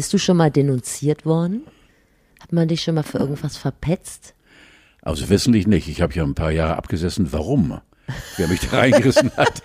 Bist 0.00 0.14
du 0.14 0.18
schon 0.18 0.38
mal 0.38 0.50
denunziert 0.50 1.26
worden? 1.26 1.66
Hat 2.40 2.54
man 2.54 2.68
dich 2.68 2.80
schon 2.80 2.94
mal 2.94 3.02
für 3.02 3.18
irgendwas 3.18 3.58
verpetzt? 3.58 4.32
Also 5.02 5.28
wissentlich 5.28 5.66
nicht. 5.66 5.88
Ich 5.88 6.00
habe 6.00 6.14
ja 6.14 6.24
ein 6.24 6.34
paar 6.34 6.52
Jahre 6.52 6.76
abgesessen. 6.76 7.30
Warum? 7.34 7.82
Wer 8.38 8.48
mich 8.48 8.60
da 8.60 8.68
reingerissen 8.78 9.30
hat. 9.36 9.60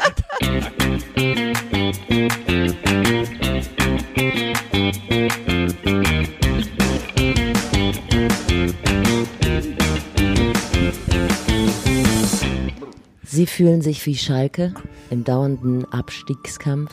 Sie 13.24 13.48
fühlen 13.48 13.82
sich 13.82 14.06
wie 14.06 14.18
Schalke 14.18 14.74
im 15.10 15.24
dauernden 15.24 15.86
Abstiegskampf. 15.94 16.92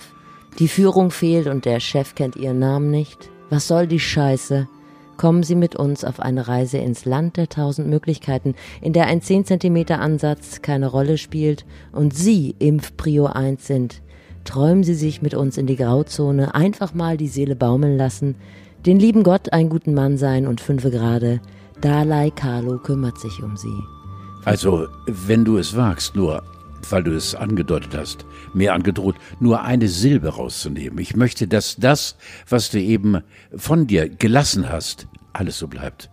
Die 0.61 0.69
Führung 0.69 1.11
fehlt 1.11 1.49
und 1.49 1.65
der 1.65 1.81
Chef 1.81 2.15
kennt 2.15 2.37
ihren 2.37 2.61
Namen 2.61 2.93
nicht. 2.93 3.32
Was 3.53 3.69
soll 3.69 3.87
die 3.87 4.00
Scheiße? 4.00 4.66
Kommen 5.18 5.43
Sie 5.43 5.57
mit 5.57 5.77
uns 5.77 6.04
auf 6.07 6.21
eine 6.21 6.49
Reise 6.49 6.79
ins 6.79 7.04
Land 7.04 7.36
der 7.36 7.50
tausend 7.50 7.86
Möglichkeiten, 7.86 8.54
in 8.81 8.94
der 8.94 9.08
ein 9.08 9.21
10 9.21 9.44
cm 9.44 9.90
Ansatz 9.90 10.63
keine 10.63 10.86
Rolle 10.86 11.18
spielt 11.18 11.67
und 11.93 12.14
Sie 12.14 12.54
Impfprio 12.58 13.27
1 13.27 13.67
sind. 13.67 14.00
Träumen 14.44 14.85
Sie 14.85 14.94
sich 14.94 15.21
mit 15.21 15.35
uns 15.35 15.58
in 15.58 15.67
die 15.67 15.77
Grauzone, 15.77 16.54
einfach 16.54 16.94
mal 16.94 17.18
die 17.18 17.29
Seele 17.29 17.54
baumeln 17.54 17.99
lassen, 17.99 18.36
den 18.86 18.99
lieben 18.99 19.22
Gott 19.22 19.53
einen 19.53 19.69
guten 19.69 19.93
Mann 19.93 20.16
sein 20.16 20.46
und 20.46 20.63
fünfe 20.63 20.91
Grade. 20.91 21.43
Dalai 21.82 22.30
Carlo 22.30 22.79
kümmert 22.79 23.21
sich 23.21 23.43
um 23.43 23.58
Sie. 23.58 23.82
Also, 24.46 24.89
wenn 25.07 25.44
du 25.44 25.58
es 25.58 25.77
wagst, 25.77 26.16
nur 26.16 26.43
weil 26.91 27.04
du 27.04 27.14
es 27.14 27.35
angedeutet 27.35 27.95
hast, 27.96 28.25
mehr 28.54 28.75
angedroht, 28.75 29.17
nur 29.41 29.63
eine 29.63 29.89
Silbe 29.89 30.29
rauszunehmen. 30.29 30.99
Ich 30.99 31.17
möchte, 31.17 31.46
dass 31.49 31.77
das, 31.77 32.17
was 32.48 32.70
du 32.70 32.81
eben 32.81 33.22
von 33.55 33.86
dir 33.86 34.08
gelassen 34.08 34.69
hast, 34.69 35.06
alles 35.33 35.58
so 35.58 35.69
bleibt. 35.69 36.11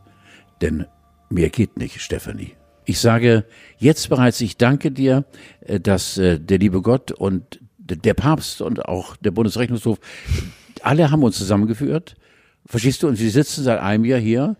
Denn 0.61 0.85
mehr 1.29 1.49
geht 1.49 1.77
nicht, 1.77 2.01
Stephanie. 2.01 2.53
Ich 2.85 2.99
sage 2.99 3.45
jetzt 3.77 4.09
bereits, 4.09 4.41
ich 4.41 4.57
danke 4.57 4.91
dir, 4.91 5.25
äh, 5.61 5.79
dass 5.79 6.17
äh, 6.17 6.39
der 6.39 6.57
liebe 6.57 6.81
Gott 6.81 7.11
und 7.11 7.59
der 7.77 8.13
Papst 8.13 8.61
und 8.61 8.85
auch 8.85 9.15
der 9.15 9.31
Bundesrechnungshof, 9.31 9.99
alle 10.81 11.11
haben 11.11 11.23
uns 11.23 11.37
zusammengeführt. 11.37 12.15
Verstehst 12.65 13.03
du? 13.03 13.07
Und 13.07 13.19
wir 13.19 13.31
sitzen 13.31 13.63
seit 13.63 13.79
einem 13.79 14.05
Jahr 14.05 14.19
hier 14.19 14.55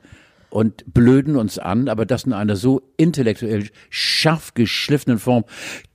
und 0.50 0.94
blöden 0.94 1.36
uns 1.36 1.60
an, 1.60 1.90
aber 1.90 2.06
das 2.06 2.24
in 2.24 2.34
einer 2.34 2.56
so 2.56 2.82
intellektuell 2.98 3.70
scharf 3.90 4.54
geschliffenen 4.54 5.20
Form. 5.20 5.46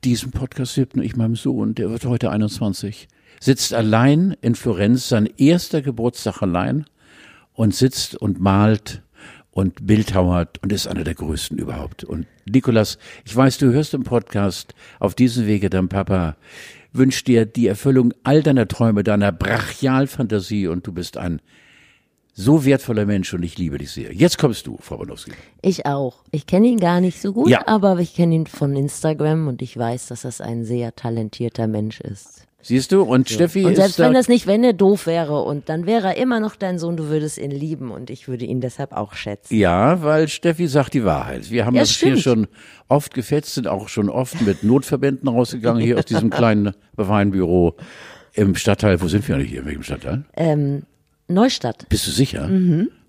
Diesen 0.05 0.31
Podcast 0.31 0.77
widme 0.77 1.05
ich 1.05 1.17
meinem 1.17 1.37
Sohn, 1.37 1.75
der 1.75 1.91
wird 1.91 2.05
heute 2.05 2.31
21, 2.31 3.09
sitzt 3.41 3.75
allein 3.75 4.37
in 4.41 4.55
Florenz, 4.55 5.09
sein 5.09 5.29
erster 5.37 5.83
Geburtstag 5.83 6.43
allein 6.43 6.87
und 7.53 7.75
sitzt 7.75 8.17
und 8.17 8.41
malt 8.41 9.03
und 9.51 9.87
bildhauert 9.87 10.63
und 10.63 10.73
ist 10.73 10.89
einer 10.89 11.05
der 11.05 11.15
größten 11.15 11.59
überhaupt. 11.59 12.05
Und 12.05 12.27
Nikolas, 12.45 12.99
ich 13.25 13.35
weiß, 13.35 13.59
du 13.59 13.73
hörst 13.73 13.95
im 13.95 14.03
Podcast 14.03 14.75
auf 14.99 15.15
diesem 15.15 15.47
Wege 15.47 15.71
dein 15.71 15.89
Papa 15.89 16.37
wünscht 16.95 17.27
dir 17.27 17.45
die 17.45 17.67
Erfüllung 17.67 18.15
all 18.23 18.43
deiner 18.43 18.69
Träume, 18.69 19.03
deiner 19.03 19.33
Brachialfantasie 19.33 20.69
und 20.69 20.87
du 20.87 20.93
bist 20.93 21.17
ein 21.19 21.41
so 22.37 22.65
wertvoller 22.65 23.07
Mensch 23.07 23.33
und 23.33 23.43
ich 23.45 23.57
liebe 23.59 23.79
dich 23.79 23.93
sehr. 23.93 24.13
Jetzt 24.13 24.39
kommst 24.39 24.67
du, 24.67 24.77
Frau 24.81 24.99
Banowski. 24.99 25.31
Ich 25.63 25.87
auch. 25.87 26.17
Ich 26.33 26.47
kenne 26.47 26.67
ihn 26.67 26.81
gar 26.81 27.01
nicht 27.01 27.21
so 27.23 27.33
gut, 27.33 27.49
Ja. 27.49 27.67
aber 27.67 27.99
ich 28.01 28.15
kenne 28.15 28.35
ihn 28.35 28.47
von 28.47 28.75
Instagram 28.75 29.47
und 29.49 29.63
ich 29.63 29.77
weiß, 29.77 30.09
dass 30.09 30.23
das 30.23 30.41
ein 30.41 30.65
sehr 30.65 30.95
talentierter 30.97 31.69
Mensch 31.69 32.01
ist. 32.01 32.43
Siehst 32.61 32.93
du? 32.93 33.03
Und 33.03 33.29
Steffi 33.29 33.65
Und 33.67 33.73
ist 33.73 33.77
selbst 33.79 33.99
da, 33.99 34.07
wenn 34.07 34.15
das 34.15 34.27
nicht, 34.27 34.47
wenn 34.47 34.65
er 34.65 34.73
doof 34.73 35.07
wäre 35.07 35.43
und 35.43 35.69
dann 35.69 35.85
wäre 35.87 36.09
er 36.09 36.17
immer 36.17 36.41
noch 36.41 36.57
dein 36.57 36.79
Sohn, 36.79 36.97
du 36.97 37.09
würdest 37.09 37.37
ihn 37.37 37.51
lieben 37.51 37.91
und 37.91 38.09
ich 38.09 38.27
würde 38.27 38.47
ihn 38.47 38.63
deshalb 38.63 38.93
auch 38.93 39.13
schätzen. 39.13 39.55
Ja, 39.55 40.03
weil 40.03 40.29
Steffi 40.29 40.67
sagt 40.67 40.95
die 40.95 41.05
Wahrheit. 41.05 41.51
Wir 41.51 41.67
haben 41.67 41.75
Ja, 41.77 41.83
das 41.83 41.91
hier 41.91 42.17
stimmt. 42.17 42.23
schon 42.23 42.47
oft 42.89 43.13
gefetzt, 43.13 43.55
sind 43.55 43.69
auch 43.69 43.89
schon 43.89 44.09
oft 44.09 44.41
mit 44.41 44.64
Notverbänden 44.64 45.29
rausgegangen, 45.29 45.83
hier 45.83 45.98
aus 45.98 46.07
diesem 46.07 46.31
kleinen 46.31 46.73
Weinbüro 46.97 47.75
im 48.33 48.55
Stadtteil. 48.55 49.01
Wo 49.03 49.08
sind 49.08 49.29
wir 49.29 49.35
eigentlich 49.37 49.51
hier? 49.51 49.61
In 49.61 49.67
welchem 49.67 49.83
Stadtteil? 49.83 50.25
Ähm, 50.35 50.85
Neustadt. 51.29 51.89
Bist 51.89 52.07
du 52.07 52.11
sicher? 52.11 52.51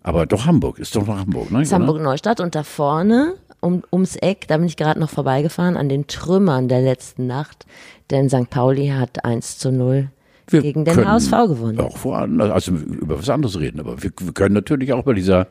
Aber 0.04 0.26
doch 0.26 0.46
Hamburg, 0.46 0.80
ist 0.80 0.96
doch 0.96 1.08
noch 1.08 1.18
Hamburg, 1.18 1.52
ne? 1.52 1.64
Ist 1.64 1.74
Hamburg 1.74 2.02
Neustadt 2.02 2.40
und 2.40 2.56
da 2.56 2.64
vorne 2.64 3.34
um, 3.66 3.84
ums 3.92 4.16
Eck, 4.16 4.48
da 4.48 4.58
bin 4.58 4.68
ich 4.68 4.78
gerade 4.78 5.00
noch 5.00 5.10
vorbeigefahren, 5.10 5.76
an 5.76 5.90
den 5.90 6.08
Trümmern 6.08 6.68
der 6.68 6.82
letzten 6.82 7.26
Nacht. 7.26 7.66
Denn 8.12 8.30
St. 8.30 8.50
Pauli 8.50 8.90
hat 8.90 9.26
1 9.26 9.58
zu 9.58 9.72
0 9.72 10.10
Wir 10.48 10.62
gegen 10.62 10.86
den 10.86 11.04
HSV 11.04 11.32
gewonnen. 11.32 11.80
Auch 11.80 12.04
woanders, 12.04 12.52
also 12.52 12.72
über 12.74 13.18
was 13.18 13.30
anderes 13.30 13.60
reden, 13.60 13.80
aber 13.80 14.04
wir, 14.04 14.12
wir 14.20 14.34
können 14.34 14.54
natürlich 14.54 14.94
auch 14.94 15.04
bei 15.04 15.14
dieser 15.14 15.48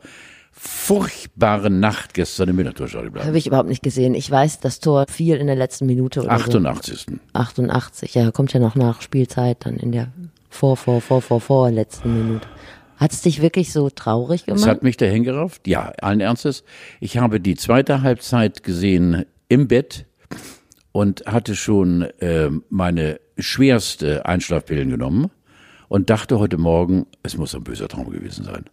furchtbaren 0.53 1.81
Nacht 1.81 2.15
gestern 2.15 2.51
im 2.51 2.57
Millantorstadion 2.57 3.13
bleiben. 3.13 3.27
Habe 3.27 3.39
ich 3.39 3.49
überhaupt 3.49 3.69
nicht 3.69 3.83
gesehen. 3.83 4.15
Ich 4.15 4.31
weiß, 4.31 4.61
das 4.61 4.79
Tor 4.79 5.07
fiel 5.09 5.37
in 5.37 5.49
der 5.49 5.57
letzten 5.57 5.87
Minute 5.87 6.21
oder 6.21 6.31
88. 6.31 7.07
so. 7.09 7.17
88. 7.33 8.15
Ja, 8.15 8.31
kommt 8.31 8.53
ja 8.53 8.61
noch 8.61 8.77
nach 8.77 9.03
Spielzeit 9.03 9.67
dann 9.67 9.77
in 9.77 9.91
der 9.91 10.13
vor, 10.49 10.77
vor, 10.77 11.01
vor, 11.01 11.21
vor, 11.21 11.41
vor 11.41 11.71
letzten 11.73 12.15
Minute. 12.15 12.47
Hat 12.97 13.13
es 13.13 13.23
dich 13.23 13.43
wirklich 13.43 13.73
so 13.73 13.91
traurig 13.91 14.43
Es 14.43 14.47
gemacht? 14.47 14.67
hat 14.67 14.83
mich 14.83 14.97
dahin 14.97 15.25
gerafft, 15.25 15.67
ja, 15.67 15.93
allen 16.01 16.21
Ernstes. 16.21 16.65
Ich 17.01 17.19
habe 17.19 17.41
die 17.41 17.57
zweite 17.57 18.03
Halbzeit 18.03 18.63
gesehen 18.63 19.25
im 19.49 19.67
Bett 19.69 20.07
und 20.93 21.27
hatte 21.27 21.57
schon 21.57 22.03
äh, 22.21 22.51
meine 22.71 23.19
schwerste 23.37 24.27
Einschlafpillen 24.27 24.91
genommen 24.91 25.31
und 25.89 26.09
dachte 26.11 26.39
heute 26.39 26.57
Morgen, 26.57 27.07
es 27.23 27.37
muss 27.37 27.55
ein 27.55 27.65
böser 27.65 27.89
Traum 27.89 28.11
gewesen 28.11 28.45
sein. 28.45 28.65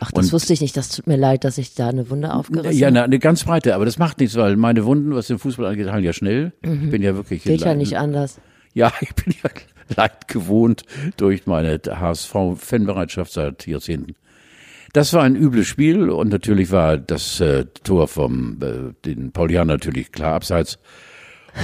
Ach, 0.00 0.10
das 0.12 0.26
und- 0.26 0.32
wusste 0.34 0.52
ich 0.52 0.60
nicht. 0.60 0.76
Das 0.76 0.88
tut 0.90 1.06
mir 1.06 1.16
leid, 1.16 1.44
dass 1.44 1.56
ich 1.58 1.74
da 1.74 1.88
eine 1.88 2.08
Wunde 2.10 2.32
aufgerissen 2.34 2.78
Ja, 2.78 2.86
habe. 2.88 2.94
na, 2.94 3.02
eine 3.04 3.18
ganz 3.18 3.44
breite, 3.44 3.74
aber 3.74 3.84
das 3.84 3.98
macht 3.98 4.20
nichts, 4.20 4.36
weil 4.36 4.56
meine 4.56 4.84
Wunden, 4.84 5.14
was 5.14 5.26
den 5.26 5.38
Fußball 5.38 5.66
angeht, 5.66 5.90
heilen 5.90 6.04
ja 6.04 6.12
schnell. 6.12 6.52
Ich 6.62 6.90
bin 6.90 7.02
ja 7.02 7.14
wirklich 7.14 7.44
Geht 7.44 7.60
ja 7.62 7.74
nicht 7.74 7.96
anders. 7.98 8.38
Ja, 8.74 8.92
ich 9.00 9.14
bin 9.14 9.34
ja 9.42 9.50
leid 9.96 10.28
gewohnt 10.28 10.82
durch 11.16 11.46
meine 11.46 11.80
HSV-Fanbereitschaft 11.84 13.32
seit 13.32 13.66
Jahrzehnten. 13.66 14.14
Das 14.92 15.12
war 15.12 15.24
ein 15.24 15.36
übles 15.36 15.66
Spiel 15.66 16.08
und 16.08 16.30
natürlich 16.30 16.70
war 16.70 16.96
das 16.96 17.40
äh, 17.40 17.66
Tor 17.84 18.08
vom 18.08 18.58
äh, 18.62 18.94
den 19.04 19.30
Paulian 19.32 19.66
natürlich 19.66 20.10
klar 20.10 20.34
abseits 20.34 20.78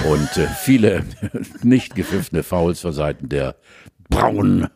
und 0.07 0.37
äh, 0.37 0.47
viele 0.63 1.03
nicht 1.63 1.95
gepfiffene 1.95 2.43
Fouls 2.43 2.81
von 2.81 2.93
Seiten 2.93 3.29
der 3.29 3.55
braunen 4.09 4.67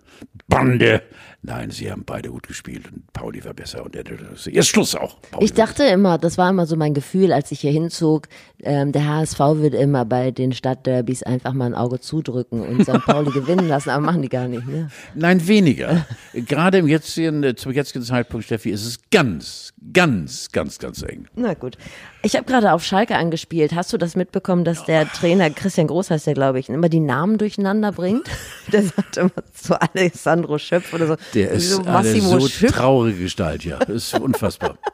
Bande. 0.48 1.04
Nein, 1.48 1.72
sie 1.72 1.90
haben 1.90 2.04
beide 2.06 2.30
gut 2.30 2.46
gespielt 2.46 2.92
und 2.92 3.14
Pauli 3.14 3.42
war 3.46 3.54
besser 3.54 3.86
und 3.86 3.96
der, 3.96 4.04
jetzt 4.48 4.68
Schluss 4.68 4.96
auch. 4.96 5.16
Pauli 5.32 5.46
Ich 5.46 5.54
dachte 5.54 5.86
immer, 5.86 6.18
das 6.18 6.38
war 6.38 6.50
immer 6.50 6.66
so 6.66 6.76
mein 6.76 6.94
Gefühl, 6.94 7.32
als 7.32 7.54
ich 7.54 7.62
hier 7.62 7.72
hinzog, 7.72 8.28
ähm, 8.64 8.92
der 8.92 9.08
HSV 9.08 9.40
wird 9.40 9.74
immer 9.74 10.04
bei 10.04 10.32
den 10.32 10.52
Stadtderbys 10.52 11.24
einfach 11.24 11.54
mal 11.54 11.68
ein 11.68 11.74
Auge 11.74 12.02
zudrücken 12.02 12.60
und 12.60 12.84
St. 12.84 13.02
Pauli 13.06 13.32
gewinnen 13.34 13.70
lassen, 13.70 13.92
aber 13.92 14.06
machen 14.06 14.24
die 14.24 14.28
gar 14.28 14.50
nicht, 14.50 14.68
ne? 14.68 14.90
Nein, 15.16 15.48
weniger. 15.48 16.06
Gerade 16.34 16.80
im 16.80 16.88
jetzigen, 16.90 17.42
äh, 17.44 17.56
zum 17.56 17.72
jetzigen 17.72 18.04
Zeitpunkt, 18.04 18.46
Steffi, 18.46 18.72
ist 18.72 18.86
es 18.86 19.00
ganz, 19.10 19.74
ganz, 19.94 20.52
ganz, 20.52 20.80
ganz 20.80 21.02
eng. 21.02 21.30
Na 21.34 21.54
gut. 21.54 21.78
Ich 22.24 22.36
habe 22.36 22.44
gerade 22.44 22.74
auf 22.74 22.84
Schalke 22.84 23.16
angespielt. 23.16 23.74
Hast 23.74 23.94
du 23.94 23.98
das 23.98 24.18
mitbekommen, 24.18 24.66
dass 24.66 24.84
der 24.84 25.10
Trainer, 25.10 25.50
Christian 25.50 25.88
Groß 25.88 26.10
heißt 26.10 26.28
der, 26.28 26.34
glaube 26.34 26.60
ich, 26.60 26.68
immer 26.68 26.90
die 26.90 27.00
Namen 27.00 27.38
durcheinander 27.38 27.94
bringt? 27.94 28.30
Der 28.74 28.84
sagt 28.84 29.16
immer 29.16 29.32
so 29.54 29.76
Alessandro 29.76 30.58
Schöpf 30.58 30.94
oder 30.94 31.08
so. 31.08 31.16
Der 31.38 31.52
ist 31.52 31.70
so 31.72 31.84
eine 31.84 32.22
so 32.22 32.48
traurige 32.68 33.20
Gestalt, 33.20 33.64
ja. 33.64 33.80
Das 33.80 33.90
ist 33.90 34.20
unfassbar. 34.20 34.78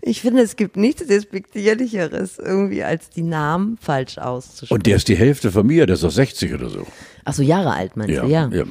Ich 0.00 0.22
finde, 0.22 0.40
es 0.40 0.56
gibt 0.56 0.78
nichts 0.78 1.06
Despektierlicheres, 1.06 2.38
irgendwie 2.38 2.82
als 2.82 3.10
die 3.10 3.22
Namen 3.22 3.76
falsch 3.78 4.16
auszusprechen. 4.16 4.72
Und 4.72 4.86
der 4.86 4.96
ist 4.96 5.08
die 5.08 5.16
Hälfte 5.16 5.52
von 5.52 5.66
mir, 5.66 5.84
der 5.84 5.94
ist 5.94 6.02
doch 6.02 6.10
60 6.10 6.54
oder 6.54 6.70
so. 6.70 6.86
Ach 7.26 7.34
so, 7.34 7.42
Jahre 7.42 7.74
alt 7.74 7.96
meinst 7.96 8.14
Ja, 8.14 8.22
du, 8.22 8.28
ja. 8.28 8.48
ja. 8.50 8.64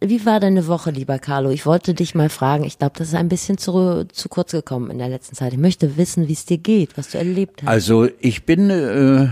Wie 0.00 0.26
war 0.26 0.40
deine 0.40 0.66
Woche, 0.66 0.90
lieber 0.90 1.18
Carlo? 1.18 1.48
Ich 1.48 1.64
wollte 1.64 1.94
dich 1.94 2.14
mal 2.14 2.28
fragen. 2.28 2.64
Ich 2.64 2.78
glaube, 2.78 2.92
das 2.98 3.08
ist 3.08 3.14
ein 3.14 3.30
bisschen 3.30 3.56
zu, 3.56 4.04
zu 4.12 4.28
kurz 4.28 4.52
gekommen 4.52 4.90
in 4.90 4.98
der 4.98 5.08
letzten 5.08 5.34
Zeit. 5.34 5.54
Ich 5.54 5.58
möchte 5.58 5.96
wissen, 5.96 6.28
wie 6.28 6.34
es 6.34 6.44
dir 6.44 6.58
geht, 6.58 6.98
was 6.98 7.10
du 7.10 7.16
erlebt 7.18 7.62
hast. 7.62 7.68
Also 7.68 8.08
ich 8.20 8.44
bin, 8.44 8.68
äh, 8.68 9.28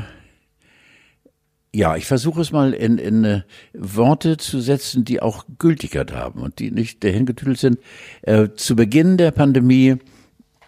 ja, 1.74 1.96
ich 1.96 2.06
versuche 2.06 2.42
es 2.42 2.52
mal 2.52 2.74
in, 2.74 2.98
in 2.98 3.24
äh, 3.24 3.42
Worte 3.72 4.36
zu 4.36 4.60
setzen, 4.60 5.04
die 5.04 5.22
auch 5.22 5.46
Gültigkeit 5.58 6.12
haben 6.12 6.40
und 6.40 6.58
die 6.58 6.70
nicht 6.70 7.02
dahingetüdelt 7.02 7.58
sind. 7.58 7.78
Äh, 8.22 8.50
zu 8.56 8.76
Beginn 8.76 9.16
der 9.16 9.30
Pandemie 9.30 9.96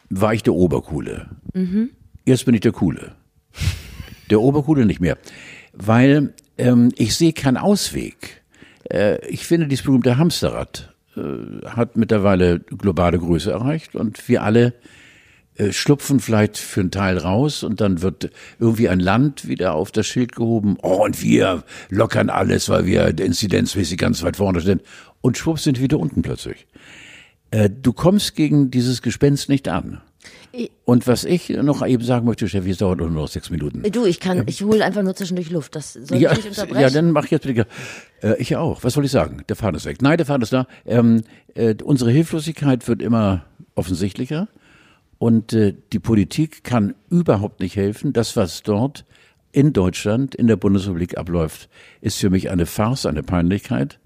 war 0.08 0.32
ich 0.32 0.42
der 0.42 0.54
Obercoole. 0.54 1.28
Jetzt 2.24 2.46
bin 2.46 2.54
ich 2.54 2.62
der 2.62 2.72
Coole. 2.72 3.12
Der 4.30 4.40
Obercoole 4.40 4.86
nicht 4.86 5.00
mehr. 5.00 5.18
Weil 5.74 6.32
ähm, 6.56 6.90
ich 6.96 7.14
sehe 7.14 7.34
keinen 7.34 7.58
Ausweg. 7.58 8.42
Äh, 8.90 9.26
ich 9.28 9.46
finde, 9.46 9.66
dieses 9.66 9.84
berühmte 9.84 10.16
Hamsterrad 10.16 10.94
äh, 11.16 11.66
hat 11.66 11.96
mittlerweile 11.96 12.60
globale 12.60 13.18
Größe 13.18 13.52
erreicht 13.52 13.94
und 13.94 14.26
wir 14.28 14.42
alle 14.42 14.72
schlupfen 15.70 16.20
vielleicht 16.20 16.58
für 16.58 16.80
einen 16.80 16.90
Teil 16.90 17.18
raus 17.18 17.62
und 17.62 17.80
dann 17.80 18.02
wird 18.02 18.30
irgendwie 18.58 18.88
ein 18.88 19.00
Land 19.00 19.46
wieder 19.46 19.74
auf 19.74 19.92
das 19.92 20.06
Schild 20.06 20.34
gehoben. 20.34 20.76
Oh, 20.82 21.04
und 21.04 21.22
wir 21.22 21.62
lockern 21.90 22.28
alles, 22.28 22.68
weil 22.68 22.86
wir 22.86 23.18
inzidenzmäßig 23.18 23.98
ganz 23.98 24.22
weit 24.22 24.36
vorne 24.36 24.60
sind. 24.60 24.82
Und 25.20 25.38
schwupps 25.38 25.64
sind 25.64 25.80
wieder 25.80 25.98
unten 25.98 26.22
plötzlich. 26.22 26.66
Äh, 27.50 27.70
du 27.70 27.92
kommst 27.92 28.34
gegen 28.34 28.70
dieses 28.70 29.00
Gespenst 29.00 29.48
nicht 29.48 29.68
an. 29.68 30.00
Und 30.84 31.06
was 31.06 31.24
ich 31.24 31.48
noch 31.48 31.84
eben 31.86 32.04
sagen 32.04 32.26
möchte, 32.26 32.48
Steffi, 32.48 32.70
es 32.70 32.78
dauert 32.78 32.98
nur 32.98 33.10
noch 33.10 33.28
sechs 33.28 33.50
Minuten. 33.50 33.82
Du, 33.90 34.06
ich 34.06 34.20
kann, 34.20 34.44
ich 34.46 34.62
hole 34.62 34.84
einfach 34.84 35.02
nur 35.02 35.14
zwischendurch 35.14 35.50
Luft. 35.50 35.74
Das 35.74 35.94
soll 35.94 36.18
ja, 36.18 36.30
ich 36.30 36.38
nicht 36.38 36.48
unterbrechen. 36.48 36.80
Ja, 36.80 36.90
dann 36.90 37.10
mach 37.10 37.24
ich 37.24 37.32
jetzt 37.32 37.46
bitte. 37.46 37.66
Äh, 38.22 38.36
ich 38.38 38.56
auch. 38.56 38.84
Was 38.84 38.94
soll 38.94 39.04
ich 39.04 39.10
sagen? 39.10 39.42
Der 39.48 39.56
Faden 39.56 39.76
ist 39.76 39.84
weg. 39.84 40.00
Nein, 40.02 40.16
der 40.16 40.26
Faden 40.26 40.42
ist 40.42 40.52
da. 40.52 40.66
Ähm, 40.86 41.22
äh, 41.54 41.74
unsere 41.82 42.10
Hilflosigkeit 42.10 42.86
wird 42.86 43.02
immer 43.02 43.44
offensichtlicher. 43.74 44.48
Und 45.19 45.52
äh, 45.52 45.75
die 45.93 45.99
Politik 45.99 46.64
kann 46.64 46.94
überhaupt 47.11 47.61
nicht 47.61 47.76
helfen. 47.76 48.12
Das, 48.12 48.37
was 48.37 48.62
dort 48.62 49.05
in 49.52 49.72
Deutschland, 49.72 50.34
in 50.34 50.46
der 50.46 50.56
Bundesrepublik 50.56 51.16
abläuft, 51.16 51.69
ist 52.00 52.19
für 52.19 52.31
mich 52.31 52.50
eine 52.50 52.66
Farce, 52.66 53.06
eine 53.06 53.22
Peinlichkeit. 53.22 54.00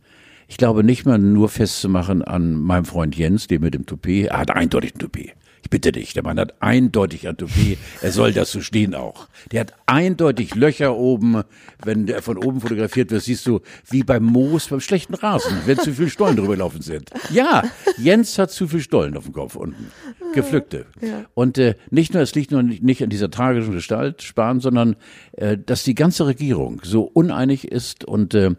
Ich 0.47 0.57
glaube 0.57 0.85
nicht 0.85 1.07
mal 1.07 1.19
nur 1.19 1.49
festzumachen 1.49 2.23
an 2.23 2.55
meinem 2.55 2.85
Freund 2.85 3.17
Jens, 3.17 3.47
dem 3.47 3.63
mit 3.63 3.75
dem 3.75 3.87
Toupet. 3.87 4.27
Er 4.27 4.39
hat 4.39 4.51
eindeutig 4.51 4.95
ein 4.95 4.99
Toupet. 4.99 5.33
Ich 5.69 5.71
bitte 5.71 5.93
dich, 5.93 6.15
der 6.15 6.23
Mann 6.23 6.41
hat 6.41 6.55
eindeutig 6.63 7.29
ein 7.29 7.37
Toupet. 7.37 7.77
Er 8.01 8.11
soll 8.11 8.33
das 8.33 8.51
so 8.51 8.63
stehen 8.63 8.95
auch. 8.95 9.29
Der 9.53 9.61
hat 9.61 9.75
eindeutig 9.85 10.55
Löcher 10.55 10.97
oben. 10.97 11.43
Wenn 11.85 12.07
der 12.07 12.23
von 12.23 12.39
oben 12.39 12.63
fotografiert 12.63 13.11
wird, 13.11 13.23
siehst 13.23 13.47
du, 13.47 13.61
wie 13.91 14.03
beim 14.03 14.25
Moos, 14.25 14.69
beim 14.69 14.81
schlechten 14.81 15.13
Rasen, 15.13 15.59
wenn 15.67 15.79
zu 15.79 15.93
viel 15.93 16.09
Stollen 16.09 16.37
drüber 16.37 16.57
laufen 16.57 16.81
sind. 16.81 17.11
Ja, 17.31 17.65
Jens 17.99 18.39
hat 18.39 18.51
zu 18.51 18.67
viel 18.67 18.81
Stollen 18.81 19.15
auf 19.15 19.25
dem 19.25 19.35
Kopf 19.35 19.57
unten. 19.57 19.93
Gepflückte. 20.33 20.87
Ja. 21.03 21.27
Und 21.35 21.59
äh, 21.59 21.75
nicht 21.91 22.15
nur, 22.15 22.23
es 22.23 22.35
liegt 22.35 22.51
nur 22.51 22.63
nicht 22.63 23.03
an 23.03 23.11
dieser 23.11 23.31
tragischen 23.31 23.73
Gestalt, 23.73 24.23
Spahn, 24.23 24.61
sondern 24.61 24.97
äh, 25.33 25.59
dass 25.59 25.85
die 25.85 25.95
ganze 25.95 26.27
Regierung 26.27 26.81
so 26.83 27.03
uneinig 27.03 27.71
ist 27.71 28.05
und 28.05 28.35
äh, 28.35 28.53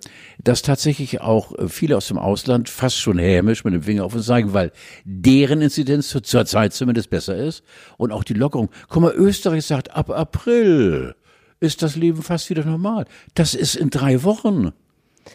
dass 0.44 0.62
tatsächlich 0.62 1.22
auch 1.22 1.54
viele 1.70 1.98
aus 1.98 2.08
dem 2.08 2.20
Ausland 2.20 2.70
fast 2.70 2.98
schon 2.98 3.18
hämisch 3.18 3.64
mit 3.64 3.74
dem 3.74 3.84
Finger 3.84 4.06
auf 4.06 4.14
uns 4.14 4.28
zeigen, 4.28 4.54
weil 4.54 4.72
deren 5.06 5.62
Inzidenz 5.62 6.10
zur 6.10 6.46
Zeit 6.46 6.74
zumindest 6.74 6.99
es 7.00 7.08
besser 7.08 7.36
ist. 7.36 7.64
Und 7.98 8.12
auch 8.12 8.24
die 8.24 8.34
Lockerung. 8.34 8.70
Guck 8.88 9.02
mal, 9.02 9.14
Österreich 9.14 9.66
sagt, 9.66 9.92
ab 9.96 10.10
April 10.10 11.16
ist 11.60 11.82
das 11.82 11.96
Leben 11.96 12.22
fast 12.22 12.50
wieder 12.50 12.64
normal. 12.64 13.06
Das 13.34 13.54
ist 13.54 13.76
in 13.76 13.90
drei 13.90 14.24
Wochen. 14.24 14.72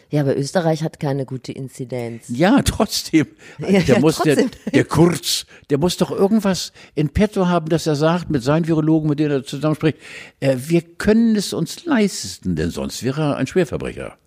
Ja, 0.09 0.21
aber 0.21 0.37
Österreich 0.37 0.83
hat 0.83 0.99
keine 0.99 1.25
gute 1.25 1.51
Inzidenz. 1.51 2.25
Ja, 2.29 2.61
trotzdem. 2.63 3.27
Ja, 3.59 3.79
der 3.79 3.95
ja, 3.95 3.99
muss, 3.99 4.15
trotzdem. 4.15 4.51
Der, 4.65 4.71
der 4.73 4.83
Kurz, 4.85 5.45
der 5.69 5.77
muss 5.77 5.97
doch 5.97 6.11
irgendwas 6.11 6.73
in 6.95 7.09
petto 7.09 7.47
haben, 7.47 7.69
dass 7.69 7.87
er 7.87 7.95
sagt, 7.95 8.29
mit 8.29 8.43
seinen 8.43 8.67
Virologen, 8.67 9.09
mit 9.09 9.19
denen 9.19 9.31
er 9.31 9.43
zusammenspricht, 9.43 9.97
äh, 10.39 10.55
wir 10.57 10.81
können 10.81 11.35
es 11.35 11.53
uns 11.53 11.85
leisten, 11.85 12.55
denn 12.55 12.71
sonst 12.71 13.03
wäre 13.03 13.21
er 13.21 13.37
ein 13.37 13.47
Schwerverbrecher. 13.47 14.17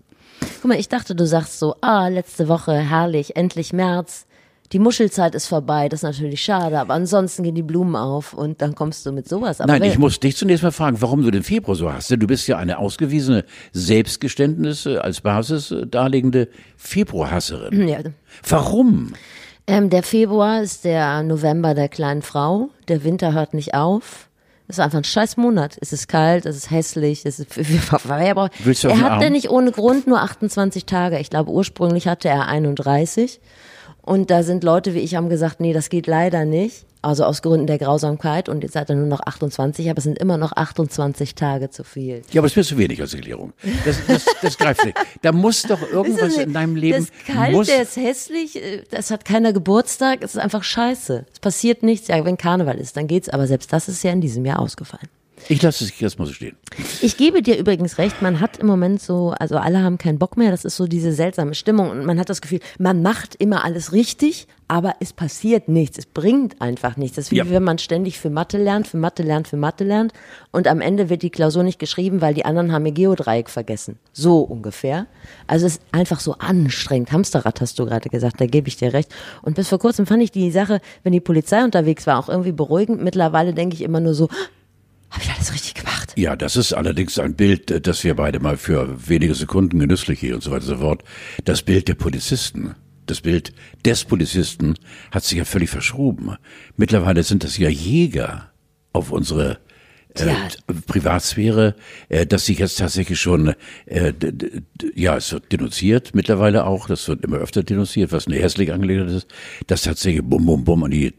Guck 0.61 0.65
mal, 0.65 0.79
ich 0.79 0.89
dachte, 0.89 1.15
du 1.15 1.27
sagst 1.27 1.59
so, 1.59 1.77
ah, 1.81 2.09
letzte 2.09 2.49
Woche, 2.49 2.73
herrlich, 2.73 3.37
endlich 3.37 3.73
März 3.73 4.27
die 4.73 4.79
Muschelzeit 4.79 5.35
ist 5.35 5.47
vorbei, 5.47 5.89
das 5.89 6.01
ist 6.01 6.05
natürlich 6.05 6.43
schade, 6.43 6.79
aber 6.79 6.93
ansonsten 6.95 7.43
gehen 7.43 7.55
die 7.55 7.63
Blumen 7.63 7.97
auf 7.97 8.35
und 8.35 8.61
dann 8.61 8.75
kommst 8.75 9.07
du 9.07 9.13
mit 9.13 9.27
sowas. 9.29 9.61
Aber 9.61 9.73
Nein, 9.73 9.85
ich 9.91 9.99
muss 9.99 10.21
dich 10.21 10.37
zunächst 10.37 10.63
mal 10.63 10.73
fragen, 10.73 11.01
warum 11.01 11.23
du 11.23 11.31
den 11.31 11.43
Februar 11.43 11.75
so 11.75 11.91
hast. 11.93 12.11
Denn 12.11 12.21
du 12.21 12.27
bist 12.27 12.47
ja 12.49 12.59
eine 12.59 12.79
ausgewiesene 12.79 13.45
Selbstgeständnisse 13.73 15.03
als 15.03 15.21
Basis 15.23 15.75
darlegende 15.87 16.49
Februarhasserin. 16.77 17.89
Ja. 17.89 17.99
Warum? 18.47 19.15
Ähm, 19.67 19.91
der 19.91 20.03
Februar 20.03 20.63
ist 20.63 20.85
der 20.85 21.23
November 21.23 21.75
der 21.75 21.89
kleinen 21.89 22.23
Frau. 22.23 22.69
Der 22.89 23.05
Winter 23.05 23.33
hört 23.33 23.55
nicht 23.55 23.75
auf. 23.75 24.29
Es 24.67 24.77
ist 24.77 24.81
einfach 24.85 24.99
ein 24.99 25.05
scheiß 25.05 25.39
Monat. 25.39 25.79
Es 25.81 25.95
ist 25.95 26.09
kalt, 26.09 26.45
es 26.45 26.57
ist 26.57 26.71
hässlich, 26.71 27.25
es 27.25 27.39
ist 27.39 27.57
Willst 27.57 28.85
du 28.85 28.89
Er 28.89 29.01
hat 29.01 29.13
Arm? 29.13 29.23
ja 29.23 29.31
nicht 29.31 29.51
ohne 29.51 29.73
Grund 29.73 30.07
nur 30.07 30.21
28 30.21 30.85
Tage. 30.85 31.19
Ich 31.19 31.31
glaube, 31.31 31.51
ursprünglich 31.51 32.07
hatte 32.07 32.29
er 32.29 32.49
31. 32.49 33.41
Und 34.09 34.31
da 34.31 34.43
sind 34.43 34.65
Leute 34.65 34.95
wie 34.95 35.01
ich 35.01 35.17
haben 35.17 35.29
gesagt, 35.29 35.61
nee, 35.61 35.75
das 35.75 35.91
geht 35.91 36.07
leider 36.07 36.47
nicht. 36.47 36.87
Also 37.03 37.25
aus 37.25 37.43
Gründen 37.43 37.67
der 37.67 37.77
Grausamkeit. 37.77 38.49
Und 38.49 38.63
jetzt 38.63 38.75
hat 38.75 38.89
er 38.89 38.97
nur 38.97 39.07
noch 39.07 39.21
28, 39.21 39.91
aber 39.91 39.99
es 39.99 40.05
sind 40.05 40.19
immer 40.19 40.39
noch 40.39 40.53
28 40.53 41.35
Tage 41.35 41.69
zu 41.69 41.85
viel. 41.85 42.23
Ja, 42.33 42.41
aber 42.41 42.47
es 42.47 42.57
wird 42.57 42.65
zu 42.65 42.79
wenig 42.79 43.03
als 43.03 43.13
Erklärung. 43.13 43.53
Das, 43.85 43.99
das, 44.07 44.25
das 44.41 44.57
greift 44.57 44.83
nicht. 44.87 44.97
Da 45.21 45.33
muss 45.33 45.63
doch 45.63 45.83
irgendwas 45.93 46.39
in 46.39 46.55
deinem 46.55 46.75
Leben. 46.75 47.01
Das 47.01 47.11
ist 47.11 47.27
kalt, 47.27 47.53
muss, 47.53 47.67
der 47.67 47.83
ist 47.83 47.97
hässlich, 47.97 48.57
äh, 48.57 48.83
das 48.91 49.11
hat 49.11 49.27
keiner 49.27 49.53
Geburtstag, 49.53 50.21
es 50.23 50.35
ist 50.35 50.41
einfach 50.41 50.65
scheiße. 50.65 51.27
Es 51.31 51.39
passiert 51.39 51.83
nichts, 51.83 52.09
ja, 52.09 52.25
wenn 52.25 52.39
Karneval 52.39 52.79
ist, 52.79 52.97
dann 52.97 53.09
geht's, 53.09 53.29
aber 53.29 53.47
selbst 53.47 53.71
das 53.75 53.89
ist 53.89 54.03
ja 54.03 54.11
in 54.11 54.23
diesem 54.23 54.47
Jahr 54.47 54.59
ausgefallen. 54.59 55.09
Ich 55.49 55.63
lasse 55.63 55.85
es 55.85 56.01
erstmal 56.01 56.27
so 56.29 56.35
stehen. 56.35 56.57
Ich 57.01 57.17
gebe 57.17 57.43
dir 57.43 57.57
übrigens 57.59 57.99
recht, 57.99 58.21
man 58.23 58.41
hat 58.41 58.59
im 58.59 58.67
Moment 58.67 59.01
so, 59.01 59.35
also 59.39 59.57
alle 59.57 59.83
haben 59.83 59.99
keinen 59.99 60.19
Bock 60.19 60.37
mehr, 60.37 60.51
das 60.51 60.65
ist 60.65 60.77
so 60.77 60.87
diese 60.87 61.13
seltsame 61.13 61.55
Stimmung 61.55 61.91
und 61.91 62.05
man 62.05 62.19
hat 62.19 62.29
das 62.29 62.41
Gefühl, 62.41 62.61
man 62.79 63.03
macht 63.03 63.35
immer 63.37 63.65
alles 63.65 63.93
richtig, 63.93 64.47
aber 64.69 64.95
es 65.01 65.15
passiert 65.15 65.69
nichts, 65.69 65.97
es 65.99 66.05
bringt 66.07 66.61
einfach 66.61 66.97
nichts. 66.99 67.17
Das 67.17 67.27
ist 67.27 67.31
wie 67.31 67.37
Ja. 67.37 67.49
wenn 67.49 67.63
man 67.65 67.79
ständig 67.79 68.19
für 68.19 68.29
Mathe 68.29 68.59
lernt, 68.59 68.87
für 68.87 68.99
Mathe 68.99 69.23
lernt, 69.23 69.49
für 69.49 69.57
Mathe 69.57 69.85
lernt 69.85 70.13
und 70.51 70.69
am 70.69 70.81
Ende 70.83 71.09
wird 71.09 71.23
die 71.23 71.31
Klausur 71.31 71.63
nicht 71.63 71.79
geschrieben, 71.79 72.21
weil 72.21 72.35
die 72.35 72.45
anderen 72.45 72.73
haben 72.73 72.85
ihr 72.85 72.93
Geodreieck 72.93 73.49
vergessen. 73.49 73.99
So 74.13 74.41
ungefähr. 74.41 75.07
Also 75.47 75.67
es 75.67 75.77
ist 75.77 75.83
einfach 75.93 76.21
so 76.21 76.35
anstrengend. 76.35 77.13
Hamsterrad 77.13 77.61
hast 77.63 77.79
du 77.79 77.87
gerade 77.87 78.11
gesagt, 78.11 78.41
da 78.41 78.47
gebe 78.47 78.69
ich 78.69 78.77
dir 78.77 78.93
recht. 78.93 79.11
Und 79.43 79.57
bis 79.57 79.69
vor 79.69 79.79
kurzem 79.79 80.07
fand 80.07 80.23
ich 80.23 80.33
die 80.33 80.51
Sache, 80.51 80.81
wenn 81.03 81.13
die 81.13 81.21
Polizei 81.21 81.65
unterwegs 81.65 82.07
war, 82.07 82.19
auch 82.19 82.29
irgendwie 82.29 82.53
beruhigend. 82.53 83.03
Mittlerweile 83.03 83.55
denke 83.55 83.75
ich 83.75 83.83
immer 83.83 84.01
nur 84.01 84.13
so, 84.15 84.29
habe 85.11 85.23
ich 85.23 85.31
alles 85.31 85.53
richtig 85.53 85.75
gemacht? 85.75 86.13
Ja, 86.17 86.37
das 86.37 86.57
ist 86.57 86.73
allerdings 86.73 87.19
ein 87.19 87.35
Bild, 87.35 87.71
äh, 87.71 87.81
das 87.81 88.05
wir 88.05 88.15
beide 88.15 88.41
mal 88.41 88.57
für 88.57 89.09
wenige 89.09 89.35
Sekunden 89.35 89.79
genüsslich 89.79 90.21
hier 90.21 90.35
und 90.35 90.43
so 90.43 90.51
weiter 90.51 90.65
und 90.65 90.71
so 90.71 90.77
fort. 90.79 91.05
Das 91.45 91.63
Bild 91.63 91.89
der 91.89 91.95
Polizisten. 91.95 92.75
Das 93.07 93.23
Bild 93.23 93.55
des 93.87 94.05
Polizisten 94.05 94.75
hat 95.11 95.25
sich 95.25 95.39
ja 95.39 95.47
völlig 95.47 95.71
verschoben. 95.71 96.37
Mittlerweile 96.77 97.23
sind 97.23 97.43
das 97.43 97.57
ja 97.57 97.71
Jäger 97.71 98.53
auf 98.93 99.11
unsere 99.13 99.59
äh, 100.15 100.27
Ja. 100.27 100.49
Privatsphäre, 100.87 101.75
äh, 102.11 102.27
dass 102.27 102.47
sich 102.47 102.59
jetzt 102.59 102.79
tatsächlich 102.79 103.19
schon, 103.19 103.55
äh, 103.87 104.13
ja, 104.95 105.17
es 105.17 105.33
wird 105.33 105.53
denunziert 105.53 106.15
mittlerweile 106.15 106.65
auch, 106.67 106.87
das 106.87 107.09
wird 107.09 107.25
immer 107.25 107.39
öfter 107.39 107.63
denunziert, 107.63 108.13
was 108.13 108.27
eine 108.27 108.37
hässliche 108.37 108.75
Angelegenheit 108.75 109.15
ist, 109.15 109.29
dass 109.69 109.83
tatsächlich 109.83 110.23
bum, 110.23 110.45
bum, 110.45 110.65
bum 110.65 110.85
an 110.85 110.91
die 110.91 111.15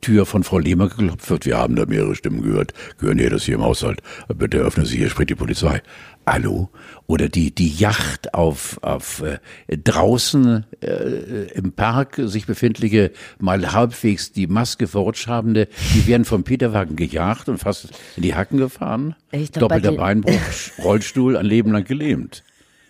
Tür 0.00 0.26
von 0.26 0.44
Frau 0.44 0.58
Lehmer 0.58 0.88
geklopft 0.88 1.30
wird. 1.30 1.46
Wir 1.46 1.58
haben 1.58 1.76
da 1.76 1.86
mehrere 1.86 2.14
Stimmen 2.14 2.42
gehört, 2.42 2.72
gehören 2.98 3.18
hier 3.18 3.30
das 3.30 3.44
hier 3.44 3.56
im 3.56 3.62
Haushalt. 3.62 4.02
Bitte 4.34 4.58
öffnen 4.58 4.86
Sie, 4.86 4.96
hier 4.96 5.10
spricht 5.10 5.30
die 5.30 5.34
Polizei. 5.34 5.82
Hallo? 6.26 6.70
Oder 7.06 7.28
die, 7.28 7.54
die 7.54 7.68
Yacht 7.68 8.34
auf, 8.34 8.78
auf 8.82 9.22
äh, 9.22 9.38
draußen 9.76 10.64
äh, 10.80 11.50
im 11.54 11.72
Park 11.72 12.20
sich 12.22 12.46
befindliche, 12.46 13.10
mal 13.38 13.72
halbwegs 13.72 14.32
die 14.32 14.46
Maske 14.46 14.86
verrutscht 14.86 15.26
habende, 15.26 15.68
die 15.94 16.06
werden 16.06 16.24
vom 16.24 16.44
Peterwagen 16.44 16.94
gejagt 16.94 17.48
und 17.48 17.58
fast 17.58 17.88
in 18.16 18.22
die 18.22 18.34
Hacken 18.34 18.58
gefahren. 18.58 19.16
Doppelter 19.54 19.92
Beinbruch, 19.92 20.38
Rollstuhl, 20.84 21.36
ein 21.36 21.46
Leben 21.46 21.72
lang 21.72 21.84
gelähmt. 21.84 22.44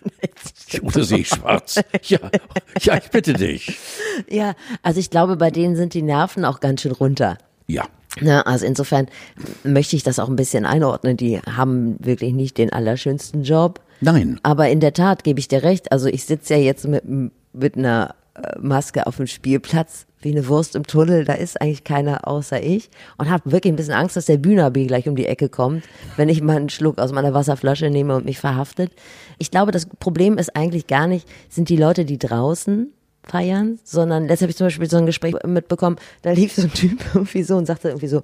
Oder 0.81 1.03
sehe 1.03 1.19
ich 1.19 1.29
schwarz? 1.29 1.79
Ja, 2.03 2.19
ja, 2.81 2.97
ich 2.97 3.09
bitte 3.09 3.33
dich. 3.33 3.77
Ja, 4.29 4.55
also 4.81 4.99
ich 4.99 5.09
glaube, 5.09 5.35
bei 5.35 5.51
denen 5.51 5.75
sind 5.75 5.93
die 5.93 6.01
Nerven 6.01 6.45
auch 6.45 6.59
ganz 6.59 6.81
schön 6.81 6.91
runter. 6.91 7.37
Ja. 7.67 7.85
Ne, 8.19 8.45
also 8.45 8.65
insofern 8.65 9.07
möchte 9.63 9.95
ich 9.95 10.03
das 10.03 10.19
auch 10.19 10.27
ein 10.27 10.35
bisschen 10.35 10.65
einordnen. 10.65 11.15
Die 11.15 11.39
haben 11.39 11.95
wirklich 11.99 12.33
nicht 12.33 12.57
den 12.57 12.73
allerschönsten 12.73 13.43
Job. 13.43 13.79
Nein. 14.01 14.39
Aber 14.43 14.69
in 14.69 14.81
der 14.81 14.93
Tat 14.93 15.23
gebe 15.23 15.39
ich 15.39 15.47
dir 15.47 15.63
recht. 15.63 15.91
Also 15.91 16.07
ich 16.07 16.25
sitze 16.25 16.55
ja 16.55 16.59
jetzt 16.59 16.85
mit, 16.85 17.03
mit 17.53 17.77
einer 17.77 18.15
äh, 18.35 18.59
Maske 18.59 19.07
auf 19.07 19.17
dem 19.17 19.27
Spielplatz 19.27 20.07
wie 20.21 20.31
eine 20.31 20.47
Wurst 20.47 20.75
im 20.75 20.85
Tunnel. 20.85 21.25
Da 21.25 21.33
ist 21.33 21.61
eigentlich 21.61 21.83
keiner 21.83 22.27
außer 22.27 22.61
ich 22.61 22.89
und 23.17 23.29
habe 23.29 23.51
wirklich 23.51 23.73
ein 23.73 23.75
bisschen 23.75 23.93
Angst, 23.93 24.15
dass 24.15 24.25
der 24.25 24.37
Bühnerbi 24.37 24.87
gleich 24.87 25.07
um 25.07 25.15
die 25.15 25.25
Ecke 25.25 25.49
kommt, 25.49 25.83
wenn 26.17 26.29
ich 26.29 26.41
mal 26.41 26.57
einen 26.57 26.69
Schluck 26.69 26.99
aus 26.99 27.11
meiner 27.11 27.33
Wasserflasche 27.33 27.89
nehme 27.89 28.15
und 28.15 28.25
mich 28.25 28.39
verhaftet. 28.39 28.91
Ich 29.37 29.51
glaube, 29.51 29.71
das 29.71 29.85
Problem 29.85 30.37
ist 30.37 30.55
eigentlich 30.55 30.87
gar 30.87 31.07
nicht, 31.07 31.27
sind 31.49 31.69
die 31.69 31.77
Leute, 31.77 32.05
die 32.05 32.17
draußen 32.17 32.93
feiern, 33.23 33.79
sondern 33.83 34.27
letztes 34.27 34.43
habe 34.43 34.51
ich 34.51 34.57
zum 34.57 34.67
Beispiel 34.67 34.89
so 34.89 34.97
ein 34.97 35.05
Gespräch 35.05 35.35
mitbekommen, 35.45 35.97
da 36.21 36.31
lief 36.31 36.53
so 36.53 36.63
ein 36.63 36.73
Typ 36.73 36.99
irgendwie 37.13 37.43
so 37.43 37.55
und 37.55 37.65
sagte 37.65 37.89
irgendwie 37.89 38.07
so, 38.07 38.23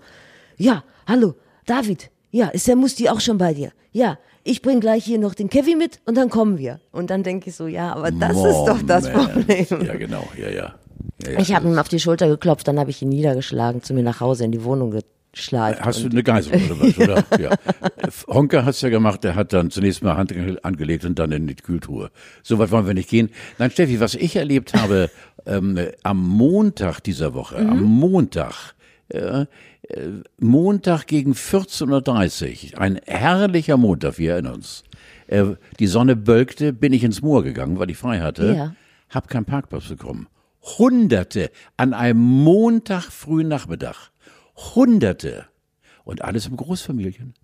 ja, 0.58 0.84
hallo, 1.06 1.36
David, 1.66 2.10
ja, 2.32 2.48
ist 2.48 2.68
der 2.68 2.76
Musti 2.76 3.10
auch 3.10 3.22
schon 3.22 3.38
bei 3.38 3.54
dir? 3.54 3.72
Ja, 3.92 4.18
ich 4.44 4.62
bring 4.62 4.80
gleich 4.80 5.04
hier 5.04 5.20
noch 5.20 5.34
den 5.36 5.50
Kevin 5.50 5.78
mit 5.78 6.00
und 6.06 6.16
dann 6.16 6.30
kommen 6.30 6.58
wir. 6.58 6.80
Und 6.92 7.10
dann 7.10 7.24
denke 7.24 7.50
ich 7.50 7.56
so, 7.56 7.68
ja, 7.68 7.94
aber 7.94 8.12
das 8.12 8.38
ist 8.38 8.66
doch 8.66 8.82
das 8.82 9.12
Moment. 9.12 9.34
Problem. 9.34 9.86
Ja, 9.86 9.96
genau, 9.96 10.28
ja, 10.38 10.50
ja. 10.50 10.76
Ja, 11.24 11.32
ja. 11.32 11.40
Ich 11.40 11.54
habe 11.54 11.68
ihm 11.68 11.78
auf 11.78 11.90
die 11.90 12.00
Schulter 12.00 12.28
geklopft, 12.28 12.68
dann 12.68 12.80
habe 12.80 12.90
ich 12.90 13.02
ihn 13.02 13.10
niedergeschlagen, 13.10 13.84
zu 13.84 13.94
mir 13.94 14.04
nach 14.04 14.20
Hause 14.20 14.46
in 14.46 14.52
die 14.52 14.64
Wohnung 14.64 14.92
geschleift. 15.38 15.82
Hast 15.82 16.04
du 16.04 16.10
eine 16.10 16.24
Geisel 16.24 16.56
oder 16.56 16.80
was, 16.80 16.98
oder? 16.98 17.24
ja. 17.40 17.56
Honka 18.28 18.66
hat's 18.66 18.82
ja 18.82 18.90
gemacht, 18.90 19.24
der 19.24 19.36
hat 19.36 19.54
dann 19.54 19.70
zunächst 19.72 20.04
mal 20.04 20.18
Hand 20.18 20.34
angelegt 20.64 21.06
und 21.06 21.20
dann 21.20 21.32
in 21.32 21.48
die 21.48 21.56
Kühltruhe. 21.56 22.12
So 22.44 22.60
weit 22.60 22.72
wollen 22.72 22.88
wir 22.88 22.94
nicht 22.94 23.10
gehen. 23.10 23.30
Nein, 23.58 23.72
Steffi, 23.72 24.00
was 24.00 24.16
ich 24.16 24.36
erlebt 24.36 24.74
habe 24.74 25.10
ähm, 25.46 25.80
am 26.04 26.28
Montag 26.28 27.00
dieser 27.02 27.34
Woche, 27.34 27.58
am 27.58 27.84
Montag, 27.84 28.76
äh, 29.10 29.42
äh, 29.42 29.46
Montag 30.40 31.08
gegen 31.08 31.34
14.30 31.34 32.74
Uhr, 32.74 32.82
ein 32.82 33.00
herrlicher 33.06 33.78
Montag, 33.78 34.18
wir 34.18 34.34
erinnern 34.34 34.56
uns. 34.56 34.84
Äh, 35.28 35.44
die 35.80 35.88
Sonne 35.88 36.16
bölkte, 36.16 36.74
bin 36.74 36.94
ich 36.94 37.04
ins 37.04 37.22
Moor 37.22 37.44
gegangen, 37.44 37.80
weil 37.80 37.90
ich 37.90 37.98
frei 37.98 38.20
hatte. 38.20 38.54
Ja. 38.54 38.76
Hab 39.10 39.30
keinen 39.30 39.46
Parkplatz 39.46 39.88
bekommen. 39.88 40.28
Hunderte 40.78 41.52
an 41.78 41.94
einem 41.94 42.20
Montag 42.20 43.06
frühen 43.12 43.48
Nachmittag. 43.48 44.12
Hunderte. 44.56 45.46
Und 46.04 46.24
alles 46.24 46.48
im 46.48 46.58
Großfamilien. 46.58 47.34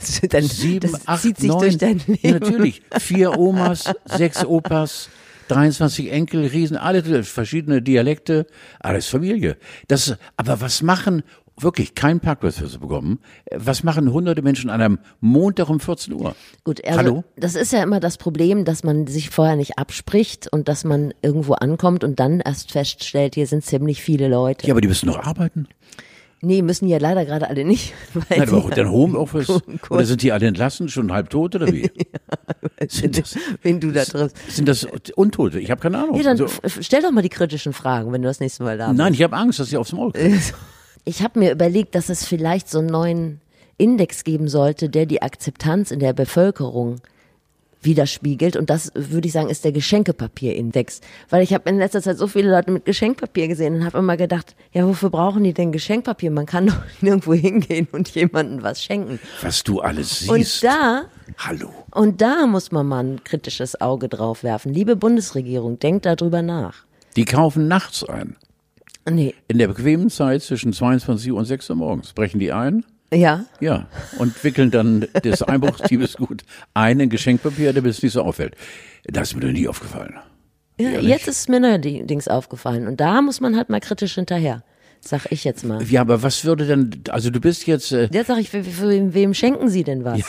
Das, 0.00 0.20
dann, 0.28 0.42
Sieben, 0.42 0.90
das 0.92 1.06
acht, 1.06 1.22
zieht 1.22 1.38
sich 1.38 1.48
neun. 1.48 1.60
durch 1.60 1.78
dein 1.78 2.02
Leben. 2.06 2.38
Natürlich. 2.40 2.82
Vier 2.98 3.38
Omas, 3.38 3.92
sechs 4.04 4.44
Opas, 4.44 5.08
23 5.48 6.10
Enkel, 6.10 6.46
Riesen, 6.46 6.76
alle 6.76 7.22
verschiedene 7.22 7.80
Dialekte, 7.80 8.46
alles 8.80 9.06
Familie. 9.06 9.56
Das, 9.88 10.16
aber 10.36 10.60
was 10.60 10.82
machen, 10.82 11.22
wirklich 11.58 11.94
kein 11.94 12.20
Parkplatz 12.20 12.58
für 12.58 12.66
sie 12.66 12.78
bekommen, 12.78 13.18
was 13.54 13.82
machen 13.82 14.12
hunderte 14.12 14.42
Menschen 14.42 14.70
an 14.70 14.80
einem 14.80 14.98
Montag 15.20 15.68
um 15.68 15.80
14 15.80 16.12
Uhr? 16.14 16.34
Gut, 16.64 16.84
also 16.84 16.98
Hallo? 16.98 17.24
das 17.36 17.54
ist 17.54 17.72
ja 17.72 17.82
immer 17.82 18.00
das 18.00 18.18
Problem, 18.18 18.64
dass 18.64 18.84
man 18.84 19.06
sich 19.06 19.30
vorher 19.30 19.56
nicht 19.56 19.78
abspricht 19.78 20.48
und 20.52 20.68
dass 20.68 20.84
man 20.84 21.14
irgendwo 21.22 21.54
ankommt 21.54 22.04
und 22.04 22.20
dann 22.20 22.40
erst 22.40 22.72
feststellt, 22.72 23.34
hier 23.34 23.46
sind 23.46 23.64
ziemlich 23.64 24.02
viele 24.02 24.28
Leute. 24.28 24.66
Ja, 24.66 24.74
aber 24.74 24.80
die 24.80 24.88
müssen 24.88 25.06
noch 25.06 25.18
arbeiten. 25.24 25.68
Nee, 26.42 26.60
müssen 26.60 26.86
ja 26.86 26.98
leider 26.98 27.24
gerade 27.24 27.48
alle 27.48 27.64
nicht. 27.64 27.94
Weil 28.12 28.38
Nein, 28.38 28.48
aber 28.48 28.58
auch 28.58 28.70
dein 28.70 28.90
Homeoffice. 28.90 29.48
Oder 29.90 30.04
sind 30.04 30.22
die 30.22 30.32
alle 30.32 30.46
entlassen, 30.46 30.88
schon 30.90 31.10
halb 31.10 31.30
tot 31.30 31.54
oder 31.56 31.72
wie? 31.72 31.90
sind, 32.88 33.18
das, 33.18 33.38
wen 33.62 33.80
du 33.80 33.90
da 33.90 34.04
triffst. 34.04 34.36
sind 34.50 34.68
das 34.68 34.86
Untote? 35.16 35.58
Ich 35.58 35.70
habe 35.70 35.80
keine 35.80 35.98
Ahnung. 35.98 36.14
Ja, 36.16 36.22
dann 36.24 36.40
Also, 36.40 36.82
stell 36.82 37.00
doch 37.00 37.10
mal 37.10 37.22
die 37.22 37.30
kritischen 37.30 37.72
Fragen, 37.72 38.12
wenn 38.12 38.20
du 38.20 38.28
das 38.28 38.40
nächste 38.40 38.64
Mal 38.64 38.76
da 38.76 38.88
bist. 38.88 38.98
nein, 38.98 39.14
ich 39.14 39.22
habe 39.22 39.34
Angst, 39.34 39.58
dass 39.58 39.70
sie 39.70 39.78
aufs 39.78 39.92
Maul 39.92 40.12
kriegen. 40.12 40.40
Ich 41.06 41.22
habe 41.22 41.38
mir 41.38 41.52
überlegt, 41.52 41.94
dass 41.94 42.10
es 42.10 42.26
vielleicht 42.26 42.68
so 42.68 42.80
einen 42.80 42.88
neuen 42.88 43.40
Index 43.78 44.24
geben 44.24 44.48
sollte, 44.48 44.88
der 44.90 45.06
die 45.06 45.22
Akzeptanz 45.22 45.90
in 45.90 46.00
der 46.00 46.12
Bevölkerung 46.12 47.00
widerspiegelt. 47.80 48.56
Und 48.56 48.68
das 48.68 48.90
würde 48.94 49.28
ich 49.28 49.32
sagen, 49.32 49.48
ist 49.48 49.64
der 49.64 49.72
Geschenkepapierindex. 49.72 51.00
Weil 51.30 51.42
ich 51.42 51.54
habe 51.54 51.70
in 51.70 51.78
letzter 51.78 52.02
Zeit 52.02 52.18
so 52.18 52.26
viele 52.26 52.50
Leute 52.50 52.72
mit 52.72 52.84
Geschenkpapier 52.84 53.48
gesehen 53.48 53.76
und 53.76 53.84
habe 53.84 53.98
immer 53.98 54.16
gedacht, 54.16 54.56
ja, 54.72 54.86
wofür 54.86 55.10
brauchen 55.10 55.44
die 55.44 55.54
denn 55.54 55.72
Geschenkpapier? 55.72 56.30
Man 56.30 56.46
kann 56.46 56.66
doch 56.66 56.82
nirgendwo 57.00 57.34
hingehen 57.34 57.86
und 57.92 58.08
jemandem 58.14 58.62
was 58.62 58.82
schenken. 58.82 59.20
Was 59.40 59.62
du 59.62 59.80
alles 59.80 60.20
siehst. 60.20 60.30
Und 60.30 60.64
da 60.64 61.04
Hallo. 61.38 61.70
Und 61.90 62.20
da 62.20 62.46
muss 62.46 62.72
man 62.72 62.86
mal 62.86 63.04
ein 63.04 63.24
kritisches 63.24 63.80
Auge 63.80 64.08
drauf 64.08 64.42
werfen. 64.42 64.72
Liebe 64.72 64.96
Bundesregierung, 64.96 65.78
denkt 65.78 66.06
darüber 66.06 66.42
nach. 66.42 66.84
Die 67.14 67.24
kaufen 67.24 67.68
nachts 67.68 68.04
ein. 68.04 68.36
Nee, 69.08 69.34
In 69.48 69.58
der 69.58 69.68
bequemen 69.68 70.10
Zeit 70.10 70.42
zwischen 70.42 70.72
22 70.72 71.30
Uhr 71.32 71.38
und 71.38 71.44
6 71.44 71.70
Uhr 71.70 71.76
morgens 71.76 72.12
brechen 72.12 72.40
die 72.40 72.52
ein. 72.52 72.84
ja, 73.12 73.44
Ja, 73.60 73.86
und 74.18 74.42
wickeln 74.42 74.70
dann 74.70 75.06
das 75.22 75.42
Einbruchsdiebesgut 75.42 76.42
ein 76.74 76.98
in 77.00 77.08
Geschenkpapier, 77.08 77.72
damit 77.72 77.90
es 77.92 78.02
nicht 78.02 78.12
so 78.12 78.22
auffällt. 78.22 78.56
Das 79.04 79.28
ist 79.30 79.34
mir 79.36 79.46
noch 79.46 79.52
nie 79.52 79.68
aufgefallen. 79.68 80.14
ja 80.80 80.90
Ehrlich? 80.90 81.08
jetzt 81.10 81.28
ist 81.28 81.40
es 81.40 81.48
mir 81.48 81.60
neuerdings 81.60 82.26
aufgefallen. 82.28 82.88
Und 82.88 83.00
da 83.00 83.22
muss 83.22 83.40
man 83.40 83.56
halt 83.56 83.70
mal 83.70 83.80
kritisch 83.80 84.14
hinterher. 84.16 84.64
Sag 85.00 85.30
ich 85.30 85.44
jetzt 85.44 85.64
mal. 85.64 85.80
Ja, 85.84 86.00
aber 86.00 86.22
was 86.24 86.44
würde 86.44 86.66
denn, 86.66 87.02
also 87.10 87.30
du 87.30 87.38
bist 87.40 87.66
jetzt, 87.68 87.92
äh, 87.92 88.08
Jetzt 88.10 88.26
sag 88.26 88.38
ich, 88.38 88.52
wem- 88.52 89.14
wem 89.14 89.34
schenken 89.34 89.68
Sie 89.68 89.84
denn 89.84 90.04
was? 90.04 90.20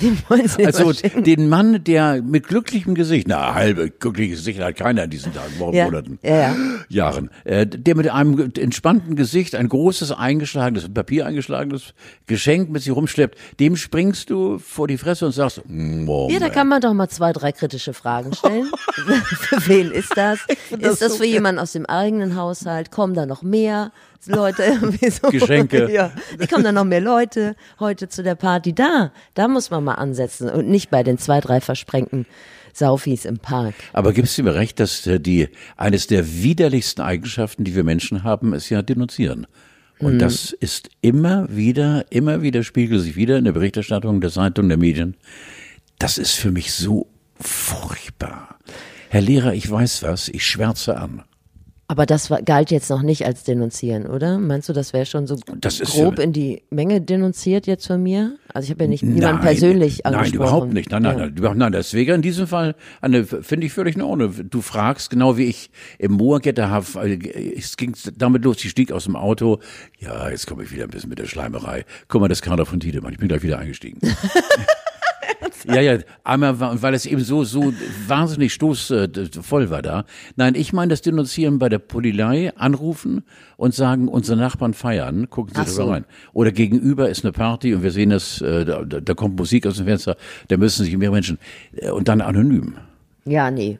Wem 0.00 0.18
wollen 0.28 0.48
Sie 0.48 0.66
also 0.66 0.92
den 0.92 1.48
Mann, 1.48 1.84
der 1.84 2.20
mit 2.22 2.48
glücklichem 2.48 2.94
Gesicht, 2.94 3.28
na, 3.28 3.54
halbe 3.54 3.90
glückliches 3.90 4.38
Gesicht 4.40 4.60
hat 4.60 4.76
keiner 4.76 5.04
in 5.04 5.10
diesen 5.10 5.32
Tagen, 5.32 5.58
Wochen, 5.58 5.74
Ja, 5.74 5.84
Monaten, 5.84 6.18
ja, 6.22 6.36
ja. 6.36 6.56
Jahren, 6.88 7.30
äh, 7.44 7.66
der 7.66 7.96
mit 7.96 8.08
einem 8.10 8.52
entspannten 8.58 9.14
Gesicht 9.16 9.54
ein 9.54 9.68
großes 9.68 10.12
eingeschlagenes, 10.12 10.92
Papier 10.92 11.26
eingeschlagenes 11.26 11.94
Geschenk 12.26 12.70
mit 12.70 12.82
sich 12.82 12.94
rumschleppt, 12.94 13.38
dem 13.60 13.76
springst 13.76 14.30
du 14.30 14.58
vor 14.58 14.88
die 14.88 14.98
Fresse 14.98 15.26
und 15.26 15.32
sagst, 15.32 15.62
Moment. 15.68 16.32
Ja, 16.32 16.40
da 16.40 16.48
kann 16.48 16.68
man 16.68 16.80
doch 16.80 16.92
mal 16.92 17.08
zwei, 17.08 17.32
drei 17.32 17.52
kritische 17.52 17.92
Fragen 17.92 18.32
stellen. 18.34 18.70
für 18.94 19.68
wen 19.68 19.90
ist 19.90 20.16
das? 20.16 20.40
das 20.70 20.80
Ist 20.80 21.02
das 21.02 21.12
so 21.12 21.18
für 21.18 21.26
jemanden 21.26 21.60
aus 21.60 21.72
dem 21.72 21.86
eigenen 21.86 22.36
Haushalt? 22.36 22.90
Kommen 22.90 23.14
da 23.14 23.26
noch 23.26 23.42
mehr 23.42 23.92
Leute? 24.26 24.62
irgendwie 24.82 25.10
so? 25.10 25.28
Geschenke. 25.28 25.90
Ja, 25.94 26.12
wie 26.38 26.46
kommen 26.46 26.64
da 26.64 26.72
noch 26.72 26.84
mehr 26.84 27.00
Leute 27.00 27.56
heute 27.78 28.08
zu 28.08 28.22
der 28.22 28.34
Party? 28.34 28.74
Da, 28.74 29.12
da 29.34 29.48
muss 29.48 29.70
man 29.70 29.84
mal 29.84 29.94
ansetzen 29.94 30.48
und 30.48 30.68
nicht 30.68 30.90
bei 30.90 31.02
den 31.02 31.18
zwei, 31.18 31.40
drei 31.40 31.60
versprengten 31.60 32.26
Saufis 32.72 33.24
im 33.24 33.38
Park. 33.38 33.74
Aber 33.92 34.12
gibst 34.12 34.36
du 34.36 34.42
mir 34.42 34.54
recht, 34.54 34.80
dass 34.80 35.06
äh, 35.06 35.20
die 35.20 35.48
eines 35.76 36.06
der 36.06 36.42
widerlichsten 36.42 37.02
Eigenschaften, 37.02 37.64
die 37.64 37.74
wir 37.74 37.84
Menschen 37.84 38.24
haben, 38.24 38.52
ist 38.52 38.70
ja 38.70 38.82
denunzieren. 38.82 39.46
Und 40.00 40.18
das 40.18 40.52
ist 40.52 40.90
immer 41.00 41.46
wieder, 41.54 42.04
immer 42.10 42.42
wieder 42.42 42.62
spiegelt 42.62 43.00
sich 43.00 43.16
wieder 43.16 43.38
in 43.38 43.44
der 43.44 43.52
Berichterstattung 43.52 44.20
der 44.20 44.30
Zeitung, 44.30 44.68
der 44.68 44.76
Medien. 44.76 45.16
Das 45.98 46.18
ist 46.18 46.34
für 46.34 46.50
mich 46.50 46.72
so 46.72 47.06
furchtbar. 47.40 48.58
Herr 49.08 49.20
Lehrer, 49.20 49.54
ich 49.54 49.70
weiß 49.70 50.02
was, 50.02 50.28
ich 50.28 50.44
schwärze 50.44 50.96
an. 50.96 51.22
Aber 51.86 52.06
das 52.06 52.30
war, 52.30 52.40
galt 52.40 52.70
jetzt 52.70 52.88
noch 52.88 53.02
nicht 53.02 53.26
als 53.26 53.44
denunzieren, 53.44 54.06
oder? 54.06 54.38
Meinst 54.38 54.70
du, 54.70 54.72
das 54.72 54.94
wäre 54.94 55.04
schon 55.04 55.26
so 55.26 55.36
grob 55.36 56.18
ja- 56.18 56.24
in 56.24 56.32
die 56.32 56.62
Menge 56.70 57.02
denunziert 57.02 57.66
jetzt 57.66 57.86
von 57.86 58.02
mir? 58.02 58.36
Also 58.54 58.64
ich 58.66 58.70
habe 58.70 58.84
ja 58.84 58.88
nicht 58.88 59.02
niemanden 59.02 59.42
persönlich 59.42 60.00
Nein, 60.04 60.14
angesprochen. 60.14 60.34
überhaupt 60.36 60.72
nicht. 60.72 60.90
Nein, 60.90 61.02
nein, 61.02 61.18
Ja. 61.18 61.48
nein, 61.50 61.58
nein. 61.58 61.72
Das 61.72 61.92
wäre 61.92 62.14
in 62.14 62.22
diesem 62.22 62.46
Fall 62.46 62.74
eine, 63.02 63.24
finde 63.24 63.66
ich 63.66 63.72
völlig 63.74 63.96
in 63.96 64.02
Ordnung. 64.02 64.32
Du 64.48 64.62
fragst, 64.62 65.10
genau 65.10 65.36
wie 65.36 65.44
ich 65.44 65.70
im 65.98 66.12
Moorgetter 66.12 66.70
habe, 66.70 66.86
es 67.54 67.76
ging 67.76 67.94
damit 68.16 68.44
los, 68.44 68.64
ich 68.64 68.70
stieg 68.70 68.90
aus 68.90 69.04
dem 69.04 69.16
Auto. 69.16 69.58
Ja, 69.98 70.30
jetzt 70.30 70.46
komme 70.46 70.62
ich 70.62 70.72
wieder 70.72 70.84
ein 70.84 70.90
bisschen 70.90 71.10
mit 71.10 71.18
der 71.18 71.26
Schleimerei. 71.26 71.84
Guck 72.08 72.22
mal, 72.22 72.28
das 72.28 72.40
Kader 72.40 72.64
von 72.64 72.80
Tiedemann. 72.80 73.12
Ich 73.12 73.18
bin 73.18 73.28
gleich 73.28 73.42
wieder 73.42 73.58
eingestiegen. 73.58 73.98
Ja, 75.66 75.80
ja, 75.80 75.98
einmal, 76.24 76.60
weil 76.60 76.94
es 76.94 77.06
eben 77.06 77.22
so, 77.22 77.44
so 77.44 77.72
wahnsinnig 78.06 78.52
stoßvoll 78.52 79.70
war 79.70 79.82
da. 79.82 80.04
Nein, 80.36 80.54
ich 80.54 80.72
meine 80.72 80.90
das 80.90 81.02
Denunzieren 81.02 81.58
bei 81.58 81.68
der 81.68 81.78
Polizei, 81.78 82.52
anrufen 82.56 83.24
und 83.56 83.74
sagen, 83.74 84.08
unsere 84.08 84.38
Nachbarn 84.38 84.74
feiern, 84.74 85.30
gucken 85.30 85.54
Sie 85.54 85.60
Ach 85.62 85.66
so. 85.66 85.84
rein. 85.90 86.04
Oder 86.32 86.52
gegenüber 86.52 87.08
ist 87.08 87.24
eine 87.24 87.32
Party 87.32 87.74
und 87.74 87.82
wir 87.82 87.90
sehen 87.90 88.10
das, 88.10 88.40
äh, 88.40 88.64
da, 88.64 88.84
da 88.84 89.14
kommt 89.14 89.38
Musik 89.38 89.66
aus 89.66 89.76
dem 89.76 89.86
Fenster, 89.86 90.16
da 90.48 90.56
müssen 90.56 90.84
sich 90.84 90.96
mehr 90.96 91.10
Menschen, 91.10 91.38
äh, 91.76 91.90
und 91.90 92.08
dann 92.08 92.20
anonym. 92.20 92.74
ja, 93.24 93.50
nee. 93.50 93.78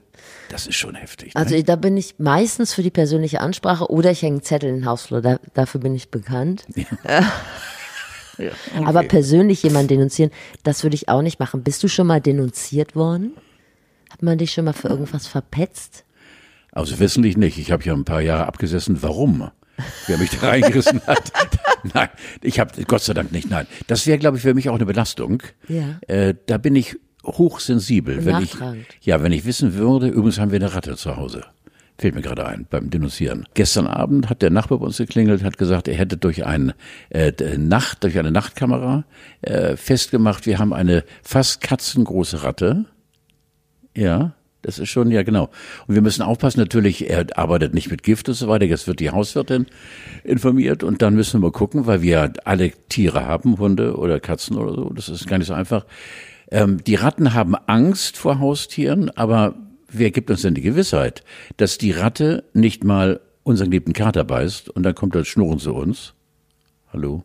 Das 0.48 0.66
ist 0.66 0.76
schon 0.76 0.94
heftig. 0.94 1.32
Also 1.34 1.54
ne? 1.54 1.64
da 1.64 1.76
bin 1.76 1.96
ich 1.96 2.14
meistens 2.18 2.72
für 2.72 2.82
die 2.82 2.90
persönliche 2.90 3.40
Ansprache 3.40 3.90
oder 3.90 4.10
ich 4.10 4.22
hänge 4.22 4.36
einen 4.36 4.42
Zettel 4.42 4.70
in 4.70 4.76
den 4.76 4.86
Hausflur, 4.86 5.20
da, 5.20 5.38
dafür 5.52 5.80
bin 5.80 5.94
ich 5.94 6.10
bekannt. 6.10 6.64
Ja, 6.74 6.84
Aber 8.84 9.00
okay. 9.00 9.08
persönlich 9.08 9.62
jemanden 9.62 9.88
denunzieren, 9.88 10.30
das 10.62 10.82
würde 10.82 10.94
ich 10.94 11.08
auch 11.08 11.22
nicht 11.22 11.38
machen. 11.40 11.62
Bist 11.62 11.82
du 11.82 11.88
schon 11.88 12.06
mal 12.06 12.20
denunziert 12.20 12.96
worden? 12.96 13.32
Hat 14.10 14.22
man 14.22 14.38
dich 14.38 14.52
schon 14.52 14.64
mal 14.64 14.72
für 14.72 14.88
irgendwas 14.88 15.26
verpetzt? 15.26 16.04
Also 16.72 16.98
wissentlich 16.98 17.36
nicht. 17.36 17.58
Ich 17.58 17.70
habe 17.70 17.84
ja 17.84 17.92
ein 17.92 18.04
paar 18.04 18.20
Jahre 18.20 18.46
abgesessen. 18.46 19.02
Warum? 19.02 19.50
Wer 20.06 20.18
mich 20.18 20.30
da 20.30 20.48
reingerissen 20.48 21.00
hat. 21.06 21.32
Nein, 21.94 22.08
ich 22.42 22.60
habe 22.60 22.84
Gott 22.84 23.02
sei 23.02 23.14
Dank 23.14 23.32
nicht. 23.32 23.50
Nein, 23.50 23.66
das 23.86 24.06
wäre, 24.06 24.18
glaube 24.18 24.36
ich, 24.36 24.42
für 24.42 24.54
mich 24.54 24.68
auch 24.68 24.74
eine 24.74 24.86
Belastung. 24.86 25.42
Ja. 25.68 25.98
Äh, 26.06 26.34
da 26.46 26.58
bin 26.58 26.76
ich 26.76 26.96
hochsensibel. 27.24 28.24
Wenn 28.24 28.42
ich, 28.42 28.54
ja, 29.00 29.22
wenn 29.22 29.32
ich 29.32 29.44
wissen 29.44 29.74
würde, 29.74 30.08
übrigens 30.08 30.38
haben 30.38 30.50
wir 30.50 30.60
eine 30.60 30.74
Ratte 30.74 30.96
zu 30.96 31.16
Hause. 31.16 31.44
Fällt 31.96 32.16
mir 32.16 32.22
gerade 32.22 32.44
ein 32.46 32.66
beim 32.68 32.90
Denunzieren. 32.90 33.46
Gestern 33.54 33.86
Abend 33.86 34.28
hat 34.28 34.42
der 34.42 34.50
Nachbar 34.50 34.78
bei 34.78 34.86
uns 34.86 34.96
geklingelt, 34.96 35.44
hat 35.44 35.58
gesagt, 35.58 35.86
er 35.86 35.94
hätte 35.94 36.16
durch 36.16 36.44
ein 36.44 36.72
äh, 37.10 37.32
Nacht, 37.56 38.02
durch 38.02 38.18
eine 38.18 38.32
Nachtkamera 38.32 39.04
äh, 39.42 39.76
festgemacht, 39.76 40.46
wir 40.46 40.58
haben 40.58 40.72
eine 40.72 41.04
fast 41.22 41.60
katzengroße 41.60 42.42
Ratte. 42.42 42.86
Ja, 43.96 44.34
das 44.64 44.80
ist 44.80 44.88
schon, 44.88 45.10
ja 45.12 45.22
genau. 45.22 45.50
Und 45.86 45.94
wir 45.94 46.02
müssen 46.02 46.22
aufpassen, 46.22 46.58
natürlich, 46.58 47.10
er 47.10 47.26
arbeitet 47.38 47.74
nicht 47.74 47.90
mit 47.90 48.02
Gift 48.02 48.28
und 48.28 48.34
so 48.34 48.48
weiter. 48.48 48.64
Jetzt 48.64 48.88
wird 48.88 48.98
die 48.98 49.10
Hauswirtin 49.10 49.66
informiert 50.24 50.82
und 50.82 51.00
dann 51.00 51.14
müssen 51.14 51.34
wir 51.40 51.48
mal 51.48 51.52
gucken, 51.52 51.86
weil 51.86 52.02
wir 52.02 52.32
alle 52.44 52.70
Tiere 52.88 53.26
haben, 53.26 53.58
Hunde 53.58 53.96
oder 53.96 54.18
Katzen 54.18 54.56
oder 54.56 54.74
so. 54.74 54.90
Das 54.90 55.08
ist 55.08 55.28
gar 55.28 55.38
nicht 55.38 55.48
so 55.48 55.54
einfach. 55.54 55.84
Ähm, 56.50 56.82
die 56.82 56.94
Ratten 56.94 57.34
haben 57.34 57.54
Angst 57.54 58.16
vor 58.16 58.40
Haustieren, 58.40 59.10
aber 59.10 59.54
wer 59.98 60.10
gibt 60.10 60.30
uns 60.30 60.42
denn 60.42 60.54
die 60.54 60.62
Gewissheit, 60.62 61.22
dass 61.56 61.78
die 61.78 61.90
Ratte 61.92 62.44
nicht 62.52 62.84
mal 62.84 63.20
unseren 63.42 63.70
geliebten 63.70 63.92
Kater 63.92 64.24
beißt 64.24 64.68
und 64.70 64.82
dann 64.82 64.94
kommt 64.94 65.14
das 65.14 65.26
Schnurren 65.28 65.58
zu 65.58 65.74
uns? 65.74 66.14
Hallo? 66.92 67.24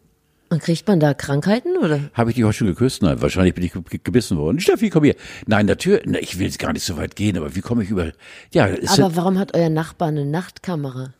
Und 0.51 0.63
kriegt 0.63 0.87
man 0.87 0.99
da 0.99 1.13
Krankheiten 1.13 1.77
oder? 1.77 2.09
Habe 2.13 2.31
ich 2.31 2.35
dich 2.35 2.43
heute 2.43 2.57
schon 2.57 2.67
geküsst? 2.67 3.03
Nein, 3.03 3.21
wahrscheinlich 3.21 3.53
bin 3.53 3.63
ich 3.63 3.71
ge- 3.73 3.99
gebissen 4.03 4.35
worden. 4.37 4.59
Steffi, 4.59 4.89
komm 4.89 5.03
hier. 5.03 5.15
Nein, 5.45 5.67
natürlich, 5.67 6.01
na, 6.07 6.17
ich 6.19 6.39
will 6.39 6.47
jetzt 6.47 6.57
gar 6.57 6.73
nicht 6.73 6.83
so 6.83 6.97
weit 6.97 7.15
gehen, 7.15 7.37
aber 7.37 7.55
wie 7.55 7.61
komme 7.61 7.83
ich 7.83 7.91
über, 7.91 8.11
ja, 8.51 8.67
es 8.67 8.99
Aber 8.99 9.15
warum 9.15 9.37
hat 9.37 9.55
euer 9.55 9.69
Nachbar 9.69 10.07
eine 10.07 10.25
Nachtkamera? 10.25 11.13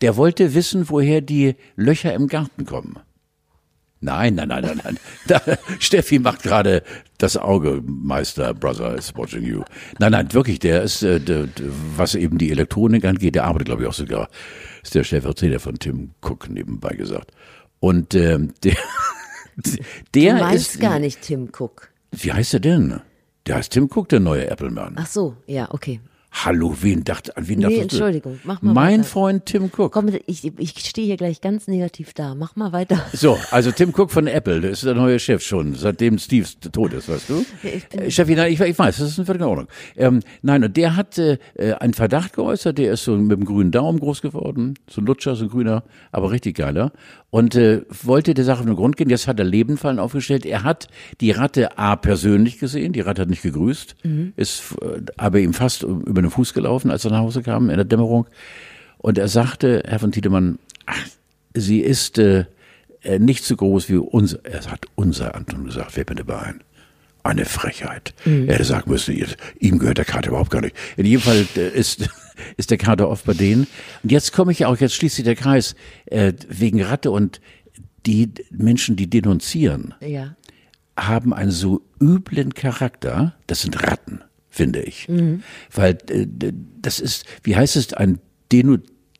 der 0.00 0.16
wollte 0.16 0.52
wissen, 0.54 0.88
woher 0.88 1.20
die 1.20 1.54
Löcher 1.76 2.12
im 2.12 2.26
Garten 2.26 2.66
kommen. 2.66 2.98
Nein, 4.02 4.34
nein, 4.34 4.48
nein, 4.48 4.62
nein, 4.64 4.80
nein. 4.84 4.98
Da, 5.28 5.40
Steffi 5.78 6.18
macht 6.18 6.42
gerade 6.42 6.82
das 7.18 7.36
Auge, 7.36 7.80
Meister, 7.86 8.52
Brother 8.52 8.96
is 8.96 9.14
watching 9.16 9.44
you. 9.44 9.62
Nein, 10.00 10.10
nein, 10.12 10.32
wirklich, 10.34 10.58
der 10.58 10.82
ist, 10.82 11.02
äh, 11.02 11.20
der, 11.20 11.48
was 11.96 12.16
eben 12.16 12.36
die 12.36 12.50
Elektronik 12.50 13.04
angeht, 13.04 13.36
der 13.36 13.44
arbeitet, 13.44 13.66
glaube 13.66 13.82
ich, 13.82 13.88
auch 13.88 13.94
sogar, 13.94 14.28
ist 14.82 14.94
der 14.96 15.04
Stellvertreter 15.04 15.60
von 15.60 15.78
Tim 15.78 16.10
Cook 16.20 16.50
nebenbei 16.50 16.94
gesagt. 16.96 17.30
Und 17.78 18.14
ähm, 18.14 18.52
der, 18.64 18.76
der 20.14 20.38
Du 20.48 20.54
ist, 20.54 20.80
gar 20.80 20.98
nicht 20.98 21.22
Tim 21.22 21.48
Cook. 21.56 21.90
wie 22.10 22.32
heißt 22.32 22.54
er 22.54 22.60
denn? 22.60 23.00
Der 23.46 23.56
heißt 23.56 23.72
Tim 23.72 23.88
Cook, 23.92 24.08
der 24.08 24.20
neue 24.20 24.48
Apple-Mann. 24.50 24.94
Ach 24.96 25.06
so, 25.06 25.36
ja, 25.46 25.68
okay. 25.72 26.00
Hallo, 26.34 26.74
wen 26.80 27.04
dachte, 27.04 27.36
an 27.36 27.46
wen 27.46 27.58
Nee, 27.58 27.64
dachtest 27.64 27.78
du? 27.92 27.96
Entschuldigung, 27.96 28.38
mach 28.44 28.62
mal 28.62 28.72
Mein 28.72 29.00
weiter. 29.00 29.04
Freund 29.08 29.46
Tim 29.46 29.64
Cook. 29.76 29.92
Komm, 29.92 30.08
ich, 30.26 30.50
ich 30.58 30.70
stehe 30.78 31.06
hier 31.06 31.16
gleich 31.18 31.40
ganz 31.42 31.68
negativ 31.68 32.14
da. 32.14 32.34
Mach 32.34 32.56
mal 32.56 32.72
weiter. 32.72 33.04
So, 33.12 33.38
also 33.50 33.70
Tim 33.70 33.90
Cook 33.94 34.10
von 34.10 34.26
Apple, 34.26 34.62
der 34.62 34.70
ist 34.70 34.82
der 34.82 34.94
neue 34.94 35.18
Chef 35.18 35.42
schon, 35.42 35.74
seitdem 35.74 36.18
Steve 36.18 36.48
tot 36.72 36.94
ist, 36.94 37.08
weißt 37.08 37.28
du? 37.28 37.44
ich 37.62 37.86
Äh, 38.00 38.10
Steffi, 38.10 38.34
nein, 38.34 38.50
ich, 38.50 38.58
ich 38.60 38.78
weiß, 38.78 38.96
das 38.96 39.10
ist 39.10 39.18
in 39.18 39.26
völliger 39.26 39.48
Ordnung. 39.48 39.68
Ähm, 39.94 40.20
nein, 40.40 40.64
und 40.64 40.76
der 40.76 40.96
hat 40.96 41.18
äh, 41.18 41.38
äh, 41.54 41.74
einen 41.74 41.92
Verdacht 41.94 42.32
geäußert, 42.32 42.78
der 42.78 42.92
ist 42.94 43.04
so 43.04 43.14
mit 43.16 43.30
dem 43.38 43.44
grünen 43.44 43.70
Daumen 43.70 44.00
groß 44.00 44.22
geworden, 44.22 44.74
so 44.88 45.02
ein 45.02 45.06
Lutscher, 45.06 45.36
so 45.36 45.44
ein 45.44 45.50
grüner, 45.50 45.84
aber 46.12 46.30
richtig 46.30 46.56
geiler. 46.56 46.92
Und 47.28 47.54
äh, 47.54 47.82
wollte 48.02 48.34
der 48.34 48.44
Sache 48.44 48.60
auf 48.60 48.66
den 48.66 48.74
Grund 48.74 48.96
gehen, 48.96 49.10
jetzt 49.10 49.26
hat 49.28 49.38
er 49.38 49.44
Lebenfallen 49.44 49.98
aufgestellt. 49.98 50.44
Er 50.44 50.64
hat 50.64 50.88
die 51.20 51.30
Ratte 51.30 51.78
A 51.78 51.96
persönlich 51.96 52.58
gesehen, 52.58 52.92
die 52.92 53.00
Ratte 53.00 53.22
hat 53.22 53.28
nicht 53.30 53.42
gegrüßt, 53.42 53.96
ist 54.36 54.62
äh, 54.82 55.00
aber 55.16 55.38
ihm 55.38 55.52
fast 55.54 55.82
über 55.82 56.21
den 56.22 56.30
Fuß 56.30 56.54
gelaufen, 56.54 56.90
als 56.90 57.04
er 57.04 57.10
nach 57.10 57.18
Hause 57.20 57.42
kam 57.42 57.70
in 57.70 57.76
der 57.76 57.84
Dämmerung. 57.84 58.26
Und 58.98 59.18
er 59.18 59.28
sagte, 59.28 59.82
Herr 59.86 59.98
von 59.98 60.12
Tiedemann, 60.12 60.58
ach, 60.86 61.06
sie 61.54 61.80
ist 61.80 62.18
äh, 62.18 62.44
äh, 63.02 63.18
nicht 63.18 63.44
so 63.44 63.56
groß 63.56 63.88
wie 63.88 63.96
unser. 63.96 64.44
Er 64.44 64.64
hat 64.70 64.86
unser 64.94 65.34
Anton 65.34 65.64
gesagt, 65.64 65.96
wer 65.96 66.04
bitte 66.04 66.24
bei 66.24 66.38
ein? 66.38 66.60
Eine 67.24 67.44
Frechheit. 67.44 68.14
Er 68.24 68.54
hätte 68.54 68.64
sagen 68.64 68.90
müssen, 68.90 69.14
ihm 69.60 69.78
gehört 69.78 69.98
der 69.98 70.04
Kater 70.04 70.30
überhaupt 70.30 70.50
gar 70.50 70.60
nicht. 70.60 70.74
In 70.96 71.06
jedem 71.06 71.20
Fall 71.22 71.46
äh, 71.56 71.68
ist, 71.68 72.08
ist 72.56 72.70
der 72.72 72.78
Kater 72.78 73.08
oft 73.08 73.24
bei 73.26 73.34
denen. 73.34 73.68
Und 74.02 74.10
jetzt 74.10 74.32
komme 74.32 74.50
ich 74.50 74.66
auch, 74.66 74.76
jetzt 74.78 74.94
schließt 74.94 75.16
sich 75.16 75.24
der 75.24 75.36
Kreis, 75.36 75.76
äh, 76.06 76.32
wegen 76.48 76.82
Ratte 76.82 77.10
und 77.12 77.40
die 78.06 78.30
Menschen, 78.50 78.96
die 78.96 79.08
denunzieren, 79.08 79.94
Ja. 80.00 80.34
haben 80.98 81.32
einen 81.32 81.52
so 81.52 81.82
üblen 82.00 82.54
Charakter, 82.54 83.36
das 83.46 83.62
sind 83.62 83.80
Ratten, 83.86 84.20
finde 84.52 84.82
ich. 84.82 85.08
Weil 85.74 85.98
äh, 86.10 86.26
das 86.80 87.00
ist, 87.00 87.24
wie 87.42 87.56
heißt 87.56 87.74
es, 87.74 87.92
ein 87.94 88.20
Denu, 88.52 88.76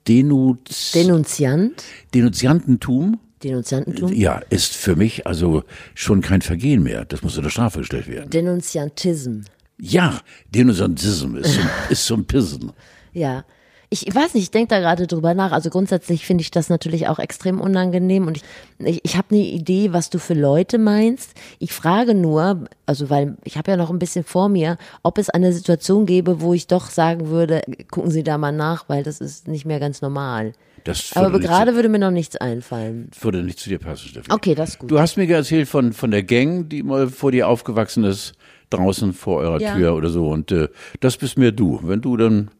Denu, 0.07 0.57
Denunziant, 0.95 1.83
Denunziantentum? 2.15 3.19
Denunziantentum, 3.43 4.12
Ja, 4.12 4.41
ist 4.51 4.77
für 4.77 4.95
mich 4.95 5.27
also 5.27 5.65
schon 5.95 6.21
kein 6.21 6.43
Vergehen 6.43 6.83
mehr. 6.83 7.05
Das 7.05 7.23
muss 7.23 7.37
unter 7.37 7.51
Strafe 7.51 7.81
gestellt 7.81 8.07
werden. 8.07 8.31
Denunziantism. 8.31 9.41
Ja, 9.81 10.21
Denunziantism 10.55 11.37
ist 11.37 11.55
so, 11.55 11.61
ist 11.89 12.07
so 12.07 12.15
ein 12.15 12.25
Pissen. 12.25 12.73
Ja. 13.12 13.45
Ich 13.92 14.14
weiß 14.14 14.32
nicht, 14.32 14.44
ich 14.44 14.50
denke 14.50 14.68
da 14.68 14.80
gerade 14.80 15.06
drüber 15.06 15.34
nach. 15.34 15.52
Also 15.52 15.68
grundsätzlich 15.68 16.25
finde 16.25 16.40
ich 16.40 16.50
das 16.50 16.70
natürlich 16.70 17.08
auch 17.08 17.18
extrem 17.18 17.61
unangenehm 17.61 18.26
und 18.26 18.38
ich, 18.38 18.42
ich, 18.78 19.00
ich 19.04 19.16
habe 19.18 19.34
eine 19.34 19.44
Idee, 19.44 19.92
was 19.92 20.08
du 20.08 20.18
für 20.18 20.32
Leute 20.32 20.78
meinst. 20.78 21.34
Ich 21.58 21.72
frage 21.75 22.14
nur, 22.14 22.64
also 22.87 23.11
weil 23.11 23.37
ich 23.44 23.58
habe 23.58 23.70
ja 23.70 23.76
noch 23.76 23.90
ein 23.90 23.99
bisschen 23.99 24.25
vor 24.25 24.49
mir, 24.49 24.78
ob 25.02 25.18
es 25.18 25.28
eine 25.28 25.52
Situation 25.52 26.06
gäbe, 26.06 26.40
wo 26.40 26.54
ich 26.54 26.66
doch 26.68 26.87
sagen 26.88 27.28
würde, 27.28 27.61
gucken 27.90 28.11
Sie 28.11 28.22
da 28.22 28.38
mal 28.38 28.50
nach, 28.52 28.88
weil 28.88 29.02
das 29.02 29.20
ist 29.20 29.46
nicht 29.46 29.66
mehr 29.66 29.78
ganz 29.78 30.00
normal. 30.00 30.54
Das 30.84 31.12
Aber 31.14 31.38
gerade 31.38 31.72
zu- 31.72 31.76
würde 31.76 31.88
mir 31.90 31.99
noch 31.99 32.11
nichts 32.11 32.37
einfallen. 32.37 33.11
würde 33.20 33.42
nicht 33.42 33.58
zu 33.61 33.68
dir 33.68 33.78
passen, 33.78 34.08
Steffi. 34.08 34.32
Okay, 34.32 34.54
das 34.54 34.70
ist 34.70 34.78
gut. 34.78 34.90
Du 34.90 34.99
hast 35.00 35.16
mir 35.18 35.28
erzählt 35.28 35.68
von, 35.68 35.92
von 35.92 36.11
der 36.11 36.22
Gang, 36.22 36.68
die 36.68 36.82
mal 36.82 37.08
vor 37.08 37.30
dir 37.30 37.46
aufgewachsen 37.46 38.04
ist, 38.04 38.32
draußen 38.70 39.12
vor 39.12 39.38
eurer 39.40 39.61
Ja. 39.61 39.75
Tür 39.75 39.94
oder 39.94 40.08
so. 40.08 40.28
Und 40.30 40.50
äh, 40.50 40.68
das 41.00 41.18
bist 41.18 41.37
mir 41.38 41.52
du. 41.52 41.78
Wenn 41.82 42.00
du 42.00 42.16
dann 42.16 42.50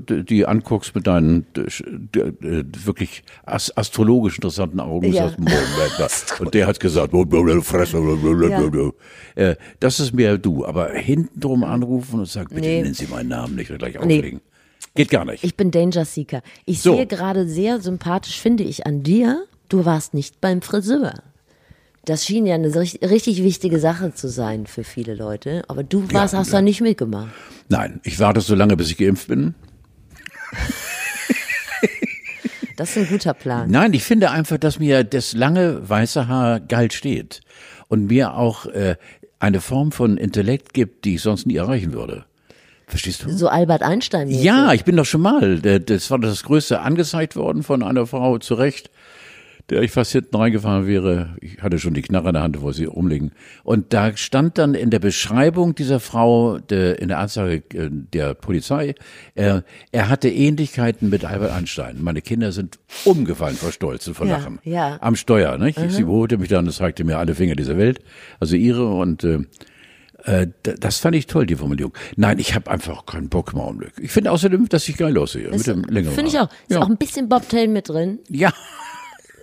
die 0.00 0.46
anguckst 0.46 0.94
mit 0.94 1.06
deinen 1.06 1.46
äh, 1.56 2.18
äh, 2.18 2.64
wirklich 2.84 3.22
as 3.44 3.76
astrologisch 3.76 4.36
interessanten 4.36 4.80
Augen, 4.80 5.12
Ja. 5.12 5.32
sagst 5.98 6.40
und 6.40 6.54
der 6.54 6.66
hat 6.66 6.80
gesagt, 6.80 7.12
Fresse, 7.62 7.98
äh, 9.36 9.56
das 9.80 10.00
ist 10.00 10.12
mehr 10.12 10.38
du. 10.38 10.64
Aber 10.64 10.90
hinten 10.92 11.40
drum 11.40 11.64
anrufen 11.64 12.20
und 12.20 12.26
sagen, 12.28 12.48
bitte 12.54 12.68
Nee. 12.68 12.82
nennen 12.82 12.94
Sie 12.94 13.06
meinen 13.06 13.28
Namen 13.28 13.54
nicht 13.56 13.70
und 13.70 13.78
gleich 13.78 13.94
Nee. 13.94 13.98
auflegen. 14.18 14.40
Geht 14.94 15.10
gar 15.10 15.24
nicht. 15.24 15.44
Ich 15.44 15.56
bin 15.56 15.70
Danger 15.70 16.04
Seeker. 16.04 16.42
Ich 16.66 16.82
So. 16.82 16.96
sehe 16.96 17.06
gerade 17.06 17.46
sehr 17.46 17.80
sympathisch, 17.80 18.40
finde 18.40 18.64
ich, 18.64 18.86
an 18.86 19.02
dir, 19.02 19.44
du 19.68 19.84
warst 19.84 20.14
nicht 20.14 20.40
beim 20.40 20.62
Friseur. 20.62 21.14
Das 22.06 22.24
schien 22.24 22.46
ja 22.46 22.54
eine 22.54 22.74
richtig, 22.74 23.42
wichtige 23.44 23.78
Sache 23.78 24.14
zu 24.14 24.28
sein 24.28 24.66
für 24.66 24.84
viele 24.84 25.14
Leute. 25.14 25.62
Aber 25.68 25.84
du 25.84 26.10
warst, 26.12 26.34
hast 26.34 26.52
da 26.52 26.62
nicht 26.62 26.80
mitgemacht. 26.80 27.28
Nein, 27.68 28.00
ich 28.04 28.18
warte 28.18 28.40
so 28.40 28.54
lange, 28.54 28.76
bis 28.76 28.90
ich 28.90 28.96
geimpft 28.96 29.28
bin. 29.28 29.54
Das 32.76 32.96
ist 32.96 32.96
ein 32.96 33.08
guter 33.08 33.34
Plan. 33.34 33.70
Nein, 33.70 33.92
ich 33.92 34.04
finde 34.04 34.30
einfach, 34.30 34.56
dass 34.56 34.78
mir 34.78 35.04
das 35.04 35.34
lange 35.34 35.86
weiße 35.86 36.28
Haar 36.28 36.60
geil 36.60 36.90
steht 36.90 37.40
und 37.88 38.06
mir 38.06 38.32
auch 38.34 38.64
äh, 38.66 38.96
eine 39.38 39.60
Form 39.60 39.92
von 39.92 40.16
Intellekt 40.16 40.72
gibt, 40.72 41.04
die 41.04 41.16
ich 41.16 41.20
sonst 41.22 41.46
nie 41.46 41.56
erreichen 41.56 41.92
würde. 41.92 42.24
Verstehst 42.86 43.22
du? 43.24 43.30
So 43.36 43.48
Albert 43.48 43.82
Einstein. 43.82 44.28
-mäßig. 44.28 44.42
Ja, 44.42 44.72
ich 44.72 44.84
bin 44.84 44.96
doch 44.96 45.04
schon 45.04 45.20
mal. 45.20 45.60
äh, 45.66 45.78
Das 45.78 46.10
war 46.10 46.18
das 46.18 46.42
Größte 46.42 46.80
angezeigt 46.80 47.36
worden 47.36 47.62
von 47.62 47.82
einer 47.82 48.06
Frau 48.06 48.38
zu 48.38 48.54
Recht, 48.54 48.90
der 49.70 49.82
ich 49.82 49.92
fast 49.92 50.12
hinten 50.12 50.36
reingefahren 50.36 50.86
wäre. 50.86 51.36
Ich 51.40 51.62
hatte 51.62 51.78
schon 51.78 51.94
die 51.94 52.02
Knarre 52.02 52.28
in 52.28 52.34
der 52.34 52.42
Hand, 52.42 52.60
wo 52.60 52.72
sie 52.72 52.84
rumliegen. 52.86 53.30
Und 53.62 53.92
da 53.92 54.16
stand 54.16 54.58
dann 54.58 54.74
in 54.74 54.90
der 54.90 54.98
Beschreibung 54.98 55.74
dieser 55.74 56.00
Frau, 56.00 56.58
der, 56.58 56.98
in 57.00 57.08
der 57.08 57.18
Anzeige 57.18 57.62
äh, 57.78 57.88
der 57.90 58.34
Polizei, 58.34 58.94
er, 59.34 59.62
er 59.92 60.08
hatte 60.08 60.28
Ähnlichkeiten 60.28 61.08
mit 61.08 61.24
Albert 61.24 61.52
Einstein. 61.52 62.02
Meine 62.02 62.20
Kinder 62.20 62.52
sind 62.52 62.78
umgefallen 63.04 63.56
vor 63.56 63.70
Stolz 63.72 64.06
und 64.08 64.14
vor 64.14 64.26
Ja, 64.26 64.38
Lachen. 64.38 64.58
ja. 64.64 64.98
Am 65.00 65.14
Steuer, 65.16 65.56
nicht? 65.58 65.78
Sie 65.88 66.02
überholte 66.02 66.36
mich 66.38 66.48
dann 66.48 66.66
und 66.66 66.72
zeigte 66.72 67.04
mir 67.04 67.18
alle 67.18 67.34
Finger 67.34 67.54
dieser 67.54 67.78
Welt, 67.78 68.00
also 68.40 68.56
ihre 68.56 68.86
und 68.92 69.22
äh, 69.24 69.38
äh, 70.24 70.48
das 70.62 70.98
fand 70.98 71.14
ich 71.16 71.26
toll, 71.28 71.46
die 71.46 71.56
Formulierung. 71.56 71.94
Nein, 72.16 72.38
ich 72.38 72.54
habe 72.54 72.70
einfach 72.70 73.06
keinen 73.06 73.28
Bock 73.28 73.52
im 73.54 73.60
Augenblick. 73.60 73.92
Ich 74.00 74.10
finde 74.10 74.32
außerdem, 74.32 74.68
dass 74.68 74.86
ich 74.88 74.96
geil 74.96 75.16
aussehe. 75.16 75.48
mit 75.50 75.66
dem 75.66 75.84
längeren 75.84 76.14
Finde 76.14 76.30
ich 76.30 76.38
auch. 76.38 76.48
Ist 76.68 76.74
Ja. 76.76 76.80
auch 76.82 76.88
ein 76.90 76.96
bisschen 76.98 77.28
Bobtail 77.28 77.68
mit 77.68 77.88
drin. 77.88 78.18
Ja, 78.28 78.52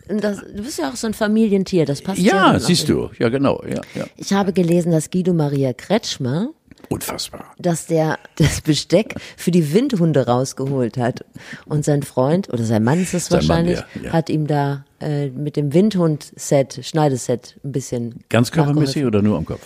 Das, 0.09 0.37
du 0.41 0.63
bist 0.63 0.79
ja 0.79 0.89
auch 0.89 0.95
so 0.95 1.07
ein 1.07 1.13
Familientier, 1.13 1.85
das 1.85 2.01
passt 2.01 2.19
ja. 2.19 2.53
ja, 2.53 2.59
siehst 2.59 2.87
du. 2.89 3.09
Ja, 3.19 3.29
genau. 3.29 3.61
Ja, 3.67 3.81
ja. 3.95 4.05
Ich 4.17 4.33
habe 4.33 4.53
gelesen, 4.53 4.91
dass 4.91 5.09
Guido 5.11 5.33
Maria 5.33 5.73
Kretschmer, 5.73 6.49
Unfassbar. 6.89 7.53
dass 7.59 7.87
der 7.87 8.17
das 8.37 8.61
Besteck 8.61 9.15
für 9.35 9.51
die 9.51 9.73
Windhunde 9.73 10.25
rausgeholt 10.25 10.97
hat. 10.97 11.25
Und 11.65 11.83
sein 11.83 12.03
Freund, 12.03 12.47
oder 12.53 12.63
sein 12.63 12.83
Mann 12.83 13.01
ist 13.01 13.13
es 13.13 13.25
Sein 13.27 13.39
Mann, 13.45 13.67
wahrscheinlich, 13.67 13.79
ja, 13.95 14.01
ja. 14.03 14.13
hat 14.13 14.29
ihm 14.29 14.47
da 14.47 14.85
äh, 15.01 15.27
mit 15.29 15.55
dem 15.57 15.73
Windhund-Set, 15.73 16.79
Schneideset 16.83 17.57
ein 17.63 17.71
bisschen 17.71 18.23
Ganz 18.29 18.51
körpermäßig 18.51 19.05
oder 19.05 19.21
nur 19.21 19.37
am 19.37 19.45
Kopf? 19.45 19.65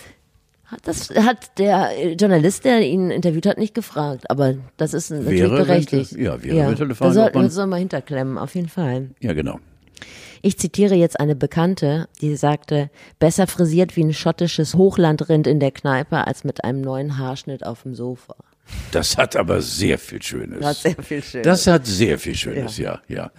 Das 0.84 1.10
hat 1.10 1.58
der 1.60 2.14
Journalist, 2.16 2.64
der 2.64 2.82
ihn 2.82 3.12
interviewt 3.12 3.46
hat, 3.46 3.58
nicht 3.58 3.74
gefragt. 3.76 4.30
Aber 4.32 4.54
das 4.78 4.94
ist 4.94 5.12
natürlich 5.12 5.42
Wäre, 5.42 5.58
berechtigt. 5.66 6.16
wenn- 6.16 6.24
ja, 6.24 6.42
wäre 6.42 6.68
eine 6.68 6.96
Frage, 6.96 7.10
Da 7.10 7.14
soll, 7.14 7.28
ob 7.28 7.36
man- 7.36 7.44
das 7.44 7.54
soll 7.54 7.68
man 7.68 7.80
hinterklemmen, 7.80 8.38
auf 8.38 8.56
jeden 8.56 8.70
Fall. 8.70 9.10
Ja, 9.20 9.34
genau. 9.34 9.60
Ich 10.42 10.58
zitiere 10.58 10.96
jetzt 10.96 11.20
eine 11.20 11.36
Bekannte, 11.36 12.08
die 12.20 12.36
sagte, 12.36 12.90
besser 13.20 13.48
frisiert 13.48 13.96
wie 13.96 14.04
ein 14.04 14.14
schottisches 14.14 14.76
Hochlandrind 14.76 15.46
in 15.46 15.60
der 15.60 15.72
Kneipe 15.72 16.26
als 16.26 16.44
mit 16.44 16.64
einem 16.64 16.82
neuen 16.82 17.18
Haarschnitt 17.18 17.66
auf 17.66 17.84
dem 17.84 17.94
Sofa. 17.94 18.36
Das 18.92 19.18
hat 19.18 19.36
aber 19.36 19.62
sehr 19.62 20.00
viel 20.00 20.22
Schönes. 20.22 20.60
Das 20.60 20.68
hat 20.70 20.78
sehr 20.78 21.04
viel 21.04 21.24
Schönes. 21.24 21.46
Das 21.46 21.68
hat 21.68 21.86
sehr 21.86 22.20
viel 22.20 22.36
Schönes, 22.36 22.78
ja, 22.78 23.02
ja. 23.08 23.32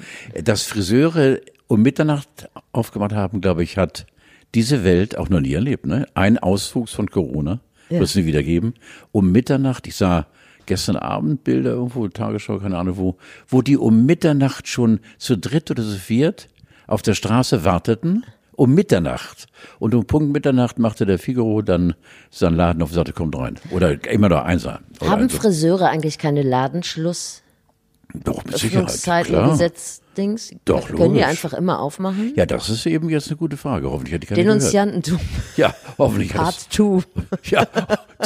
Dass 0.44 0.62
Friseure 0.62 1.40
um 1.66 1.82
Mitternacht 1.82 2.50
aufgemacht 2.72 3.12
haben, 3.12 3.40
glaube 3.40 3.62
ich, 3.62 3.78
hat 3.78 4.06
diese 4.54 4.84
Welt 4.84 5.16
auch 5.16 5.28
noch 5.28 5.40
nie 5.40 5.54
erlebt. 5.54 5.86
Ne? 5.86 6.06
Ein 6.14 6.38
Auswuchs 6.38 6.92
von 6.92 7.10
Corona 7.10 7.60
wird 7.88 8.02
es 8.02 8.14
nie 8.14 8.26
wieder 8.26 8.42
geben. 8.42 8.74
Um 9.10 9.32
Mitternacht, 9.32 9.86
ich 9.86 9.96
sah 9.96 10.26
gestern 10.66 10.96
Abend 10.96 11.44
Bilder 11.44 11.70
irgendwo, 11.70 12.06
Tagesschau, 12.08 12.58
keine 12.58 12.78
Ahnung 12.78 12.96
wo, 12.96 13.16
wo 13.48 13.62
die 13.62 13.76
um 13.76 14.06
Mitternacht 14.06 14.68
schon 14.68 15.00
zu 15.18 15.36
dritt 15.36 15.70
oder 15.70 15.82
zu 15.82 15.98
viert 15.98 16.48
auf 16.92 17.02
der 17.02 17.14
Straße 17.14 17.64
warteten. 17.64 18.24
Um 18.54 18.74
Mitternacht. 18.74 19.46
Und 19.78 19.94
um 19.94 20.06
Punkt 20.06 20.30
Mitternacht 20.30 20.78
machte 20.78 21.06
der 21.06 21.18
Figaro 21.18 21.62
dann 21.62 21.94
seinen 22.30 22.54
Laden 22.54 22.82
auf 22.82 22.90
und 22.90 22.94
sagte, 22.94 23.14
kommt 23.14 23.34
rein. 23.36 23.58
Oder 23.70 24.04
immer 24.10 24.28
noch 24.28 24.44
eins 24.44 24.64
sein. 24.64 24.80
Oder 25.00 25.10
Haben 25.10 25.22
also- 25.22 25.38
Friseure 25.38 25.88
eigentlich 25.88 26.18
keine 26.18 26.42
Ladenschluss? 26.42 27.42
Doch, 28.12 28.44
mit 28.44 28.58
Sicherheit. 28.58 29.24
Klar. 29.24 29.58
Gesetzdings? 30.14 30.54
Doch, 30.64 30.86
Können 30.86 30.98
die 30.98 31.20
logisch. 31.20 31.24
einfach 31.24 31.52
immer 31.54 31.80
aufmachen? 31.80 32.32
Ja, 32.36 32.46
das 32.46 32.68
ist 32.68 32.86
eben 32.86 33.08
jetzt 33.08 33.28
eine 33.28 33.36
gute 33.36 33.56
Frage. 33.56 33.90
Hoffentlich 33.90 34.14
hat 34.14 34.22
die 34.22 34.26
keine 34.26 34.42
gehört. 34.42 34.60
Denunziantentum, 34.60 35.18
Ja, 35.56 35.74
hoffentlich 35.98 36.34
hat 36.34 36.40
Part 36.42 36.56
das, 36.56 36.68
2. 36.70 37.02
ja, 37.50 37.66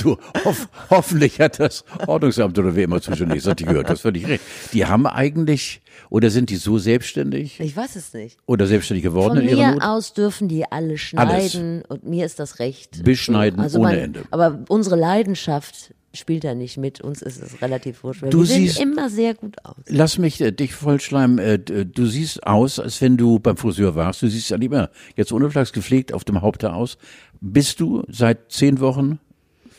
du, 0.00 0.16
hoff, 0.44 0.68
hoffentlich 0.90 1.40
hat 1.40 1.60
das 1.60 1.84
Ordnungsamt 2.06 2.58
oder 2.58 2.74
wer 2.74 2.84
immer 2.84 3.00
zuständig 3.00 3.38
ist, 3.38 3.46
hat 3.46 3.60
die 3.60 3.64
gehört. 3.64 3.88
Das 3.88 4.00
völlig 4.00 4.26
recht. 4.26 4.42
Die 4.72 4.84
haben 4.86 5.06
eigentlich, 5.06 5.80
oder 6.10 6.30
sind 6.30 6.50
die 6.50 6.56
so 6.56 6.78
selbstständig 6.78 7.60
Ich 7.60 7.76
weiß 7.76 7.96
es 7.96 8.12
nicht. 8.14 8.36
oder 8.46 8.66
selbstständig 8.66 9.04
geworden 9.04 9.34
Von 9.38 9.42
in 9.42 9.48
ihrer 9.48 9.66
mir 9.68 9.72
Not? 9.74 9.82
aus 9.82 10.12
dürfen 10.12 10.48
die 10.48 10.64
alle 10.70 10.98
schneiden 10.98 11.82
und 11.88 12.04
mir 12.04 12.26
ist 12.26 12.38
das 12.38 12.58
recht. 12.58 13.02
Beschneiden 13.04 13.60
Also 13.60 13.78
ohne 13.78 13.88
man- 13.88 13.98
Ende. 13.98 14.22
Aber 14.30 14.58
unsere 14.68 14.96
Leidenschaft 14.96 15.94
spielt 16.16 16.44
da 16.44 16.54
nicht 16.54 16.76
mit. 16.78 17.00
Uns 17.00 17.22
ist 17.22 17.42
es 17.42 17.60
relativ 17.62 18.02
wurscht. 18.02 18.22
Du 18.30 18.40
wir 18.40 18.44
siehst- 18.46 18.80
immer 18.80 19.08
sehr 19.10 19.34
gut 19.34 19.56
aus. 19.64 19.76
Lass 19.88 20.18
mich 20.18 20.40
äh, 20.40 20.50
dich 20.52 20.74
vollschleimen. 20.74 21.38
Äh, 21.38 21.58
du 21.58 22.06
siehst 22.06 22.46
aus, 22.46 22.78
als 22.80 23.00
wenn 23.00 23.16
du 23.16 23.38
beim 23.38 23.56
Friseur 23.56 23.94
warst. 23.94 24.22
Du 24.22 24.28
siehst 24.28 24.50
ja 24.50 24.58
mehr 24.58 24.90
jetzt 25.16 25.32
ohne 25.32 25.50
Flachs 25.50 25.72
gepflegt 25.72 26.12
auf 26.12 26.24
dem 26.24 26.40
Haupthaar 26.42 26.74
aus. 26.74 26.98
Bist 27.40 27.80
du 27.80 28.02
seit 28.08 28.50
zehn 28.50 28.80
Wochen 28.80 29.18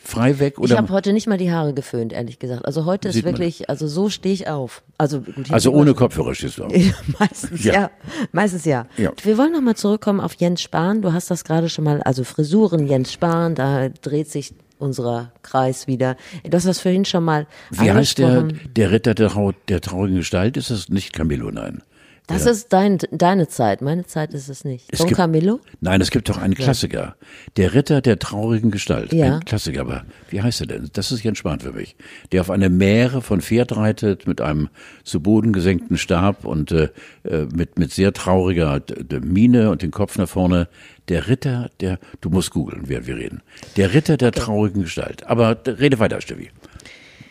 frei 0.02 0.38
weg? 0.38 0.54
Ich 0.56 0.60
Oder? 0.60 0.76
habe 0.78 0.88
heute 0.90 1.12
nicht 1.12 1.26
mal 1.26 1.36
die 1.36 1.50
Haare 1.52 1.74
geföhnt, 1.74 2.12
ehrlich 2.14 2.38
gesagt. 2.38 2.64
Also 2.64 2.86
heute 2.86 3.08
ist 3.08 3.24
wirklich, 3.24 3.68
also 3.68 3.86
so 3.86 4.08
stehe 4.08 4.34
ich 4.34 4.48
auf. 4.48 4.82
Also, 4.96 5.20
gut, 5.20 5.50
also 5.50 5.70
ohne 5.72 5.92
Kopfhörer 5.92 6.34
stehst 6.34 6.58
du 6.58 6.64
auf. 6.64 6.72
meistens 7.18 7.64
Ja. 7.64 7.72
ja. 7.74 7.90
Meistens 8.32 8.64
ja. 8.64 8.86
Ja. 8.96 9.12
Wir 9.22 9.36
wollen 9.36 9.52
nochmal 9.52 9.76
zurückkommen 9.76 10.20
auf 10.20 10.34
Jens 10.34 10.62
Spahn. 10.62 11.02
Du 11.02 11.12
hast 11.12 11.30
das 11.30 11.44
gerade 11.44 11.68
schon 11.68 11.84
mal, 11.84 12.02
also 12.02 12.24
Frisuren, 12.24 12.86
Jens 12.86 13.12
Spahn, 13.12 13.54
da 13.54 13.88
dreht 13.90 14.30
sich 14.30 14.54
unser 14.78 15.32
Kreis 15.42 15.86
wieder. 15.86 16.16
Du 16.44 16.56
hast 16.56 16.66
das 16.66 16.80
vorhin 16.80 17.04
schon 17.04 17.24
mal 17.24 17.46
Wie 17.70 17.90
heißt 17.90 18.18
der, 18.18 18.48
der 18.76 18.90
Ritter 18.90 19.14
der, 19.14 19.28
Trau- 19.30 19.54
der 19.68 19.80
traurigen 19.80 20.16
Gestalt? 20.18 20.56
Ist 20.56 20.70
das 20.70 20.88
nicht 20.88 21.12
Camillo? 21.12 21.50
Nein. 21.50 21.82
Das 22.28 22.46
ist 22.46 22.72
dein, 22.72 22.98
deine 23.10 23.48
Zeit. 23.48 23.80
Meine 23.80 24.06
Zeit 24.06 24.34
ist 24.34 24.48
es 24.48 24.64
nicht. 24.64 24.86
Es 24.92 24.98
Don 24.98 25.08
gibt- 25.08 25.16
Camillo? 25.18 25.60
Nein, 25.80 26.00
es 26.00 26.10
gibt 26.10 26.28
doch 26.28 26.36
einen 26.38 26.54
Klassiker. 26.54 27.16
Der 27.56 27.74
Ritter 27.74 28.00
der 28.02 28.18
traurigen 28.18 28.70
Gestalt. 28.70 29.12
Ja. 29.12 29.36
Ein 29.36 29.44
Klassiker, 29.44 29.80
aber 29.80 30.04
wie 30.28 30.42
heißt 30.42 30.60
er 30.60 30.66
denn? 30.66 30.90
Das 30.92 31.10
ist 31.10 31.22
Jens 31.24 31.38
Spahn 31.38 31.60
für 31.60 31.72
mich. 31.72 31.96
Der 32.30 32.42
auf 32.42 32.50
eine 32.50 32.68
Mähre 32.68 33.22
von 33.22 33.40
Pferd 33.40 33.74
reitet 33.76 34.26
mit 34.26 34.40
einem 34.40 34.68
zu 35.04 35.20
Boden 35.20 35.52
gesenkten 35.52 35.96
Stab 35.96 36.44
und 36.44 36.70
äh, 36.70 36.90
äh, 37.24 37.46
mit, 37.54 37.78
mit 37.78 37.92
sehr 37.92 38.12
trauriger 38.12 38.82
Miene 39.22 39.70
und 39.70 39.80
den 39.82 39.90
Kopf 39.90 40.18
nach 40.18 40.28
vorne. 40.28 40.68
Der 41.08 41.28
Ritter 41.28 41.70
der, 41.80 41.98
du 42.20 42.28
musst 42.28 42.50
googeln, 42.50 42.82
während 42.88 43.06
wir 43.06 43.16
reden. 43.16 43.40
Der 43.76 43.94
Ritter 43.94 44.18
der 44.18 44.32
traurigen 44.32 44.82
Gestalt. 44.82 45.26
Aber 45.26 45.56
rede 45.66 45.98
weiter, 45.98 46.20
Steffi. 46.20 46.50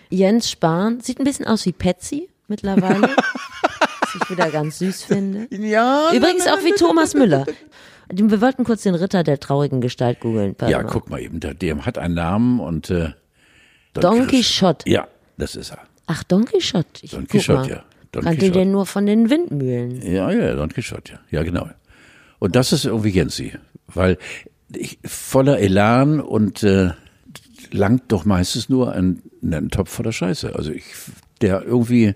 Jens 0.09 0.49
Spahn 0.49 1.01
sieht 1.01 1.19
ein 1.19 1.23
bisschen 1.25 1.45
aus 1.45 1.65
wie 1.67 1.71
Patsy 1.73 2.29
mittlerweile. 2.47 3.09
was 4.07 4.21
ich 4.21 4.29
wieder 4.29 4.49
ganz 4.49 4.79
süß 4.79 5.03
finde. 5.03 5.47
Ja. 5.57 6.11
Übrigens 6.13 6.47
auch 6.47 6.63
wie 6.63 6.73
Thomas 6.73 7.13
Müller. 7.13 7.45
Wir 8.09 8.41
wollten 8.41 8.63
kurz 8.63 8.83
den 8.83 8.95
Ritter 8.95 9.23
der 9.23 9.39
traurigen 9.39 9.81
Gestalt 9.81 10.19
googeln. 10.21 10.55
Ja, 10.61 10.81
mal. 10.81 10.85
guck 10.85 11.09
mal 11.09 11.19
eben, 11.19 11.39
der, 11.39 11.53
der 11.53 11.85
hat 11.85 11.97
einen 11.97 12.13
Namen 12.13 12.59
und 12.59 12.89
äh, 12.89 13.11
Don 13.93 14.27
Quixote. 14.27 14.89
Ja, 14.89 15.07
das 15.37 15.55
ist 15.55 15.71
er. 15.71 15.79
Ach, 16.05 16.23
Don 16.23 16.45
Quixote. 16.45 16.87
Ich 17.01 17.11
Don 17.11 17.27
Quixote, 17.27 17.69
ja. 17.69 17.83
Don 18.11 18.23
Kannte 18.23 18.51
den 18.51 18.71
nur 18.71 18.85
von 18.85 19.05
den 19.05 19.29
Windmühlen. 19.29 20.01
Ja, 20.01 20.31
ja, 20.31 20.55
Don 20.55 20.69
Quixote, 20.69 21.13
ja. 21.13 21.19
Ja, 21.31 21.43
genau. 21.43 21.69
Und 22.39 22.55
das 22.55 22.71
ist 22.71 22.85
irgendwie 22.85 23.09
Jensi, 23.09 23.53
weil 23.87 24.17
ich, 24.73 24.99
voller 25.03 25.59
Elan 25.59 26.21
und 26.21 26.63
äh, 26.63 26.91
langt 27.71 28.11
doch 28.11 28.25
meistens 28.25 28.69
nur 28.69 28.93
ein, 28.93 29.21
ein 29.41 29.69
Topf 29.69 29.91
voller 29.91 30.13
Scheiße. 30.13 30.55
Also 30.55 30.71
ich, 30.71 30.85
der 31.41 31.63
irgendwie, 31.63 32.15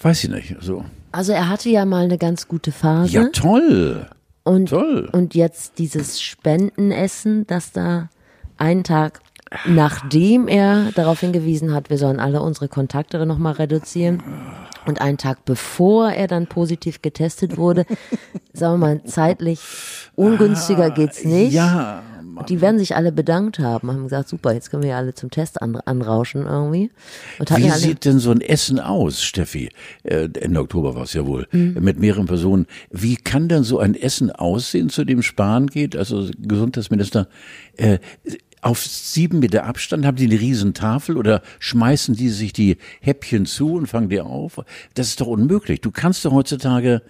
weiß 0.00 0.24
ich 0.24 0.30
nicht, 0.30 0.56
so. 0.60 0.84
Also 1.16 1.32
er 1.32 1.48
hatte 1.48 1.70
ja 1.70 1.86
mal 1.86 2.04
eine 2.04 2.18
ganz 2.18 2.46
gute 2.46 2.72
Phase. 2.72 3.10
Ja, 3.10 3.28
toll. 3.30 4.06
und, 4.44 4.68
toll. 4.68 5.08
und 5.12 5.34
jetzt 5.34 5.78
dieses 5.78 6.20
Spendenessen, 6.20 7.46
das 7.46 7.72
da 7.72 8.10
einen 8.58 8.84
Tag 8.84 9.20
nachdem 9.64 10.46
er 10.46 10.92
darauf 10.94 11.20
hingewiesen 11.20 11.72
hat, 11.72 11.88
wir 11.88 11.96
sollen 11.96 12.20
alle 12.20 12.42
unsere 12.42 12.68
Kontakte 12.68 13.24
nochmal 13.24 13.54
reduzieren. 13.54 14.22
Und 14.84 15.00
einen 15.00 15.16
Tag 15.16 15.44
bevor 15.46 16.10
er 16.10 16.26
dann 16.26 16.48
positiv 16.48 17.00
getestet 17.00 17.56
wurde, 17.56 17.86
sagen 18.52 18.74
wir 18.74 18.86
mal, 18.86 19.04
zeitlich 19.04 19.60
ungünstiger 20.16 20.90
geht's 20.90 21.24
nicht. 21.24 21.54
Ja, 21.54 22.02
Und 22.36 22.50
die 22.50 22.60
werden 22.60 22.78
sich 22.78 22.94
alle 22.96 23.12
bedankt 23.12 23.58
haben, 23.58 23.90
haben 23.90 24.04
gesagt, 24.04 24.28
super, 24.28 24.52
jetzt 24.52 24.70
können 24.70 24.82
wir 24.82 24.90
ja 24.90 24.96
alle 24.98 25.14
zum 25.14 25.30
Test 25.30 25.60
an, 25.62 25.76
anrauschen 25.76 26.46
irgendwie. 26.46 26.90
Wie 27.38 27.70
sieht 27.70 28.04
denn 28.04 28.18
so 28.18 28.30
ein 28.30 28.40
Essen 28.40 28.78
aus, 28.78 29.22
Steffi? 29.22 29.70
Äh, 30.02 30.28
Ende 30.40 30.60
Oktober 30.60 30.94
war 30.94 31.02
es 31.04 31.12
ja 31.14 31.26
wohl, 31.26 31.46
Mhm. 31.52 31.78
mit 31.80 31.98
mehreren 31.98 32.26
Personen. 32.26 32.66
Wie 32.90 33.16
kann 33.16 33.48
denn 33.48 33.62
so 33.62 33.78
ein 33.78 33.94
Essen 33.94 34.30
aussehen, 34.30 34.90
zu 34.90 35.04
dem 35.04 35.22
Spahn 35.22 35.66
geht? 35.66 35.96
Also 35.96 36.28
Gesundheitsminister, 36.38 37.28
äh, 37.76 37.98
auf 38.62 38.84
sieben 38.84 39.38
Meter 39.38 39.64
Abstand 39.64 40.04
haben 40.04 40.16
die 40.16 40.24
eine 40.26 40.40
riesen 40.40 40.74
Tafel 40.74 41.16
oder 41.16 41.42
schmeißen 41.60 42.16
die 42.16 42.30
sich 42.30 42.52
die 42.52 42.78
Häppchen 43.00 43.46
zu 43.46 43.74
und 43.74 43.86
fangen 43.86 44.08
die 44.08 44.20
auf? 44.20 44.60
Das 44.94 45.08
ist 45.08 45.20
doch 45.20 45.28
unmöglich. 45.28 45.80
Du 45.82 45.90
kannst 45.90 46.24
doch 46.24 46.32
heutzutage 46.32 47.02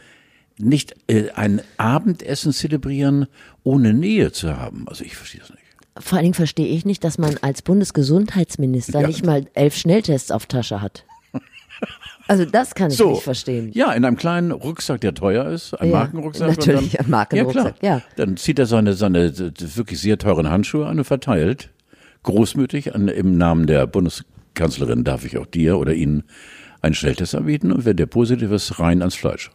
nicht 0.59 0.95
äh, 1.09 1.31
ein 1.35 1.61
Abendessen 1.77 2.53
zelebrieren, 2.53 3.27
ohne 3.63 3.93
Nähe 3.93 4.33
zu 4.33 4.57
haben. 4.57 4.87
Also 4.89 5.05
ich 5.05 5.17
verstehe 5.17 5.41
das 5.41 5.51
nicht. 5.51 5.63
vor 5.99 6.17
allen 6.17 6.25
Dingen 6.25 6.35
verstehe 6.35 6.67
ich 6.69 6.85
nicht, 6.87 7.05
dass 7.05 7.19
man 7.19 7.37
als 7.43 7.63
Bundesgesundheitsminister 7.63 9.01
Ja. 9.03 9.07
nicht 9.07 9.25
mal 9.25 9.47
elf 9.55 9.77
Schnelltests 9.77 10.31
auf 10.31 10.47
Tasche 10.47 10.81
hat. 10.81 11.05
Also 12.29 12.45
das 12.45 12.75
kann 12.75 12.91
ich 12.91 12.99
nicht 12.99 13.23
verstehen. 13.23 13.71
Ja, 13.73 13.93
in 13.93 14.05
einem 14.05 14.17
kleinen 14.17 14.51
Rucksack, 14.51 15.01
der 15.03 15.15
teuer 15.15 15.47
ist, 15.49 15.75
ein 15.75 15.91
Ja, 15.91 15.97
Markenrucksack. 15.99 16.49
natürlich, 16.57 16.93
dann, 16.93 17.07
ein 17.07 17.11
Markenrucksack, 17.11 17.77
ja, 17.83 17.97
ja. 17.99 18.03
Dann 18.17 18.37
zieht 18.37 18.59
er 18.59 18.67
seine, 18.67 18.95
seine 18.95 19.33
wirklich 19.39 20.01
sehr 20.01 20.19
teuren 20.19 20.51
Handschuhe 20.51 20.87
an 20.87 20.99
und 20.99 21.05
verteilt, 21.05 21.71
großmütig, 22.25 22.95
an, 22.97 23.07
im 23.07 23.39
Namen 23.39 23.67
der 23.67 23.87
Bundeskanzlerin 23.87 25.05
darf 25.05 25.25
ich 25.25 25.39
auch 25.39 25.47
dir 25.47 25.79
oder 25.79 25.95
Ihnen 25.95 26.25
einen 26.83 26.95
Schnelltest 26.95 27.35
anbieten 27.37 27.71
und 27.71 27.85
wenn 27.85 27.97
der 27.97 28.07
positiv 28.07 28.51
ist, 28.51 28.81
rein 28.81 29.03
ans 29.03 29.15
Fleisch. 29.15 29.51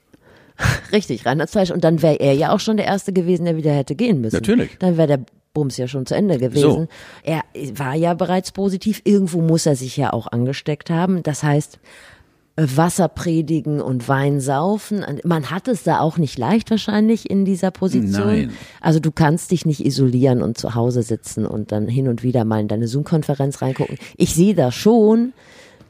Richtig, 0.92 1.26
rein 1.26 1.42
als 1.42 1.52
Fleisch. 1.52 1.72
Und 1.72 1.84
dann 1.84 2.02
wäre 2.02 2.20
er 2.20 2.34
ja 2.34 2.52
auch 2.52 2.60
schon 2.60 2.78
der 2.78 2.86
Erste 2.86 3.14
gewesen, 3.14 3.46
der 3.46 3.58
wieder 3.58 3.74
hätte 3.74 3.96
gehen 3.96 4.22
müssen. 4.22 4.36
Natürlich. 4.36 4.78
Dann 4.80 4.98
wäre 4.98 5.08
der 5.08 5.20
Bums 5.54 5.78
ja 5.78 5.88
schon 5.88 6.06
zu 6.06 6.16
Ende 6.16 6.38
gewesen. 6.38 6.62
So. 6.62 6.88
Er 7.24 7.42
war 7.76 7.96
ja 7.96 8.14
bereits 8.14 8.52
positiv. 8.52 9.02
Irgendwo 9.04 9.42
muss 9.42 9.66
er 9.66 9.76
sich 9.76 9.98
ja 9.98 10.14
auch 10.14 10.28
angesteckt 10.28 10.90
haben. 10.90 11.24
Das 11.24 11.44
heißt, 11.44 11.80
Wasser 12.58 13.08
predigen 13.08 13.82
und 13.82 14.08
Wein 14.08 14.40
saufen. 14.40 15.06
Man 15.24 15.50
hat 15.50 15.68
es 15.68 15.84
da 15.84 16.00
auch 16.00 16.18
nicht 16.18 16.38
leicht 16.38 16.70
wahrscheinlich 16.70 17.30
in 17.30 17.46
dieser 17.46 17.72
Position. 17.72 18.28
Nein. 18.28 18.52
Also 18.82 19.00
du 19.00 19.12
kannst 19.12 19.52
dich 19.52 19.66
nicht 19.66 19.86
isolieren 19.86 20.42
und 20.42 20.58
zu 20.58 20.76
Hause 20.76 21.02
sitzen 21.02 21.46
und 21.46 21.72
dann 21.72 21.88
hin 21.88 22.08
und 22.08 22.24
wieder 22.24 22.46
mal 22.46 22.60
in 22.60 22.68
deine 22.68 22.88
Zoom-Konferenz 22.88 23.62
reingucken. 23.62 23.98
Ich 24.18 24.36
sehe 24.36 24.54
das 24.54 24.76
schon. 24.76 25.34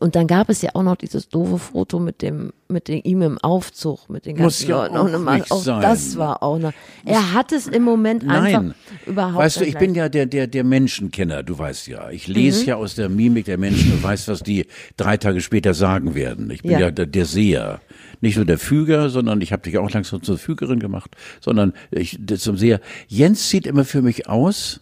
Und 0.02 0.16
dann 0.16 0.26
gab 0.26 0.50
es 0.50 0.64
ja 0.64 0.72
auch 0.74 0.82
noch 0.82 0.96
dieses 0.96 1.30
doofe 1.30 1.60
Foto 1.60 2.00
mit 2.00 2.24
dem, 2.24 2.52
mit 2.68 2.88
dem 2.88 3.02
ihm 3.04 3.22
im 3.22 3.38
Aufzug, 3.38 4.10
mit 4.10 4.26
den 4.26 4.36
Muss 4.38 4.60
ganzen 4.66 4.70
ja 4.70 4.78
Leuten. 4.88 4.98
auch 4.98 5.04
Und 5.14 5.26
nicht 5.36 5.52
auch 5.52 5.62
sein. 5.62 5.82
Das 5.84 6.18
war 6.18 6.42
auch 6.42 6.58
noch. 6.58 6.74
Er 7.06 7.34
hat 7.34 7.52
es 7.52 7.68
im 7.68 7.84
Moment 7.84 8.24
einfach 8.28 8.64
Nein. 8.64 8.74
überhaupt 9.06 9.38
Weißt 9.38 9.58
du, 9.58 9.60
nicht 9.60 9.74
ich 9.74 9.78
bin 9.78 9.94
ja 9.94 10.10
der, 10.10 10.26
der, 10.26 10.48
der 10.48 10.64
Menschenkenner, 10.64 11.44
du 11.44 11.56
weißt 11.58 11.86
ja. 11.88 12.10
Ich 12.10 12.28
Mhm. 12.28 12.34
lese 12.34 12.66
ja 12.66 12.76
aus 12.78 12.96
der 12.96 13.10
Mimik 13.10 13.46
der 13.46 13.60
Menschen 13.60 13.94
und 13.94 14.02
weiß, 14.02 14.28
was 14.28 14.42
die 14.42 14.66
drei 14.98 15.18
Tage 15.18 15.40
später 15.40 15.76
sagen 15.76 16.16
werden. 16.16 16.50
Ich 16.50 16.64
bin 16.64 16.72
ja, 16.72 16.80
Ja. 16.80 16.92
der, 16.92 17.06
der 17.06 17.26
Seher. 17.26 17.80
Nicht 18.22 18.38
nur 18.38 18.46
der 18.46 18.58
Füger, 18.58 19.12
sondern 19.12 19.40
ich 19.42 19.52
habe 19.54 19.62
dich 19.62 19.78
auch 19.78 19.92
langsam 19.92 20.24
zur 20.24 20.40
Fügerin 20.40 20.80
gemacht, 20.80 21.12
sondern 21.42 21.74
ich 21.92 22.20
zum 22.38 22.58
Seher. 22.58 22.82
Jens 23.08 23.50
sieht 23.52 23.68
immer 23.68 23.86
für 23.86 24.02
mich 24.02 24.28
aus, 24.28 24.82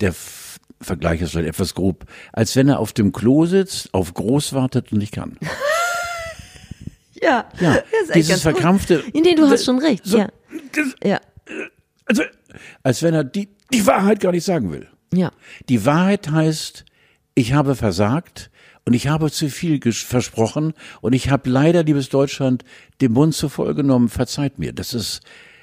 der 0.00 0.12
Vergleich 0.82 1.20
ist 1.20 1.32
vielleicht 1.32 1.48
etwas 1.48 1.74
grob, 1.74 2.06
als 2.32 2.56
wenn 2.56 2.68
er 2.68 2.78
auf 2.78 2.92
dem 2.92 3.12
Klo 3.12 3.44
sitzt, 3.46 3.92
auf 3.92 4.14
groß 4.14 4.52
wartet 4.54 4.92
und 4.92 4.98
nicht 4.98 5.12
kann. 5.12 5.36
Ja, 7.22 7.48
Ja, 7.60 7.74
das 7.74 8.14
dieses 8.14 8.28
ganz 8.30 8.44
gut. 8.44 8.62
verkrampfte- 8.62 9.02
Nee, 9.12 9.34
du 9.34 9.46
hast 9.46 9.64
schon 9.66 9.78
recht. 9.78 10.06
So- 10.06 10.16
ja. 10.18 10.28
ja. 11.04 11.20
Also, 12.06 12.22
als 12.82 13.02
wenn 13.02 13.12
er 13.14 13.24
die, 13.24 13.48
die 13.72 13.86
Wahrheit 13.86 14.20
gar 14.20 14.32
nicht 14.32 14.44
sagen 14.44 14.72
will. 14.72 14.88
Ja. 15.12 15.30
Die 15.68 15.84
Wahrheit 15.84 16.30
heißt, 16.30 16.84
ich 17.34 17.52
habe 17.52 17.74
versagt 17.74 18.50
und 18.86 18.94
ich 18.94 19.08
habe 19.08 19.30
zu 19.30 19.50
viel 19.50 19.80
versprochen 19.92 20.72
und 21.02 21.12
ich 21.12 21.28
habe 21.30 21.50
leider, 21.50 21.82
liebes 21.82 22.08
Deutschland, 22.08 22.64
den 23.02 23.12
Mund 23.12 23.34
zu 23.34 23.50
voll 23.50 23.74
genommen. 23.74 24.08
Verzeiht 24.08 24.58
mir. 24.58 24.72
Das 24.72 24.94
ist, 24.94 25.20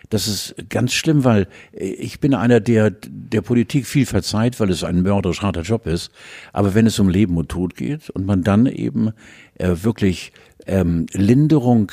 das 0.10 0.28
ist 0.28 0.56
ganz 0.70 0.94
schlimm, 0.94 1.24
weil 1.24 1.48
äh, 1.74 1.86
ich 1.86 2.20
bin 2.20 2.34
einer, 2.34 2.60
der 2.60 2.92
der 2.92 3.42
Politik 3.42 3.86
viel 3.86 4.06
verzeiht, 4.06 4.60
weil 4.60 4.70
es 4.70 4.84
ein 4.84 5.02
mörderisch 5.02 5.42
harter 5.42 5.62
Job 5.62 5.86
ist. 5.88 6.12
Aber 6.54 6.76
wenn 6.76 6.86
es 6.86 7.00
um 7.00 7.10
Leben 7.10 7.38
und 7.38 7.50
Tod 7.50 7.76
geht 7.76 8.10
und 8.10 8.26
man 8.26 8.44
dann 8.44 8.66
eben 8.66 9.12
äh, 9.56 9.76
wirklich 9.82 10.32
ähm, 10.66 11.08
Linderung 11.12 11.92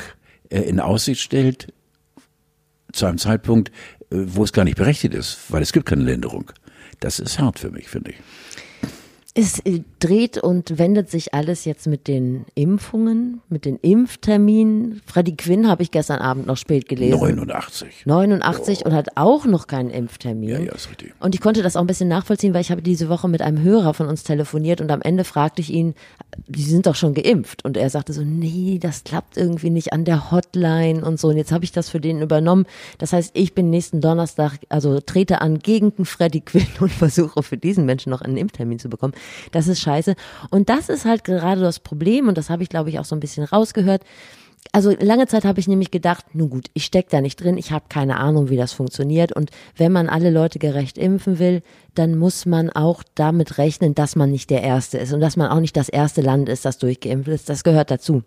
äh, 0.51 0.61
in 0.61 0.81
Aussicht 0.81 1.21
stellt, 1.21 1.73
zu 2.93 3.07
einem 3.07 3.19
Zeitpunkt, 3.19 3.71
äh, 4.11 4.17
wo 4.27 4.45
es 4.45 4.53
gar 4.53 4.65
nicht 4.65 4.77
berechtigt 4.77 5.15
ist, 5.15 5.39
weil 5.49 5.63
es 5.63 5.73
gibt 5.73 5.87
keine 5.87 6.05
Linderung. 6.05 6.53
Das 7.01 7.19
ist 7.19 7.39
hart 7.39 7.59
für 7.59 7.71
mich, 7.71 7.89
finde 7.89 8.13
ich. 8.13 8.17
Es 9.37 9.59
äh, 9.61 9.81
dreht 9.99 10.39
und 10.39 10.79
wendet 10.79 11.11
sich 11.11 11.35
alles 11.35 11.65
jetzt 11.65 11.89
mit 11.89 12.07
den 12.07 12.45
Impfungen, 12.55 13.41
mit 13.49 13.65
den 13.65 13.79
Impfterminen. 13.79 15.03
Freddy 15.07 15.35
Quinn 15.35 15.67
habe 15.67 15.83
ich 15.83 15.91
gestern 15.91 16.21
Abend 16.21 16.47
noch 16.47 16.57
spät 16.57 16.89
gelesen. 16.89 17.19
89. 17.19 18.07
89 18.07 18.87
und 18.87 18.93
hat 18.93 19.17
auch 19.17 19.45
noch 19.45 19.67
keinen 19.67 19.91
Impftermin. 19.91 20.49
Ja, 20.49 20.59
ja, 20.61 20.73
ist 20.73 20.89
richtig. 20.89 21.15
Und 21.19 21.35
ich 21.35 21.41
konnte 21.41 21.65
das 21.65 21.75
auch 21.75 21.81
ein 21.81 21.89
bisschen 21.89 22.09
nachvollziehen, 22.09 22.55
weil 22.55 22.61
ich 22.61 22.71
habe 22.71 22.81
diese 22.81 23.09
Woche 23.09 23.29
mit 23.29 23.43
einem 23.43 23.61
Hörer 23.61 23.93
von 23.93 24.07
uns 24.07 24.23
telefoniert 24.23 24.81
und 24.81 24.93
am 24.93 25.03
Ende 25.03 25.25
fragte 25.25 25.61
ich 25.63 25.71
ihn, 25.71 25.95
die 26.47 26.63
sind 26.63 26.87
doch 26.87 26.95
schon 26.95 27.15
geimpft. 27.15 27.65
Und 27.65 27.77
er 27.77 27.91
sagte 27.91 28.13
so, 28.13 28.23
nee, 28.23 28.79
das 28.81 29.03
klappt 29.03 29.37
irgendwie 29.37 29.71
nicht 29.71 29.93
an 29.93 30.05
der 30.05 30.31
Hotline 30.31 31.05
und 31.05 31.19
so. 31.19 31.29
Und 31.29 31.37
jetzt 31.37 31.51
habe 31.51 31.65
ich 31.65 31.73
das 31.73 31.89
für 31.89 32.01
den 32.01 32.23
übernommen. 32.23 32.67
Das 32.99 33.13
heißt, 33.13 33.33
ich 33.35 33.53
bin 33.53 33.71
nächsten 33.71 34.01
Donnerstag, 34.01 34.59
also 34.69 35.01
trete 35.01 35.41
an 35.41 35.59
gegen 35.59 36.05
Freddy 36.05 36.41
Quinn 36.41 36.69
und 36.79 36.93
versuche 36.93 37.43
für 37.43 37.57
diesen 37.57 37.85
Menschen 37.85 38.11
noch 38.11 38.21
einen 38.21 38.37
Impftermin 38.37 38.79
zu 38.79 38.89
bekommen. 38.89 39.15
Das 39.53 39.69
ist 39.69 39.81
scheiße. 39.81 40.15
Und 40.51 40.69
das 40.69 40.89
ist 40.89 41.05
halt 41.05 41.25
gerade 41.25 41.61
das 41.61 41.81
Problem 41.81 42.29
und 42.29 42.39
das 42.39 42.51
habe 42.51 42.63
ich, 42.63 42.69
glaube 42.69 42.91
ich, 42.91 42.99
auch 42.99 43.05
so 43.05 43.17
ein 43.17 43.21
bisschen 43.21 43.45
rausgehört 43.45 44.03
also 44.73 44.91
lange 44.99 45.27
Zeit 45.27 45.45
habe 45.45 45.61
ich 45.61 45.69
nämlich 45.69 45.91
gedacht, 45.91 46.35
nun 46.35 46.51
gut, 46.51 46.69
ich 46.75 46.85
stecke 46.85 47.11
da 47.11 47.21
nicht 47.21 47.37
drin, 47.37 47.59
ich 47.59 47.73
habe 47.73 47.85
keine 47.89 48.19
Ahnung, 48.19 48.49
wie 48.49 48.57
das 48.57 48.73
funktioniert. 48.73 49.33
Und 49.33 49.51
wenn 49.77 49.93
man 49.93 50.09
alle 50.09 50.31
Leute 50.31 50.59
gerecht 50.59 50.99
impfen 50.99 51.39
will, 51.39 51.63
dann 51.95 52.17
muss 52.17 52.47
man 52.47 52.71
auch 52.71 53.03
damit 53.15 53.59
rechnen, 53.59 53.95
dass 53.95 54.17
man 54.17 54.31
nicht 54.31 54.51
der 54.51 54.63
Erste 54.63 54.99
ist 54.99 55.13
und 55.13 55.21
dass 55.21 55.37
man 55.37 55.51
auch 55.51 55.61
nicht 55.61 55.77
das 55.77 55.89
erste 55.89 56.23
Land 56.23 56.49
ist, 56.49 56.65
das 56.65 56.79
durchgeimpft 56.79 57.29
ist. 57.29 57.49
Das 57.49 57.65
gehört 57.65 57.91
dazu. 57.91 58.23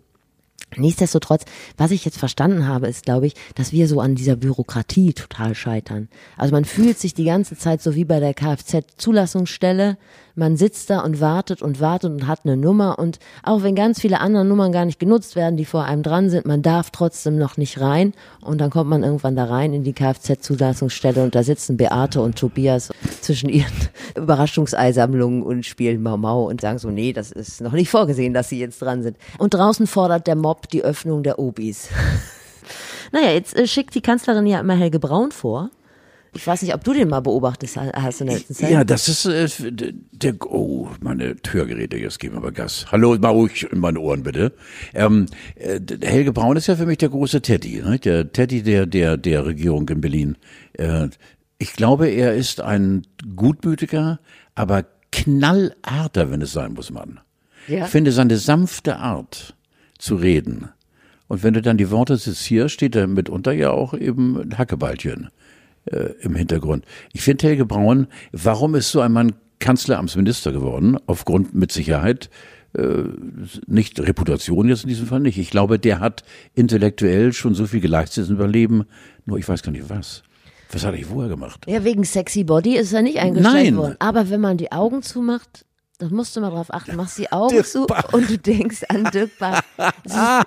Nichtsdestotrotz, 0.76 1.44
was 1.78 1.92
ich 1.92 2.04
jetzt 2.04 2.18
verstanden 2.18 2.66
habe, 2.66 2.88
ist, 2.88 3.04
glaube 3.04 3.26
ich, 3.26 3.34
dass 3.54 3.72
wir 3.72 3.88
so 3.88 4.00
an 4.00 4.14
dieser 4.14 4.36
Bürokratie 4.36 5.14
total 5.14 5.54
scheitern. 5.54 6.08
Also 6.36 6.52
man 6.52 6.66
fühlt 6.66 6.98
sich 6.98 7.14
die 7.14 7.24
ganze 7.24 7.56
Zeit 7.56 7.80
so 7.80 7.94
wie 7.94 8.04
bei 8.04 8.20
der 8.20 8.34
Kfz-Zulassungsstelle. 8.34 9.96
Man 10.38 10.56
sitzt 10.56 10.88
da 10.88 11.00
und 11.00 11.20
wartet 11.20 11.62
und 11.62 11.80
wartet 11.80 12.12
und 12.12 12.28
hat 12.28 12.42
eine 12.44 12.56
Nummer 12.56 13.00
und 13.00 13.18
auch 13.42 13.64
wenn 13.64 13.74
ganz 13.74 14.00
viele 14.00 14.20
andere 14.20 14.44
Nummern 14.44 14.70
gar 14.70 14.84
nicht 14.84 15.00
genutzt 15.00 15.34
werden, 15.34 15.56
die 15.56 15.64
vor 15.64 15.82
einem 15.82 16.04
dran 16.04 16.30
sind, 16.30 16.46
man 16.46 16.62
darf 16.62 16.90
trotzdem 16.90 17.38
noch 17.38 17.56
nicht 17.56 17.80
rein 17.80 18.14
und 18.40 18.60
dann 18.60 18.70
kommt 18.70 18.88
man 18.88 19.02
irgendwann 19.02 19.34
da 19.34 19.46
rein 19.46 19.72
in 19.72 19.82
die 19.82 19.92
Kfz-Zulassungsstelle 19.92 21.24
und 21.24 21.34
da 21.34 21.42
sitzen 21.42 21.76
Beate 21.76 22.20
und 22.20 22.38
Tobias 22.38 22.90
zwischen 23.20 23.48
ihren 23.48 23.72
Überraschungseisammlungen 24.14 25.42
und 25.42 25.66
spielen 25.66 26.04
Mau 26.04 26.16
Mau 26.16 26.48
und 26.48 26.60
sagen 26.60 26.78
so, 26.78 26.90
nee, 26.90 27.12
das 27.12 27.32
ist 27.32 27.60
noch 27.60 27.72
nicht 27.72 27.90
vorgesehen, 27.90 28.32
dass 28.32 28.48
sie 28.48 28.60
jetzt 28.60 28.80
dran 28.80 29.02
sind. 29.02 29.16
Und 29.38 29.54
draußen 29.54 29.88
fordert 29.88 30.28
der 30.28 30.36
Mob 30.36 30.68
die 30.68 30.84
Öffnung 30.84 31.24
der 31.24 31.40
Obis. 31.40 31.88
naja, 33.12 33.32
jetzt 33.32 33.56
äh, 33.56 33.66
schickt 33.66 33.96
die 33.96 34.02
Kanzlerin 34.02 34.46
ja 34.46 34.60
immer 34.60 34.76
Helge 34.76 35.00
Braun 35.00 35.32
vor. 35.32 35.70
Ich 36.38 36.46
weiß 36.46 36.62
nicht, 36.62 36.72
ob 36.72 36.84
du 36.84 36.92
den 36.92 37.08
mal 37.08 37.18
beobachtet 37.18 37.68
hast 37.76 38.20
in 38.20 38.28
der 38.28 38.36
letzten 38.36 38.54
Zeit. 38.54 38.70
Ja, 38.70 38.84
das 38.84 39.08
ist 39.08 39.26
äh, 39.26 39.48
der, 40.12 40.34
oh, 40.46 40.88
meine 41.00 41.34
Hörgeräte, 41.50 41.96
jetzt 41.96 42.20
geben 42.20 42.36
wir 42.36 42.40
mal 42.40 42.52
Gas. 42.52 42.86
Hallo, 42.92 43.18
mal 43.18 43.30
ruhig 43.30 43.66
in 43.72 43.80
meine 43.80 43.98
Ohren 43.98 44.22
bitte. 44.22 44.52
Ähm, 44.94 45.26
äh, 45.56 45.80
Helge 46.00 46.32
Braun 46.32 46.56
ist 46.56 46.68
ja 46.68 46.76
für 46.76 46.86
mich 46.86 46.98
der 46.98 47.08
große 47.08 47.42
Teddy, 47.42 47.82
ne? 47.82 47.98
der 47.98 48.32
Teddy 48.32 48.62
der, 48.62 48.86
der, 48.86 49.16
der 49.16 49.46
Regierung 49.46 49.88
in 49.88 50.00
Berlin. 50.00 50.36
Äh, 50.74 51.08
ich 51.58 51.72
glaube, 51.72 52.06
er 52.06 52.36
ist 52.36 52.60
ein 52.60 53.04
gutmütiger, 53.34 54.20
aber 54.54 54.84
knallharter, 55.10 56.30
wenn 56.30 56.40
es 56.40 56.52
sein 56.52 56.74
muss, 56.74 56.92
Mann. 56.92 57.18
Ja. 57.66 57.86
Ich 57.86 57.90
finde 57.90 58.12
seine 58.12 58.36
sanfte 58.36 58.98
Art 58.98 59.56
zu 59.98 60.14
reden. 60.14 60.68
Und 61.26 61.42
wenn 61.42 61.54
du 61.54 61.62
dann 61.62 61.78
die 61.78 61.90
Worte 61.90 62.16
zitierst, 62.16 62.74
steht 62.74 62.94
da 62.94 63.08
mitunter 63.08 63.50
ja 63.50 63.72
auch 63.72 63.92
eben 63.92 64.40
ein 64.40 64.56
Hackebeilchen 64.56 65.30
äh, 65.90 66.14
im 66.20 66.34
Hintergrund. 66.34 66.84
Ich 67.12 67.22
finde 67.22 67.46
Helge 67.46 67.66
Braun, 67.66 68.06
warum 68.32 68.74
ist 68.74 68.90
so 68.90 69.00
ein 69.00 69.12
Mann 69.12 69.34
Kanzleramtsminister 69.58 70.52
geworden? 70.52 70.96
Aufgrund 71.06 71.54
mit 71.54 71.72
Sicherheit 71.72 72.30
äh, 72.74 73.04
nicht 73.66 73.98
Reputation 74.00 74.68
jetzt 74.68 74.84
in 74.84 74.88
diesem 74.88 75.06
Fall 75.06 75.20
nicht. 75.20 75.38
Ich 75.38 75.50
glaube, 75.50 75.78
der 75.78 76.00
hat 76.00 76.22
intellektuell 76.54 77.32
schon 77.32 77.54
so 77.54 77.66
viel 77.66 77.80
geleistet 77.80 78.28
im 78.28 78.34
Überleben, 78.34 78.84
nur 79.24 79.38
ich 79.38 79.48
weiß 79.48 79.62
gar 79.62 79.72
nicht 79.72 79.88
was. 79.88 80.22
Was 80.70 80.84
hat 80.84 80.94
er 80.94 81.04
vorher 81.04 81.30
gemacht? 81.30 81.64
Ja, 81.66 81.82
wegen 81.84 82.04
Sexy 82.04 82.44
Body 82.44 82.76
ist 82.76 82.92
er 82.92 83.00
nicht 83.02 83.18
eingestellt 83.18 83.54
Nein. 83.54 83.76
worden. 83.76 83.96
Aber 84.00 84.28
wenn 84.28 84.40
man 84.40 84.58
die 84.58 84.70
Augen 84.70 85.02
zumacht, 85.02 85.64
da 85.98 86.06
musst 86.10 86.36
du 86.36 86.40
mal 86.40 86.50
drauf 86.50 86.72
achten, 86.72 86.94
machst 86.94 87.18
die 87.18 87.30
Augen 87.32 87.54
Dirk 87.54 87.66
zu 87.66 87.86
Bach. 87.86 88.12
und 88.12 88.30
du 88.30 88.38
denkst 88.38 88.84
an 88.88 89.04
Dirk 89.12 89.36
Bach. 89.38 89.62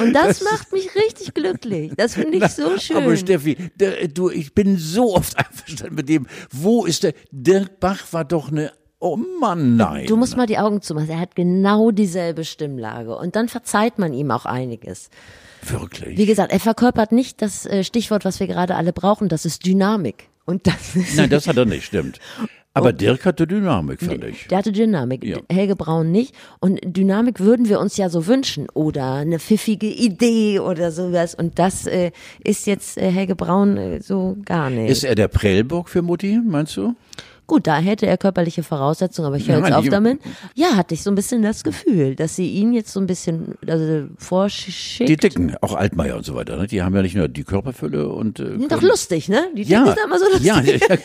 Und 0.00 0.12
das, 0.14 0.38
das 0.38 0.50
macht 0.50 0.72
mich 0.72 0.94
richtig 0.94 1.34
glücklich. 1.34 1.92
Das 1.96 2.14
finde 2.14 2.36
ich 2.36 2.40
Na, 2.42 2.48
so 2.48 2.78
schön. 2.78 2.96
Aber 2.96 3.16
Steffi, 3.16 3.70
du, 4.12 4.30
ich 4.30 4.54
bin 4.54 4.76
so 4.78 5.14
oft 5.14 5.36
einverstanden 5.38 5.94
mit 5.94 6.08
dem. 6.08 6.26
Wo 6.50 6.84
ist 6.84 7.02
der? 7.02 7.12
Dirk 7.30 7.80
Bach 7.80 8.12
war 8.12 8.24
doch 8.24 8.50
eine 8.50 8.72
Oh 8.98 9.16
Mann, 9.16 9.76
nein. 9.76 10.06
Du 10.06 10.16
musst 10.16 10.34
mal 10.34 10.46
die 10.46 10.56
Augen 10.56 10.80
zumachen. 10.80 11.10
Er 11.10 11.20
hat 11.20 11.36
genau 11.36 11.90
dieselbe 11.90 12.42
Stimmlage. 12.42 13.14
Und 13.14 13.36
dann 13.36 13.48
verzeiht 13.48 13.98
man 13.98 14.14
ihm 14.14 14.30
auch 14.30 14.46
einiges. 14.46 15.10
Wirklich. 15.62 16.16
Wie 16.16 16.24
gesagt, 16.24 16.52
er 16.52 16.60
verkörpert 16.60 17.12
nicht 17.12 17.42
das 17.42 17.66
äh, 17.66 17.84
Stichwort, 17.84 18.24
was 18.24 18.40
wir 18.40 18.46
gerade 18.46 18.76
alle 18.76 18.94
brauchen. 18.94 19.28
Das 19.28 19.44
ist 19.44 19.66
Dynamik. 19.66 20.30
Und 20.46 20.66
das 20.66 20.96
ist 20.96 21.16
Nein, 21.16 21.28
das 21.28 21.46
hat 21.46 21.58
er 21.58 21.66
nicht, 21.66 21.84
stimmt. 21.84 22.18
Aber 22.76 22.88
und, 22.88 23.00
Dirk 23.00 23.24
hatte 23.24 23.46
Dynamik, 23.46 24.00
fand 24.00 24.24
ich. 24.24 24.48
Der 24.48 24.58
hatte 24.58 24.72
Dynamik, 24.72 25.24
ja. 25.24 25.38
Helge 25.50 25.76
Braun 25.76 26.10
nicht. 26.10 26.34
Und 26.58 26.80
Dynamik 26.84 27.38
würden 27.38 27.68
wir 27.68 27.78
uns 27.78 27.96
ja 27.96 28.08
so 28.08 28.26
wünschen. 28.26 28.66
Oder 28.74 29.14
eine 29.14 29.38
pfiffige 29.38 29.86
Idee 29.86 30.58
oder 30.58 30.90
sowas. 30.90 31.36
Und 31.36 31.60
das 31.60 31.86
äh, 31.86 32.10
ist 32.42 32.66
jetzt 32.66 32.98
äh, 32.98 33.12
Helge 33.12 33.36
Braun 33.36 33.76
äh, 33.76 34.00
so 34.00 34.36
gar 34.44 34.70
nicht. 34.70 34.90
Ist 34.90 35.04
er 35.04 35.14
der 35.14 35.28
Prellbock 35.28 35.88
für 35.88 36.02
Mutti, 36.02 36.40
meinst 36.44 36.76
du? 36.76 36.96
Gut, 37.46 37.66
da 37.66 37.76
hätte 37.76 38.06
er 38.06 38.16
körperliche 38.16 38.62
Voraussetzungen, 38.62 39.26
aber 39.26 39.36
ich 39.36 39.48
höre 39.48 39.58
jetzt 39.58 39.72
auf 39.72 39.88
damit. 39.88 40.20
Ja, 40.54 40.76
hatte 40.76 40.94
ich 40.94 41.02
so 41.02 41.10
ein 41.10 41.14
bisschen 41.14 41.42
das 41.42 41.62
Gefühl, 41.62 42.16
dass 42.16 42.36
sie 42.36 42.48
ihn 42.48 42.72
jetzt 42.72 42.92
so 42.92 43.00
ein 43.00 43.06
bisschen 43.06 43.54
also, 43.66 44.08
vorschickt. 44.16 45.08
Die 45.08 45.16
Dicken, 45.16 45.54
auch 45.60 45.74
Altmaier 45.74 46.16
und 46.16 46.24
so 46.24 46.34
weiter, 46.34 46.56
ne? 46.56 46.66
die 46.66 46.82
haben 46.82 46.94
ja 46.94 47.02
nicht 47.02 47.16
nur 47.16 47.28
die 47.28 47.44
Körperfülle 47.44 48.08
und. 48.08 48.40
Äh, 48.40 48.66
doch 48.68 48.80
lustig, 48.80 49.28
ne? 49.28 49.48
Die 49.52 49.64
Dicken 49.64 49.72
ja, 49.72 49.84
sind 49.84 49.98
immer 50.04 50.18
so 50.18 50.24
lustig. 50.24 50.46
Ja, 50.46 50.60
ja, 50.60 50.72
ja, 50.72 50.96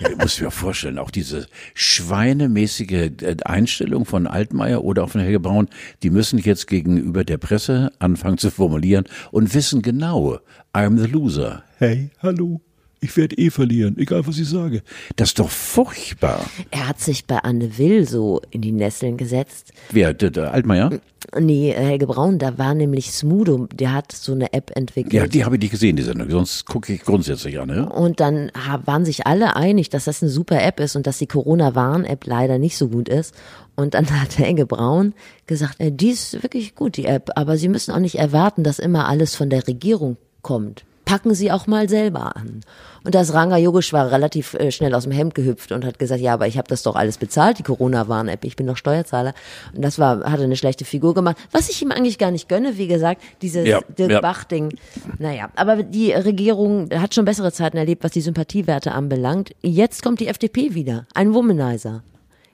ja 0.00 0.08
ich 0.10 0.16
muss 0.16 0.40
mir 0.40 0.50
vorstellen, 0.52 0.98
auch 0.98 1.10
diese 1.10 1.46
schweinemäßige 1.74 2.92
äh, 2.92 3.36
Einstellung 3.44 4.04
von 4.04 4.28
Altmaier 4.28 4.84
oder 4.84 5.02
auch 5.02 5.10
von 5.10 5.20
Helge 5.20 5.40
Braun, 5.40 5.68
die 6.04 6.10
müssen 6.10 6.38
jetzt 6.38 6.68
gegenüber 6.68 7.24
der 7.24 7.38
Presse 7.38 7.90
anfangen 7.98 8.38
zu 8.38 8.50
formulieren 8.50 9.04
und 9.32 9.52
wissen 9.52 9.82
genau, 9.82 10.38
I'm 10.72 10.98
the 10.98 11.06
loser. 11.06 11.64
Hey, 11.78 12.10
hallo 12.22 12.60
ich 13.02 13.16
werde 13.16 13.36
eh 13.36 13.50
verlieren, 13.50 13.98
egal 13.98 14.26
was 14.26 14.38
ich 14.38 14.48
sage. 14.48 14.82
Das 15.16 15.30
ist 15.30 15.38
doch 15.40 15.50
furchtbar. 15.50 16.40
Er 16.70 16.88
hat 16.88 17.00
sich 17.00 17.26
bei 17.26 17.38
Anne 17.38 17.76
Will 17.76 18.08
so 18.08 18.40
in 18.50 18.60
die 18.60 18.70
Nesseln 18.70 19.16
gesetzt. 19.16 19.72
Wer, 19.90 20.14
der, 20.14 20.30
der 20.30 20.54
Altmaier? 20.54 21.00
Nee, 21.38 21.72
Helge 21.72 22.06
Braun, 22.06 22.38
da 22.38 22.58
war 22.58 22.74
nämlich 22.74 23.10
Smudo, 23.10 23.66
der 23.74 23.92
hat 23.92 24.12
so 24.12 24.32
eine 24.32 24.52
App 24.52 24.70
entwickelt. 24.76 25.12
Ja, 25.12 25.26
die 25.26 25.44
habe 25.44 25.56
ich 25.56 25.62
nicht 25.62 25.72
gesehen, 25.72 25.96
die 25.96 26.02
Sendung, 26.02 26.30
sonst 26.30 26.64
gucke 26.64 26.92
ich 26.92 27.02
grundsätzlich 27.02 27.58
an. 27.58 27.70
Ja? 27.70 27.84
Und 27.84 28.20
dann 28.20 28.52
waren 28.84 29.04
sich 29.04 29.26
alle 29.26 29.56
einig, 29.56 29.90
dass 29.90 30.04
das 30.04 30.22
eine 30.22 30.30
super 30.30 30.62
App 30.62 30.78
ist 30.78 30.94
und 30.94 31.06
dass 31.06 31.18
die 31.18 31.26
Corona-Warn-App 31.26 32.24
leider 32.26 32.58
nicht 32.58 32.76
so 32.76 32.88
gut 32.88 33.08
ist. 33.08 33.34
Und 33.74 33.94
dann 33.94 34.08
hat 34.20 34.38
Helge 34.38 34.64
Braun 34.64 35.12
gesagt, 35.46 35.80
äh, 35.80 35.90
die 35.90 36.10
ist 36.10 36.42
wirklich 36.44 36.76
gut, 36.76 36.96
die 36.96 37.06
App, 37.06 37.30
aber 37.34 37.56
Sie 37.56 37.68
müssen 37.68 37.92
auch 37.92 37.98
nicht 37.98 38.16
erwarten, 38.16 38.62
dass 38.62 38.78
immer 38.78 39.08
alles 39.08 39.34
von 39.34 39.50
der 39.50 39.66
Regierung 39.66 40.16
kommt 40.42 40.84
packen 41.04 41.34
Sie 41.34 41.52
auch 41.52 41.66
mal 41.66 41.88
selber 41.88 42.36
an. 42.36 42.60
Und 43.04 43.14
das 43.14 43.34
Ranga 43.34 43.56
Yogesh 43.56 43.92
war 43.92 44.10
relativ 44.10 44.54
äh, 44.54 44.70
schnell 44.70 44.94
aus 44.94 45.04
dem 45.04 45.12
Hemd 45.12 45.34
gehüpft 45.34 45.72
und 45.72 45.84
hat 45.84 45.98
gesagt, 45.98 46.20
ja, 46.20 46.34
aber 46.34 46.46
ich 46.46 46.56
habe 46.56 46.68
das 46.68 46.82
doch 46.82 46.94
alles 46.94 47.18
bezahlt, 47.18 47.58
die 47.58 47.62
Corona-Warn-App, 47.62 48.44
ich 48.44 48.56
bin 48.56 48.66
doch 48.66 48.76
Steuerzahler. 48.76 49.34
Und 49.74 49.82
das 49.82 49.98
war, 49.98 50.30
hatte 50.30 50.44
eine 50.44 50.56
schlechte 50.56 50.84
Figur 50.84 51.14
gemacht, 51.14 51.36
was 51.50 51.68
ich 51.68 51.82
ihm 51.82 51.90
eigentlich 51.90 52.18
gar 52.18 52.30
nicht 52.30 52.48
gönne, 52.48 52.78
wie 52.78 52.86
gesagt, 52.86 53.20
dieses 53.42 53.66
ja, 53.66 53.80
Dirk 53.98 54.10
ja. 54.10 54.20
Bach-Ding. 54.20 54.74
Naja, 55.18 55.50
aber 55.56 55.82
die 55.82 56.12
Regierung 56.12 56.88
hat 56.94 57.14
schon 57.14 57.24
bessere 57.24 57.52
Zeiten 57.52 57.76
erlebt, 57.76 58.04
was 58.04 58.12
die 58.12 58.20
Sympathiewerte 58.20 58.92
anbelangt. 58.92 59.52
Jetzt 59.62 60.02
kommt 60.02 60.20
die 60.20 60.28
FDP 60.28 60.74
wieder, 60.74 61.06
ein 61.14 61.34
Womanizer 61.34 62.02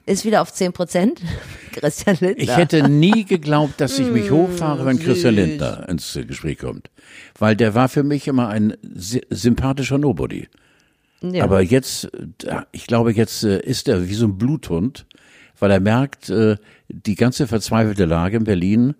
ist 0.08 0.24
wieder 0.24 0.42
auf 0.42 0.52
10 0.52 0.72
Prozent. 0.72 1.20
Christian 1.72 2.16
Lindner. 2.20 2.42
Ich 2.42 2.56
hätte 2.56 2.88
nie 2.88 3.24
geglaubt, 3.24 3.80
dass 3.80 3.98
ich 3.98 4.10
mich 4.10 4.30
hochfahre, 4.30 4.84
wenn 4.84 4.98
Christian 4.98 5.34
Lindner 5.34 5.88
ins 5.88 6.18
Gespräch 6.26 6.58
kommt. 6.58 6.90
Weil 7.38 7.54
der 7.54 7.74
war 7.74 7.88
für 7.88 8.02
mich 8.02 8.26
immer 8.26 8.48
ein 8.48 8.74
sympathischer 8.82 9.98
Nobody. 9.98 10.48
Ja. 11.20 11.44
Aber 11.44 11.60
jetzt, 11.62 12.10
ich 12.72 12.86
glaube, 12.86 13.12
jetzt 13.12 13.42
äh, 13.44 13.60
ist 13.60 13.88
er 13.88 14.08
wie 14.08 14.14
so 14.14 14.26
ein 14.26 14.38
Bluthund, 14.38 15.06
weil 15.58 15.70
er 15.70 15.80
merkt, 15.80 16.30
äh, 16.30 16.56
die 16.88 17.16
ganze 17.16 17.46
verzweifelte 17.46 18.04
Lage 18.04 18.36
in 18.36 18.44
Berlin 18.44 18.94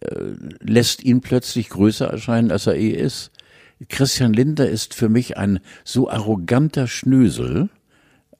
äh, 0.00 0.14
lässt 0.60 1.02
ihn 1.02 1.20
plötzlich 1.20 1.68
größer 1.70 2.06
erscheinen, 2.06 2.50
als 2.50 2.66
er 2.66 2.76
eh 2.76 2.90
ist. 2.90 3.30
Christian 3.88 4.32
Lindner 4.32 4.68
ist 4.68 4.94
für 4.94 5.08
mich 5.08 5.36
ein 5.36 5.58
so 5.82 6.08
arroganter 6.08 6.86
Schnösel, 6.86 7.68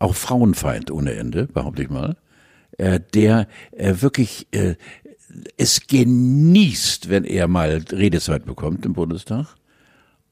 auch 0.05 0.15
Frauenfeind 0.15 0.91
ohne 0.91 1.15
Ende, 1.15 1.47
behaupte 1.47 1.83
ich 1.83 1.91
mal, 1.91 2.17
äh, 2.77 3.01
der 3.15 3.49
äh, 3.73 3.95
wirklich 4.01 4.47
äh, 4.53 4.75
es 5.57 5.87
genießt, 5.87 7.09
wenn 7.09 7.25
er 7.25 7.49
mal 7.49 7.83
Redezeit 7.91 8.45
bekommt 8.45 8.85
im 8.85 8.93
Bundestag. 8.93 9.57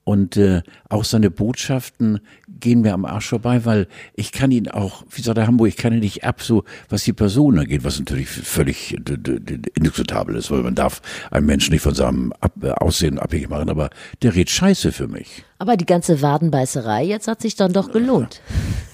Und 0.04 0.36
äh, 0.36 0.62
auch 0.88 1.04
seine 1.04 1.30
Botschaften 1.30 2.20
gehen 2.48 2.80
mir 2.80 2.92
am 2.92 3.04
Arsch 3.04 3.28
vorbei, 3.28 3.64
weil 3.64 3.86
ich 4.14 4.32
kann 4.32 4.50
ihn 4.50 4.68
auch, 4.68 5.04
wie 5.10 5.22
sagt 5.22 5.38
der 5.38 5.46
Hamburg, 5.46 5.68
ich 5.68 5.76
kann 5.76 5.92
ihn 5.92 6.00
nicht 6.00 6.24
ab, 6.24 6.42
so 6.42 6.64
was 6.88 7.04
die 7.04 7.12
Person 7.12 7.58
angeht, 7.58 7.84
was 7.84 8.00
natürlich 8.00 8.28
völlig 8.28 8.94
indiskutabel 8.94 10.34
ist, 10.34 10.50
weil 10.50 10.62
man 10.62 10.74
darf 10.74 11.02
einen 11.30 11.46
Menschen 11.46 11.72
nicht 11.72 11.82
von 11.82 11.94
seinem 11.94 12.32
ab 12.40 12.52
äh, 12.62 12.70
Aussehen 12.70 13.20
abhängig 13.20 13.48
machen, 13.48 13.70
aber 13.70 13.90
der 14.22 14.34
redet 14.34 14.50
scheiße 14.50 14.90
für 14.90 15.06
mich. 15.06 15.44
Aber 15.58 15.76
die 15.76 15.86
ganze 15.86 16.20
Wadenbeißerei, 16.20 17.04
jetzt 17.04 17.28
hat 17.28 17.40
sich 17.40 17.54
dann 17.54 17.72
doch 17.72 17.92
gelohnt. 17.92 18.40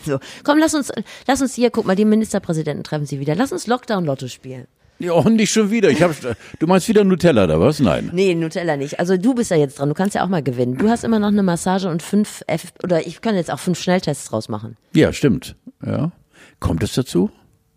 So, 0.05 0.21
komm, 0.45 0.59
lass 0.59 0.75
uns, 0.75 0.91
lass 1.27 1.43
uns 1.43 1.55
hier, 1.55 1.71
guck 1.71 1.85
mal, 1.85 1.97
die 1.97 2.05
Ministerpräsidenten 2.05 2.85
treffen 2.85 3.05
sie 3.05 3.21
wieder. 3.21 3.35
Lass 3.35 3.53
uns 3.53 3.67
Lockdown-Lotto 3.67 4.29
spielen. 4.29 4.67
Ja, 5.01 5.13
und 5.13 5.37
nicht 5.37 5.53
schon 5.53 5.71
wieder. 5.71 5.91
Ich 5.91 6.03
hab, 6.03 6.13
du 6.59 6.67
meinst 6.67 6.89
wieder 6.89 7.05
Nutella 7.05 7.47
da 7.47 7.61
was? 7.61 7.79
Nein. 7.79 8.11
Nee, 8.13 8.35
Nutella 8.35 8.77
nicht. 8.77 8.99
Also 8.99 9.17
du 9.17 9.35
bist 9.35 9.51
ja 9.51 9.57
jetzt 9.57 9.79
dran. 9.79 9.89
Du 9.89 9.95
kannst 9.95 10.15
ja 10.15 10.25
auch 10.25 10.29
mal 10.29 10.43
gewinnen. 10.43 10.77
Du 10.77 10.89
hast 10.89 11.05
immer 11.05 11.21
noch 11.21 11.29
eine 11.29 11.43
Massage 11.43 11.89
und 11.89 12.03
fünf 12.03 12.43
F 12.47 12.73
oder 12.83 13.07
ich 13.07 13.21
kann 13.21 13.37
jetzt 13.37 13.51
auch 13.51 13.61
fünf 13.61 13.79
Schnelltests 13.81 14.29
draus 14.29 14.49
machen. 14.49 14.77
Ja, 14.95 15.13
stimmt. 15.13 15.55
Ja. 15.85 16.11
Kommt 16.59 16.83
es 16.83 16.95
dazu? 16.95 17.31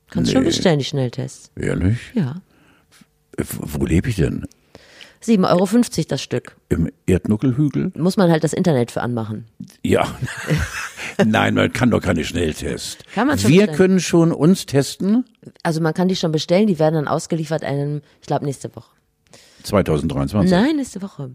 Kannst 0.10 0.29
nee. 0.29 0.34
schon 0.36 0.43
bestellen, 0.43 0.79
die 0.79 0.86
Schnelltests. 0.86 1.51
Ehrlich? 1.55 1.99
Ja. 2.15 2.41
Wo 3.38 3.86
lebe 3.86 4.10
ich 4.10 4.15
denn? 4.15 4.45
7,50 5.23 5.49
Euro 5.49 6.05
das 6.07 6.21
Stück. 6.21 6.55
Im 6.69 6.89
Erdnuckelhügel? 7.05 7.91
Muss 7.95 8.17
man 8.17 8.31
halt 8.31 8.43
das 8.43 8.53
Internet 8.53 8.91
für 8.91 9.01
anmachen. 9.01 9.45
Ja. 9.84 10.07
Nein, 11.25 11.53
man 11.53 11.71
kann 11.71 11.91
doch 11.91 12.01
keine 12.01 12.23
Schnelltest. 12.23 13.03
Kann 13.13 13.27
man 13.27 13.38
schon 13.38 13.51
Wir 13.51 13.62
bestellen. 13.62 13.77
können 13.77 13.99
schon 13.99 14.31
uns 14.31 14.65
testen. 14.65 15.25
Also 15.63 15.81
man 15.81 15.93
kann 15.93 16.07
die 16.07 16.15
schon 16.15 16.31
bestellen, 16.31 16.67
die 16.67 16.79
werden 16.79 16.95
dann 16.95 17.07
ausgeliefert 17.07 17.63
einem, 17.63 18.01
ich 18.21 18.27
glaube 18.27 18.45
nächste 18.45 18.75
Woche. 18.75 18.89
2023. 19.63 20.49
Nein, 20.51 20.77
nächste 20.77 21.01
Woche. 21.03 21.31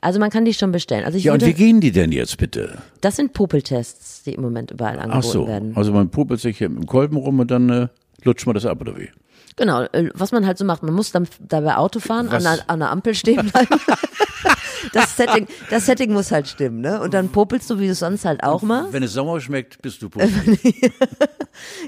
Also 0.00 0.18
man 0.18 0.30
kann 0.30 0.44
die 0.44 0.54
schon 0.54 0.72
bestellen. 0.72 1.04
Also 1.04 1.18
ich 1.18 1.24
Ja, 1.24 1.34
und 1.34 1.44
wie 1.44 1.52
gehen 1.52 1.80
die 1.80 1.92
denn 1.92 2.12
jetzt 2.12 2.38
bitte? 2.38 2.78
das 3.00 3.16
sind 3.16 3.32
Popeltests, 3.34 4.22
die 4.22 4.32
im 4.34 4.42
Moment 4.42 4.70
überall 4.70 4.98
angeboten 4.98 5.18
Ach 5.18 5.22
so, 5.22 5.46
werden. 5.46 5.76
also 5.76 5.92
man 5.92 6.08
popelt 6.10 6.40
sich 6.40 6.58
hier 6.58 6.68
im 6.68 6.86
Kolben 6.86 7.16
rum 7.16 7.38
und 7.40 7.50
dann 7.50 7.68
äh, 7.68 7.88
lutscht 8.24 8.46
man 8.46 8.54
das 8.54 8.64
ab, 8.64 8.80
oder 8.80 8.96
wie? 8.98 9.10
Genau, 9.56 9.82
äh, 9.84 10.10
was 10.14 10.32
man 10.32 10.46
halt 10.46 10.58
so 10.58 10.64
macht, 10.64 10.82
man 10.82 10.94
muss 10.94 11.12
dann 11.12 11.26
dabei 11.40 11.76
Auto 11.76 11.98
fahren, 11.98 12.28
an 12.28 12.46
an 12.66 12.78
der 12.78 12.90
Ampel 12.90 13.14
stehen 13.14 13.50
bleiben. 13.50 13.80
das, 14.92 15.16
Setting, 15.16 15.46
das 15.70 15.86
Setting 15.86 16.12
muss 16.12 16.30
halt 16.30 16.48
stimmen, 16.48 16.80
ne? 16.80 17.00
Und 17.00 17.14
dann 17.14 17.28
popelst 17.30 17.68
du, 17.70 17.78
wie 17.78 17.86
du 17.86 17.92
es 17.92 18.00
sonst 18.00 18.24
halt 18.24 18.42
auch 18.42 18.62
machst. 18.62 18.92
Wenn 18.92 19.02
es 19.02 19.12
sauer 19.12 19.40
schmeckt, 19.40 19.80
bist 19.82 20.02
du 20.02 20.08
popelt. 20.08 20.32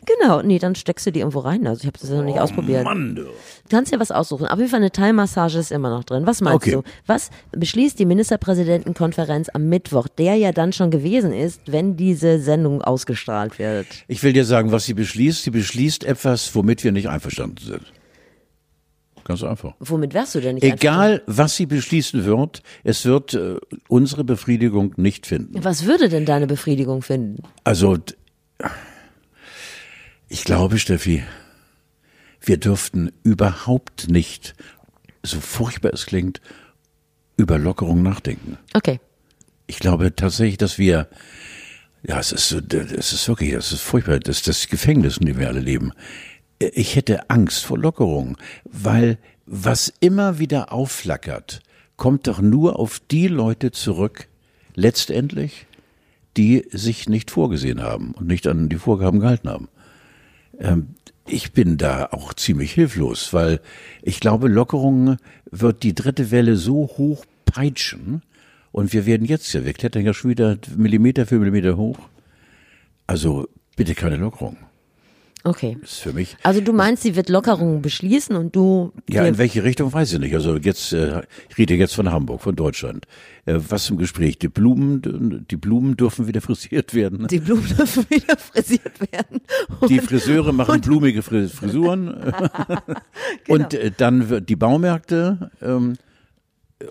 Genau, 0.06 0.40
nee, 0.40 0.58
dann 0.58 0.74
steckst 0.74 1.06
du 1.06 1.12
die 1.12 1.20
irgendwo 1.20 1.40
rein. 1.40 1.66
Also 1.66 1.80
ich 1.80 1.86
habe 1.86 1.98
das 2.00 2.08
ja 2.08 2.16
noch 2.16 2.24
nicht 2.24 2.40
ausprobiert. 2.40 2.80
Oh 2.82 2.84
Mann, 2.88 3.14
du. 3.14 3.22
Du 3.24 3.28
kannst 3.68 3.92
ja 3.92 4.00
was 4.00 4.10
aussuchen. 4.10 4.46
Auf 4.46 4.58
jeden 4.58 4.70
Fall 4.70 4.78
eine 4.80 4.90
Thai-Massage 4.90 5.58
ist 5.58 5.70
immer 5.72 5.90
noch 5.90 6.04
drin. 6.04 6.26
Was 6.26 6.40
meinst 6.40 6.56
Okay. 6.56 6.70
du? 6.72 6.82
Was 7.06 7.30
beschließt 7.52 7.98
die 7.98 8.06
Ministerpräsidentenkonferenz 8.06 9.48
am 9.52 9.68
Mittwoch, 9.68 10.08
der 10.08 10.36
ja 10.36 10.52
dann 10.52 10.72
schon 10.72 10.90
gewesen 10.90 11.32
ist, 11.32 11.60
wenn 11.66 11.96
diese 11.96 12.40
Sendung 12.40 12.80
ausgestrahlt 12.82 13.58
wird? 13.58 13.86
Ich 14.08 14.22
will 14.22 14.32
dir 14.32 14.44
sagen, 14.44 14.72
was 14.72 14.84
sie 14.86 14.94
beschließt. 14.94 15.42
Sie 15.42 15.50
beschließt 15.50 16.04
etwas, 16.04 16.54
womit 16.54 16.82
wir 16.84 16.92
nicht 16.92 17.08
einverstanden 17.08 17.62
sind. 17.62 17.82
Ganz 19.28 19.42
einfach. 19.42 19.74
Womit 19.78 20.14
wärst 20.14 20.34
du 20.34 20.40
denn 20.40 20.54
nicht 20.54 20.64
Egal, 20.64 21.22
was 21.26 21.54
sie 21.54 21.66
beschließen 21.66 22.24
wird, 22.24 22.62
es 22.82 23.04
wird 23.04 23.34
äh, 23.34 23.56
unsere 23.86 24.24
Befriedigung 24.24 24.94
nicht 24.96 25.26
finden. 25.26 25.62
Was 25.62 25.84
würde 25.84 26.08
denn 26.08 26.24
deine 26.24 26.46
Befriedigung 26.46 27.02
finden? 27.02 27.42
Also, 27.62 27.98
ich 30.30 30.44
glaube, 30.44 30.78
Steffi, 30.78 31.24
wir 32.40 32.56
dürften 32.56 33.12
überhaupt 33.22 34.08
nicht, 34.08 34.54
so 35.22 35.40
furchtbar 35.40 35.92
es 35.92 36.06
klingt, 36.06 36.40
über 37.36 37.58
Lockerung 37.58 38.02
nachdenken. 38.02 38.56
Okay. 38.72 38.98
Ich 39.66 39.78
glaube 39.78 40.16
tatsächlich, 40.16 40.56
dass 40.56 40.78
wir, 40.78 41.06
ja, 42.02 42.18
es 42.18 42.32
ist 42.32 42.48
so, 42.48 42.60
es 42.60 43.12
ist 43.12 43.28
wirklich, 43.28 43.52
es 43.52 43.72
ist 43.72 43.82
furchtbar, 43.82 44.20
das 44.20 44.38
ist 44.38 44.48
das 44.48 44.68
Gefängnis, 44.68 45.18
in 45.18 45.26
dem 45.26 45.38
wir 45.38 45.48
alle 45.48 45.60
leben. 45.60 45.92
Ich 46.58 46.96
hätte 46.96 47.30
Angst 47.30 47.64
vor 47.64 47.78
Lockerung, 47.78 48.36
weil 48.64 49.18
was 49.46 49.92
immer 50.00 50.38
wieder 50.38 50.72
aufflackert, 50.72 51.60
kommt 51.96 52.26
doch 52.26 52.40
nur 52.40 52.78
auf 52.78 53.00
die 53.10 53.28
Leute 53.28 53.70
zurück, 53.70 54.28
letztendlich, 54.74 55.66
die 56.36 56.66
sich 56.70 57.08
nicht 57.08 57.30
vorgesehen 57.30 57.82
haben 57.82 58.12
und 58.12 58.26
nicht 58.26 58.46
an 58.46 58.68
die 58.68 58.76
Vorgaben 58.76 59.20
gehalten 59.20 59.48
haben. 59.48 59.68
Ähm, 60.58 60.94
ich 61.26 61.52
bin 61.52 61.76
da 61.76 62.06
auch 62.10 62.34
ziemlich 62.34 62.72
hilflos, 62.72 63.32
weil 63.32 63.60
ich 64.02 64.20
glaube, 64.20 64.48
Lockerung 64.48 65.16
wird 65.50 65.82
die 65.82 65.94
dritte 65.94 66.30
Welle 66.30 66.56
so 66.56 66.90
hoch 66.96 67.24
peitschen 67.44 68.22
und 68.72 68.92
wir 68.92 69.06
werden 69.06 69.26
jetzt 69.26 69.52
ja, 69.52 69.64
wir 69.64 69.72
klettern 69.72 70.04
ja 70.04 70.14
schon 70.14 70.30
wieder 70.30 70.56
Millimeter 70.76 71.26
für 71.26 71.38
Millimeter 71.38 71.76
hoch. 71.76 71.98
Also 73.06 73.48
bitte 73.76 73.94
keine 73.94 74.16
Lockerung. 74.16 74.56
Okay. 75.44 75.78
Ist 75.82 76.00
für 76.00 76.12
mich. 76.12 76.36
Also 76.42 76.60
du 76.60 76.72
meinst, 76.72 77.04
sie 77.04 77.14
wird 77.16 77.28
Lockerungen 77.28 77.80
beschließen 77.80 78.34
und 78.36 78.54
du 78.56 78.92
Ja, 79.08 79.24
in 79.24 79.38
welche 79.38 79.62
Richtung 79.64 79.92
weiß 79.92 80.12
ich 80.14 80.18
nicht. 80.18 80.34
Also 80.34 80.56
jetzt, 80.56 80.92
äh, 80.92 81.22
ich 81.48 81.56
rede 81.58 81.74
jetzt 81.74 81.94
von 81.94 82.10
Hamburg, 82.10 82.40
von 82.42 82.56
Deutschland. 82.56 83.06
Äh, 83.46 83.58
was 83.68 83.88
im 83.88 83.98
Gespräch? 83.98 84.38
Die 84.38 84.48
Blumen, 84.48 85.46
die 85.48 85.56
Blumen 85.56 85.96
dürfen 85.96 86.26
wieder 86.26 86.40
frisiert 86.48 86.92
werden. 86.92 87.28
die 87.28 87.38
Blumen 87.38 87.64
dürfen 87.66 88.04
wieder 88.10 88.36
frisiert 88.36 89.00
werden. 89.12 89.40
Die 89.88 90.00
Friseure 90.00 90.52
machen 90.52 90.80
blumige 90.80 91.20
Fri- 91.22 91.48
Frisuren. 91.48 92.08
Und 93.48 93.74
äh, 93.74 93.90
dann 93.96 94.28
wird 94.28 94.48
die 94.48 94.56
Baumärkte. 94.56 95.50
Ähm, 95.62 95.94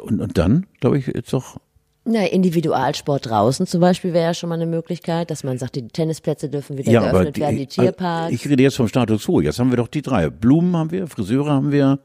und, 0.03 0.19
und 0.19 0.37
dann, 0.37 0.65
glaube 0.81 0.97
ich, 0.97 1.07
jetzt 1.07 1.31
doch. 1.31 1.59
Na, 2.09 2.25
Individualsport 2.25 3.25
draußen 3.25 3.67
zum 3.67 3.81
Beispiel 3.81 4.13
wäre 4.13 4.27
ja 4.27 4.33
schon 4.33 4.47
mal 4.47 4.55
eine 4.55 4.65
Möglichkeit, 4.65 5.29
dass 5.29 5.43
man 5.43 5.57
sagt, 5.57 5.75
die 5.75 5.87
Tennisplätze 5.89 6.47
dürfen 6.49 6.77
wieder 6.77 6.89
Ja, 6.89 7.11
geöffnet 7.11 7.37
werden, 7.37 7.57
die 7.57 7.67
Tierparks. 7.67 8.33
ich 8.33 8.47
rede 8.47 8.63
jetzt 8.63 8.77
vom 8.77 8.87
Status 8.87 9.25
quo. 9.25 9.41
Jetzt 9.41 9.59
haben 9.59 9.69
wir 9.71 9.77
doch 9.77 9.89
die 9.89 10.01
drei. 10.01 10.29
Blumen 10.29 10.77
haben 10.77 10.91
wir, 10.91 11.07
Friseure 11.07 11.51
haben 11.51 11.71
wir. 11.71 11.99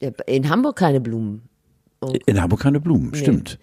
Ja, 0.00 0.10
In 0.26 0.48
Hamburg 0.48 0.76
keine 0.76 1.00
Blumen. 1.00 1.42
In 2.26 2.40
Hamburg 2.40 2.60
keine 2.60 2.80
Blumen, 2.80 3.12
stimmt. 3.14 3.58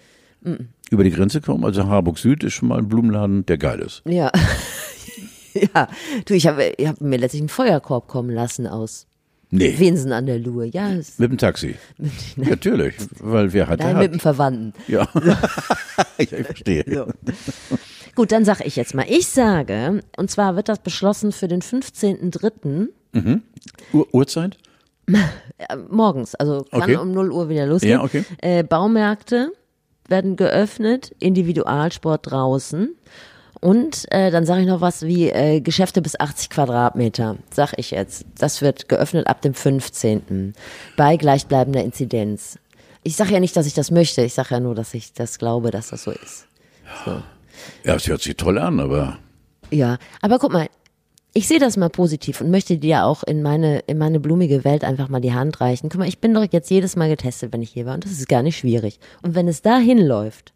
Über 0.90 1.04
die 1.04 1.12
Grenze 1.12 1.42
kommen, 1.42 1.64
also 1.64 1.88
Harburg 1.88 2.18
Süd 2.18 2.44
ist 2.44 2.54
schon 2.54 2.68
mal 2.70 2.78
ein 2.80 2.88
Blumenladen, 2.88 3.46
der 3.46 3.58
geil 3.58 3.80
ist. 3.80 4.04
Ja. 4.06 4.30
ja. 5.54 5.88
Du, 6.26 6.34
ich 6.34 6.48
habe 6.48 6.74
ich 6.78 6.88
hab 6.88 7.02
mir 7.02 7.18
letztlich 7.18 7.42
einen 7.42 7.50
Feuerkorb 7.50 8.08
kommen 8.08 8.30
lassen 8.30 8.68
aus 8.68 9.07
Nee, 9.50 9.80
Winsen 9.80 10.12
an 10.12 10.26
der 10.26 10.40
Luhe. 10.40 10.66
Ja, 10.66 10.90
mit 10.90 11.32
dem 11.32 11.38
Taxi. 11.38 11.76
Natürlich, 12.36 12.96
weil 13.20 13.54
wer 13.54 13.68
hat, 13.68 13.80
nein, 13.80 13.98
mit 13.98 14.14
dem. 14.14 14.20
Verwandten. 14.20 14.74
Ja, 14.88 15.08
ich, 16.18 16.30
verstehe. 16.30 17.08
Gut, 18.16 18.32
dann 18.32 18.44
sage 18.44 18.66
ich 18.66 18.76
jetzt 18.76 18.94
mal. 18.94 19.06
Ich 19.08 19.28
sage, 19.28 20.02
und 20.18 20.30
zwar 20.30 20.56
wird 20.56 20.68
das 20.68 20.80
beschlossen 20.80 21.32
für 21.32 21.48
den 21.48 21.62
15.03. 21.62 22.90
Ur 23.94 24.14
Uhrzeit? 24.14 24.58
äh, 25.08 25.76
morgens, 25.90 26.36
also 26.36 26.66
kann 26.70 26.82
Okay. 26.82 26.98
um 26.98 27.12
0 27.14 27.32
Uhr 27.32 27.50
wieder 27.50 27.66
losgehen. 27.66 27.94
Ja, 27.94 28.04
okay. 28.04 28.26
äh, 28.42 28.64
Baumärkte 28.64 29.52
werden 30.10 30.36
geöffnet, 30.36 31.16
Individualsport 31.20 32.32
draußen. 32.32 32.96
Und 33.60 34.06
äh, 34.12 34.30
dann 34.32 34.46
sage 34.46 34.62
ich 34.62 34.68
noch 34.68 34.82
was 34.82 35.04
wie 35.04 35.30
äh, 35.30 35.62
Geschäfte 35.62 36.02
bis 36.02 36.20
80 36.20 36.50
Quadratmeter, 36.50 37.38
sag 37.52 37.74
ich 37.78 37.92
jetzt. 37.92 38.26
Das 38.38 38.62
wird 38.62 38.88
geöffnet 38.88 39.28
ab 39.28 39.42
dem 39.42 39.54
15. 39.54 40.54
bei 40.96 41.18
gleichbleibender 41.18 41.84
Inzidenz. 41.84 42.60
Ich 43.04 43.16
sage 43.16 43.34
ja 43.34 43.40
nicht, 43.40 43.56
dass 43.56 43.66
ich 43.66 43.74
das 43.74 43.90
möchte, 43.90 44.22
ich 44.22 44.34
sage 44.34 44.50
ja 44.52 44.60
nur, 44.60 44.76
dass 44.76 44.94
ich 44.94 45.14
das 45.14 45.40
glaube, 45.40 45.72
dass 45.72 45.90
das 45.90 46.04
so 46.04 46.12
ist. 46.12 46.48
So. 47.06 47.22
Ja, 47.84 47.96
es 47.96 48.08
hört 48.08 48.22
sich 48.22 48.36
toll 48.36 48.58
an, 48.58 48.80
aber 48.80 49.18
Ja, 49.72 49.98
aber 50.22 50.40
guck 50.40 50.54
mal, 50.54 50.68
ich 51.34 51.48
sehe 51.48 51.60
das 51.60 51.78
mal 51.78 51.90
positiv 51.90 52.42
und 52.42 52.50
möchte 52.50 52.78
dir 52.78 53.06
auch 53.06 53.24
in 53.24 53.42
meine, 53.44 53.80
in 53.80 53.98
meine 53.98 54.20
blumige 54.20 54.64
Welt 54.64 54.84
einfach 54.84 55.08
mal 55.08 55.22
die 55.22 55.34
Hand 55.34 55.62
reichen. 55.62 55.90
Guck 55.90 56.00
mal, 56.00 56.08
ich 56.08 56.20
bin 56.20 56.34
doch 56.34 56.46
jetzt 56.52 56.70
jedes 56.70 56.96
Mal 56.96 57.10
getestet, 57.10 57.54
wenn 57.54 57.62
ich 57.62 57.70
hier 57.72 57.86
war 57.86 57.94
und 57.94 58.04
das 58.04 58.12
ist 58.12 58.28
gar 58.28 58.42
nicht 58.42 58.58
schwierig. 58.58 59.00
Und 59.22 59.36
wenn 59.36 59.48
es 59.48 59.62
dahin 59.62 60.00
läuft, 60.00 60.54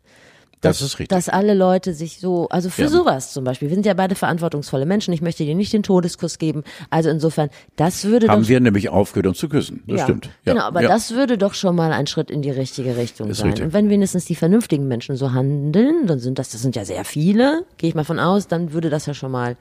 das 0.62 0.82
ist 0.82 0.94
richtig. 1.00 1.10
dass 1.10 1.28
alle 1.30 1.54
Leute 1.54 1.94
sich 1.94 2.20
so, 2.20 2.48
also 2.50 2.70
für 2.70 2.84
Ja. 2.84 2.88
sowas 2.88 3.34
zum 3.34 3.44
Beispiel, 3.44 3.70
wir 3.70 3.76
sind 3.76 3.86
ja 3.86 3.94
beide 3.94 4.16
verantwortungsvolle 4.16 4.86
Menschen, 4.86 5.14
ich 5.14 5.22
möchte 5.22 5.44
dir 5.44 5.56
nicht 5.56 5.74
den 5.74 5.84
Todeskuss 5.84 6.38
geben. 6.38 6.64
Also 6.90 7.10
insofern, 7.10 7.50
das 7.76 8.06
würde 8.06 8.28
Haben 8.28 8.44
doch 8.44 8.50
wir 8.50 8.60
nämlich 8.60 8.90
aufgehört, 8.90 9.28
uns 9.28 9.38
zu 9.40 9.50
küssen. 9.50 9.84
Das 9.88 10.00
ja, 10.00 10.04
stimmt. 10.06 10.30
Ja, 10.46 10.54
Genau, 10.54 10.66
aber 10.66 10.82
das 10.84 11.12
würde 11.12 11.38
doch 11.38 11.54
schon 11.54 11.76
mal 11.76 11.92
ein 11.92 12.08
Schritt 12.08 12.32
in 12.32 12.42
die 12.42 12.52
richtige 12.52 12.96
Richtung 12.98 13.30
Ist 13.30 13.40
sein. 13.40 13.48
richtig. 13.48 13.66
Und 13.66 13.74
wenn 13.74 13.90
wenigstens 13.90 14.26
die 14.26 14.36
vernünftigen 14.36 14.88
Menschen 14.88 15.16
so 15.18 15.34
handeln, 15.34 16.08
dann 16.08 16.20
sind 16.20 16.40
das, 16.40 16.50
das 16.50 16.62
sind 16.62 16.76
ja 16.76 16.86
sehr 16.86 17.04
viele, 17.06 17.66
gehe 17.78 17.90
ich 17.90 17.96
mal 17.96 18.04
von 18.06 18.20
aus, 18.20 18.48
dann 18.48 18.74
würde 18.74 18.90
das 18.90 19.06
ja 19.06 19.14
schon 19.14 19.32
mal 19.32 19.58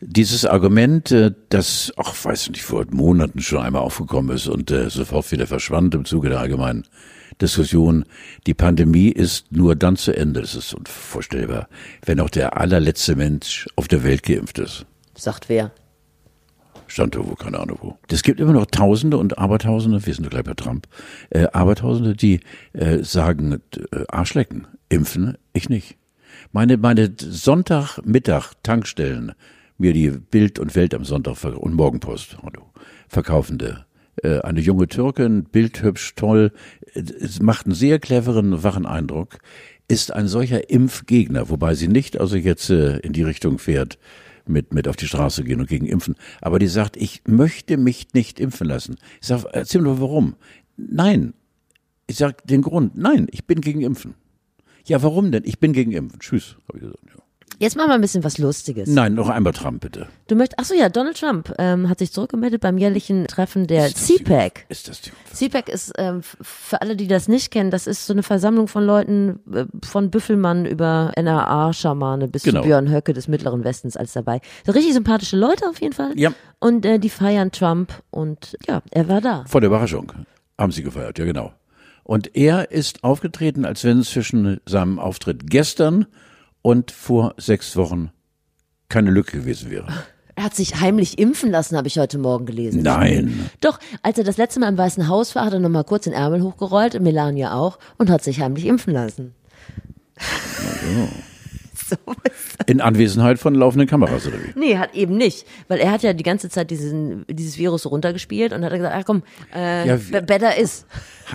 Dieses 0.00 0.44
Argument, 0.44 1.12
äh, 1.12 1.30
das, 1.48 1.92
ach, 1.96 2.12
weiß 2.24 2.50
nicht, 2.50 2.62
vor 2.64 2.84
Monaten 2.90 3.40
schon 3.40 3.60
einmal 3.62 3.82
aufgekommen 3.82 4.34
ist 4.34 4.48
und 4.48 4.70
äh, 4.72 4.90
sofort 4.90 5.30
wieder 5.30 5.46
verschwand 5.46 5.94
im 5.94 6.04
Zuge 6.04 6.28
der 6.28 6.40
allgemeinen 6.40 6.84
Diskussion, 7.40 8.04
die 8.46 8.54
Pandemie 8.54 9.08
ist 9.08 9.50
nur 9.52 9.76
dann 9.76 9.96
zu 9.96 10.16
Ende, 10.16 10.40
das 10.40 10.54
ist 10.54 10.74
unvorstellbar, 10.74 11.68
wenn 12.04 12.20
auch 12.20 12.30
der 12.30 12.56
allerletzte 12.56 13.16
Mensch 13.16 13.68
auf 13.76 13.88
der 13.88 14.04
Welt 14.04 14.22
geimpft 14.22 14.58
ist. 14.58 14.86
sagt 15.16 15.48
wer. 15.48 15.72
Stand 16.86 17.14
irgendwo, 17.14 17.36
keine 17.36 17.58
Ahnung 17.58 17.78
wo. 17.80 17.98
Es 18.10 18.22
gibt 18.22 18.38
immer 18.38 18.52
noch 18.52 18.66
Tausende 18.66 19.16
und 19.16 19.38
Abertausende, 19.38 20.04
wir 20.04 20.14
sind 20.14 20.28
gleich 20.28 20.44
bei 20.44 20.52
Trump, 20.52 20.86
äh, 21.30 21.46
Abertausende, 21.52 22.14
die 22.14 22.40
äh, 22.74 22.98
sagen, 22.98 23.62
äh, 23.92 24.04
Arschlecken, 24.08 24.66
impfen, 24.90 25.38
ich 25.54 25.70
nicht. 25.70 25.96
Meine, 26.52 26.76
meine 26.76 27.14
Sonntagmittag 27.18 28.52
Tankstellen, 28.62 29.32
mir 29.78 29.94
die 29.94 30.10
Bild 30.10 30.58
und 30.58 30.74
Welt 30.74 30.94
am 30.94 31.04
Sonntag 31.04 31.42
und 31.44 31.72
Morgenpost, 31.72 32.36
hallo, 32.42 32.70
verkaufende, 33.08 33.86
eine 34.22 34.60
junge 34.60 34.88
Türkin, 34.88 35.44
bildhübsch, 35.44 36.14
toll, 36.14 36.52
äh, 36.94 37.02
macht 37.40 37.66
einen 37.66 37.74
sehr 37.74 37.98
cleveren, 37.98 38.62
wachen 38.62 38.86
Eindruck, 38.86 39.38
ist 39.88 40.12
ein 40.12 40.28
solcher 40.28 40.70
Impfgegner, 40.70 41.48
wobei 41.48 41.74
sie 41.74 41.88
nicht 41.88 42.20
also 42.20 42.36
jetzt 42.36 42.70
äh, 42.70 42.98
in 42.98 43.12
die 43.12 43.22
Richtung 43.22 43.58
fährt, 43.58 43.98
mit, 44.46 44.72
mit 44.74 44.88
auf 44.88 44.96
die 44.96 45.06
Straße 45.06 45.44
gehen 45.44 45.60
und 45.60 45.68
gegen 45.68 45.86
impfen. 45.86 46.16
Aber 46.40 46.58
die 46.58 46.66
sagt, 46.66 46.96
ich 46.96 47.22
möchte 47.26 47.76
mich 47.76 48.12
nicht 48.12 48.40
impfen 48.40 48.66
lassen. 48.66 48.96
Ich 49.20 49.28
sage, 49.28 49.48
erzähl 49.52 49.82
mir 49.82 50.00
warum. 50.00 50.34
Nein. 50.76 51.34
Ich 52.06 52.16
sage 52.16 52.36
den 52.44 52.62
Grund. 52.62 52.96
Nein, 52.96 53.28
ich 53.30 53.46
bin 53.46 53.60
gegen 53.60 53.80
Impfen. 53.80 54.14
Ja, 54.84 55.02
warum 55.02 55.30
denn? 55.30 55.44
Ich 55.46 55.60
bin 55.60 55.72
gegen 55.72 55.92
Impfen. 55.92 56.18
Tschüss, 56.18 56.56
habe 56.68 56.78
ich 56.78 56.84
gesagt. 56.84 57.04
Ja. 57.06 57.21
Jetzt 57.62 57.76
machen 57.76 57.90
wir 57.90 57.94
ein 57.94 58.00
bisschen 58.00 58.24
was 58.24 58.38
Lustiges. 58.38 58.88
Nein, 58.88 59.14
noch 59.14 59.28
einmal 59.28 59.52
Trump, 59.52 59.82
bitte. 59.82 60.08
Du 60.26 60.34
möchtest, 60.34 60.58
ach 60.58 60.64
so 60.64 60.74
ja, 60.74 60.88
Donald 60.88 61.16
Trump 61.16 61.54
ähm, 61.58 61.88
hat 61.88 62.00
sich 62.00 62.10
zurückgemeldet 62.10 62.60
beim 62.60 62.76
jährlichen 62.76 63.28
Treffen 63.28 63.68
der 63.68 63.86
CPAC. 63.94 64.64
Ist 64.68 64.88
das 64.88 65.00
die 65.00 65.12
CPAC 65.32 65.68
ist 65.68 65.92
ähm, 65.96 66.22
für 66.22 66.82
alle, 66.82 66.96
die 66.96 67.06
das 67.06 67.28
nicht 67.28 67.52
kennen, 67.52 67.70
das 67.70 67.86
ist 67.86 68.04
so 68.04 68.14
eine 68.14 68.24
Versammlung 68.24 68.66
von 68.66 68.84
Leuten, 68.84 69.38
äh, 69.54 69.66
von 69.84 70.10
Büffelmann 70.10 70.66
über 70.66 71.12
NRA-Schamane 71.16 72.26
bis 72.26 72.42
Genau. 72.42 72.62
zu 72.62 72.66
Björn 72.66 72.90
Höcke 72.90 73.12
des 73.12 73.28
Mittleren 73.28 73.62
Westens 73.62 73.96
als 73.96 74.12
dabei. 74.12 74.40
So 74.66 74.72
richtig 74.72 74.94
sympathische 74.94 75.36
Leute 75.36 75.68
auf 75.68 75.80
jeden 75.80 75.92
Fall. 75.92 76.18
Ja. 76.18 76.32
Und 76.58 76.84
äh, 76.84 76.98
die 76.98 77.10
feiern 77.10 77.52
Trump 77.52 77.92
und 78.10 78.58
ja, 78.66 78.82
er 78.90 79.06
war 79.06 79.20
da. 79.20 79.44
Vor 79.46 79.60
der 79.60 79.68
Überraschung 79.68 80.10
haben 80.58 80.72
sie 80.72 80.82
gefeiert, 80.82 81.16
ja 81.20 81.24
genau. 81.24 81.52
Und 82.02 82.34
er 82.34 82.72
ist 82.72 83.04
aufgetreten, 83.04 83.64
als 83.64 83.84
wenn 83.84 84.02
zwischen 84.02 84.60
seinem 84.66 84.98
Auftritt 84.98 85.48
gestern 85.48 86.06
und 86.62 86.90
vor 86.90 87.34
sechs 87.36 87.76
Wochen 87.76 88.10
keine 88.88 89.10
Lücke 89.10 89.38
gewesen 89.38 89.70
wäre. 89.70 89.86
Er 90.34 90.44
hat 90.44 90.54
sich 90.56 90.80
heimlich 90.80 91.18
impfen 91.18 91.50
lassen, 91.50 91.76
habe 91.76 91.88
ich 91.88 91.98
heute 91.98 92.16
Morgen 92.18 92.46
gelesen. 92.46 92.82
Nein. 92.82 93.50
Doch, 93.60 93.78
als 94.02 94.16
er 94.18 94.24
das 94.24 94.38
letzte 94.38 94.60
Mal 94.60 94.68
im 94.68 94.78
Weißen 94.78 95.06
Haus 95.08 95.34
war, 95.34 95.44
hat 95.44 95.52
er 95.52 95.60
nochmal 95.60 95.84
kurz 95.84 96.04
den 96.04 96.14
Ärmel 96.14 96.42
hochgerollt, 96.42 96.98
Melania 97.00 97.52
auch, 97.54 97.78
und 97.98 98.08
hat 98.10 98.24
sich 98.24 98.40
heimlich 98.40 98.64
impfen 98.66 98.94
lassen. 98.94 99.34
so 101.88 101.96
In 102.66 102.80
Anwesenheit 102.80 103.38
von 103.38 103.54
laufenden 103.54 103.88
Kameras 103.88 104.26
oder 104.26 104.36
wie? 104.38 104.58
Nee, 104.58 104.78
hat 104.78 104.94
eben 104.94 105.16
nicht. 105.16 105.46
Weil 105.68 105.80
er 105.80 105.90
hat 105.90 106.02
ja 106.02 106.12
die 106.12 106.22
ganze 106.22 106.48
Zeit 106.48 106.70
diesen, 106.70 107.24
dieses 107.28 107.58
Virus 107.58 107.86
runtergespielt 107.86 108.52
und 108.52 108.64
hat 108.64 108.72
gesagt, 108.72 108.94
ach 108.96 109.04
komm, 109.04 109.22
äh, 109.54 109.86
Ja, 109.88 109.96
be- 109.96 110.22
better 110.22 110.56
is. 110.56 110.86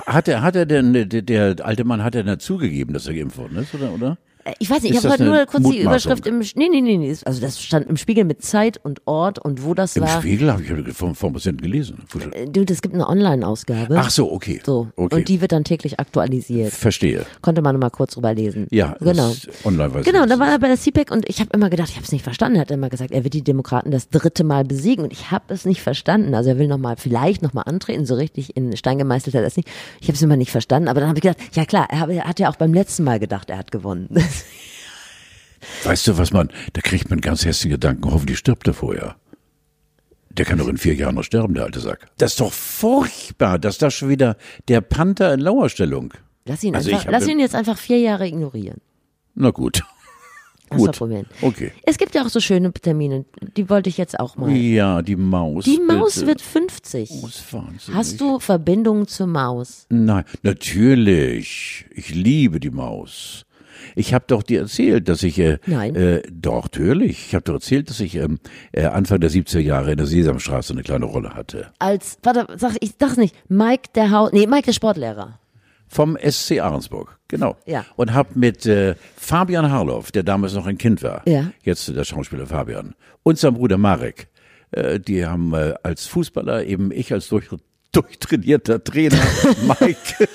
Hat 0.05 0.27
er, 0.27 0.41
hat 0.41 0.55
er 0.55 0.65
denn, 0.65 0.93
der, 0.93 1.21
der 1.21 1.55
alte 1.65 1.83
Mann, 1.83 2.03
hat 2.03 2.15
er 2.15 2.23
denn 2.23 2.39
zugegeben, 2.39 2.93
dass 2.93 3.07
er 3.07 3.13
geimpft 3.13 3.37
worden 3.37 3.57
ist, 3.57 3.73
oder? 3.75 3.93
oder? 3.93 4.17
Ich 4.59 4.69
weiß 4.69 4.83
nicht, 4.83 4.91
ich 4.91 4.97
habe 4.97 5.07
das 5.09 5.13
heute 5.13 5.25
nur 5.25 5.45
kurz 5.45 5.63
die? 5.69 5.81
Überschrift 5.81 6.25
im, 6.25 6.39
nee, 6.39 6.69
nee, 6.69 6.81
nee, 6.81 6.97
nee, 6.97 7.15
also 7.25 7.41
das 7.41 7.61
stand 7.61 7.87
im 7.87 7.97
Spiegel 7.97 8.23
mit 8.23 8.43
Zeit 8.43 8.79
und 8.83 9.01
Ort 9.05 9.39
und 9.39 9.63
wo 9.63 9.73
das 9.73 9.95
Im 9.95 10.03
war. 10.03 10.21
Spiegel 10.21 10.51
habe 10.51 10.63
ich 10.63 10.95
vom, 10.95 11.15
vom 11.15 11.33
Patienten 11.33 11.61
gelesen. 11.61 12.03
Äh, 12.31 12.47
Du, 12.47 12.63
es 12.63 12.81
gibt 12.81 12.93
eine 12.95 13.07
Online-Ausgabe. 13.07 13.97
Ach 13.97 14.09
so, 14.09 14.31
okay. 14.31 14.61
So. 14.65 14.87
okay. 14.95 15.15
Und 15.15 15.27
die 15.27 15.41
wird 15.41 15.51
dann 15.51 15.63
täglich 15.63 15.99
aktualisiert. 15.99 16.71
Verstehe. 16.71 17.25
Konnte 17.41 17.61
man 17.61 17.77
mal 17.79 17.89
kurz 17.89 18.13
drüber 18.13 18.33
lesen. 18.33 18.67
Ja, 18.71 18.95
genau. 18.99 19.29
das 19.29 19.47
online 19.65 19.93
weiß 19.93 20.05
Genau, 20.05 20.25
da 20.25 20.39
war 20.39 20.49
er 20.49 20.59
bei 20.59 20.67
der 20.67 20.77
CPAC 20.77 21.11
und 21.11 21.27
ich 21.27 21.39
habe 21.39 21.49
immer 21.53 21.69
gedacht, 21.69 21.89
ich 21.89 21.95
habe 21.95 22.05
es 22.05 22.11
nicht 22.11 22.23
verstanden. 22.23 22.57
Er 22.57 22.61
hat 22.61 22.71
immer 22.71 22.89
gesagt, 22.89 23.11
er 23.11 23.23
wird 23.23 23.33
die 23.33 23.43
Demokraten 23.43 23.91
das 23.91 24.09
dritte 24.09 24.43
Mal 24.43 24.63
besiegen 24.63 25.03
und 25.03 25.11
ich 25.11 25.31
habe 25.31 25.53
es 25.53 25.65
nicht 25.65 25.81
verstanden. 25.81 26.33
Also 26.33 26.51
er 26.51 26.59
will 26.59 26.67
noch 26.67 26.77
mal, 26.77 26.95
vielleicht 26.97 27.41
noch 27.41 27.53
mal 27.53 27.63
antreten, 27.63 28.05
so 28.05 28.15
richtig 28.15 28.55
in 28.55 28.75
Stein 28.77 28.97
gemeißelt 28.97 29.35
hat 29.35 29.41
er 29.41 29.47
es 29.47 29.57
nicht. 29.57 29.69
Ich 29.99 30.07
habe 30.07 30.15
es 30.15 30.21
immer 30.21 30.37
nicht 30.37 30.51
verstanden, 30.51 30.87
aber 30.87 30.99
dann 30.99 31.09
habe 31.09 31.19
ich 31.19 31.23
gedacht, 31.23 31.39
ja 31.53 31.65
klar, 31.65 31.87
er 31.89 32.27
hat 32.27 32.39
ja 32.39 32.49
auch 32.49 32.55
beim 32.55 32.73
letzten 32.73 33.03
Mal 33.03 33.19
gedacht, 33.19 33.49
er 33.49 33.57
hat 33.57 33.71
gewonnen. 33.71 34.07
Weißt 35.83 36.07
du, 36.07 36.17
was 36.17 36.31
man, 36.31 36.49
da 36.73 36.81
kriegt 36.81 37.09
man 37.09 37.21
ganz 37.21 37.45
hässliche 37.45 37.75
Gedanken, 37.75 38.11
hoffentlich 38.11 38.37
stirbt 38.37 38.67
er 38.67 38.73
vorher. 38.73 39.15
Der 40.29 40.45
kann 40.45 40.59
doch 40.59 40.67
in 40.67 40.77
vier 40.77 40.93
Jahren 40.93 41.15
noch 41.15 41.23
sterben, 41.23 41.55
der 41.55 41.63
alte 41.63 41.79
Sack. 41.79 42.07
Das 42.17 42.31
ist 42.33 42.39
doch 42.39 42.53
furchtbar, 42.53 43.57
dass 43.57 43.77
da 43.77 43.89
schon 43.89 44.09
wieder 44.09 44.37
der 44.67 44.81
Panther 44.81 45.33
in 45.33 45.39
Lauerstellung. 45.39 46.13
Lass 46.45 46.63
ihn, 46.63 46.75
Also 46.75 46.91
einfach, 46.91 47.11
lass 47.11 47.27
ihn 47.27 47.39
jetzt 47.39 47.55
einfach 47.55 47.77
vier 47.77 47.99
Jahre 47.99 48.27
ignorieren. 48.27 48.79
Na 49.33 49.49
gut. 49.49 49.83
Das 50.69 50.99
Gut. 50.99 51.25
Okay. 51.41 51.71
Es 51.83 51.97
gibt 51.97 52.13
ja 52.13 52.25
auch 52.25 52.29
so 52.29 52.41
schöne 52.41 52.73
Termine, 52.73 53.23
die 53.55 53.69
wollte 53.69 53.89
ich 53.89 53.97
jetzt 53.97 54.19
auch 54.19 54.35
mal. 54.35 54.51
Ja, 54.51 55.01
die 55.01 55.15
Maus. 55.15 55.63
Die 55.63 55.79
Maus 55.79 56.15
bitte. 56.15 56.27
wird 56.27 56.41
50. 56.41 57.09
Oh, 57.11 57.27
ist 57.27 57.53
wahnsinnig. 57.53 57.93
Hast 57.93 58.19
du 58.19 58.39
Verbindungen 58.39 59.07
zur 59.07 59.27
Maus? 59.27 59.85
Nein, 59.89 60.25
natürlich. 60.43 61.85
Ich 61.91 62.09
liebe 62.13 62.59
die 62.59 62.69
Maus. 62.69 63.45
Ich 63.95 64.13
habe 64.13 64.25
doch 64.27 64.43
dir 64.43 64.61
erzählt, 64.61 65.07
dass 65.09 65.23
ich 65.23 65.37
äh, 65.39 65.57
Nein. 65.65 65.95
Äh, 65.95 66.21
doch 66.31 66.63
natürlich. 66.63 67.27
Ich 67.27 67.35
habe 67.35 67.43
doch 67.43 67.53
erzählt, 67.55 67.89
dass 67.89 67.99
ich 67.99 68.15
ähm, 68.15 68.39
äh, 68.71 68.85
Anfang 68.85 69.19
der 69.19 69.29
70er 69.31 69.59
Jahre 69.59 69.91
in 69.91 69.97
der 69.97 70.07
Sesamstraße 70.07 70.73
eine 70.73 70.83
kleine 70.83 71.05
Rolle 71.05 71.33
hatte. 71.35 71.67
Als, 71.79 72.17
warte, 72.23 72.47
sag 72.57 72.75
ich, 72.81 72.93
sag's 72.99 73.17
nicht, 73.17 73.35
Mike 73.49 73.89
der 73.95 74.11
Haus, 74.11 74.31
nee, 74.33 74.47
Mike 74.47 74.65
der 74.67 74.73
Sportlehrer. 74.73 75.39
Vom 75.89 76.17
SC 76.21 76.59
Ahrensburg, 76.59 77.17
genau. 77.29 77.55
Ja. 77.65 77.85
Und 77.95 78.13
habe 78.13 78.29
mit 78.35 78.65
äh, 78.65 78.95
Fabian 79.15 79.71
Harloff, 79.71 80.11
der 80.11 80.23
damals 80.23 80.53
noch 80.53 80.65
ein 80.67 80.77
Kind 80.77 81.01
war, 81.01 81.21
Ja. 81.25 81.51
jetzt 81.63 81.87
der 81.95 82.03
Schauspieler 82.03 82.45
Fabian, 82.45 82.93
und 83.23 83.37
sein 83.39 83.53
Bruder 83.53 83.77
Marek, 83.77 84.27
äh, 84.71 84.99
die 84.99 85.25
haben 85.25 85.53
äh, 85.53 85.75
als 85.83 86.05
Fußballer, 86.07 86.65
eben 86.65 86.91
ich 86.91 87.13
als 87.13 87.29
durch, 87.29 87.47
durchtrainierter 87.93 88.83
Trainer, 88.83 89.15
Mike, 89.79 90.27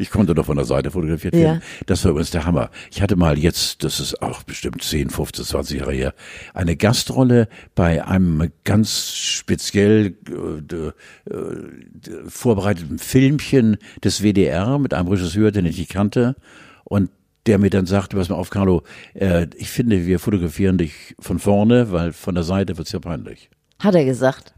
ich 0.00 0.10
konnte 0.10 0.34
doch 0.34 0.46
von 0.46 0.56
der 0.56 0.64
Seite 0.64 0.90
fotografiert 0.90 1.34
werden. 1.34 1.60
Ja. 1.60 1.84
Das 1.86 2.04
war 2.04 2.12
übrigens 2.12 2.30
der 2.30 2.46
Hammer. 2.46 2.70
Ich 2.90 3.02
hatte 3.02 3.16
mal 3.16 3.38
jetzt, 3.38 3.84
das 3.84 4.00
ist 4.00 4.22
auch 4.22 4.42
bestimmt 4.42 4.82
10, 4.82 5.10
15, 5.10 5.44
20 5.44 5.80
Jahre 5.80 5.92
her, 5.92 6.14
eine 6.54 6.76
Gastrolle 6.76 7.48
bei 7.74 8.04
einem 8.04 8.50
ganz 8.64 9.14
speziell 9.16 10.16
äh, 10.28 11.30
äh, 11.30 12.28
vorbereiteten 12.28 12.98
Filmchen 12.98 13.76
des 14.02 14.22
WDR 14.22 14.78
mit 14.78 14.94
einem 14.94 15.08
Regisseur, 15.08 15.50
den 15.50 15.66
ich 15.66 15.78
nicht 15.78 15.90
kannte. 15.90 16.36
Und 16.84 17.10
der 17.46 17.58
mir 17.58 17.70
dann 17.70 17.86
sagte, 17.86 18.16
pass 18.16 18.28
mal 18.28 18.36
auf, 18.36 18.50
Carlo, 18.50 18.82
äh, 19.14 19.46
ich 19.56 19.70
finde, 19.70 20.06
wir 20.06 20.18
fotografieren 20.18 20.78
dich 20.78 21.14
von 21.20 21.38
vorne, 21.38 21.92
weil 21.92 22.12
von 22.12 22.34
der 22.34 22.44
Seite 22.44 22.76
wird's 22.78 22.92
ja 22.92 23.00
peinlich. 23.00 23.50
Hat 23.78 23.94
er 23.94 24.04
gesagt. 24.04 24.54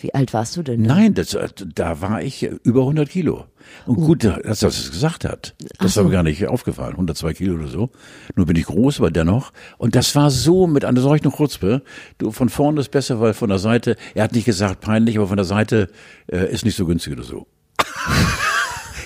Wie 0.00 0.12
alt 0.12 0.34
warst 0.34 0.56
du 0.56 0.62
denn? 0.62 0.82
Nein, 0.82 1.14
das, 1.14 1.34
äh, 1.34 1.48
da 1.74 2.00
war 2.00 2.20
ich 2.20 2.42
äh, 2.42 2.56
über 2.64 2.80
100 2.80 3.08
Kilo. 3.08 3.44
Und 3.86 3.96
gut, 3.96 4.24
dass 4.24 4.62
er 4.62 4.68
es 4.68 4.90
gesagt 4.90 5.24
hat. 5.24 5.54
Das 5.78 5.96
war 5.96 6.04
mir 6.04 6.10
gar 6.10 6.22
nicht 6.22 6.46
aufgefallen. 6.46 6.92
102 6.92 7.32
Kilo 7.34 7.54
oder 7.54 7.68
so. 7.68 7.90
Nur 8.34 8.46
bin 8.46 8.56
ich 8.56 8.66
groß, 8.66 8.98
aber 8.98 9.10
dennoch. 9.10 9.52
Und 9.78 9.94
das 9.94 10.14
war 10.16 10.30
so 10.30 10.66
mit 10.66 10.84
einer 10.84 11.00
solchen 11.00 11.30
Chutzpe. 11.32 11.82
Du, 12.18 12.30
von 12.32 12.48
vorne 12.48 12.80
ist 12.80 12.90
besser, 12.90 13.20
weil 13.20 13.34
von 13.34 13.48
der 13.48 13.58
Seite, 13.58 13.96
er 14.14 14.24
hat 14.24 14.32
nicht 14.32 14.44
gesagt 14.44 14.80
peinlich, 14.80 15.16
aber 15.16 15.28
von 15.28 15.36
der 15.36 15.46
Seite 15.46 15.88
äh, 16.26 16.52
ist 16.52 16.64
nicht 16.64 16.76
so 16.76 16.86
günstig 16.86 17.14
oder 17.14 17.24
so. 17.24 17.46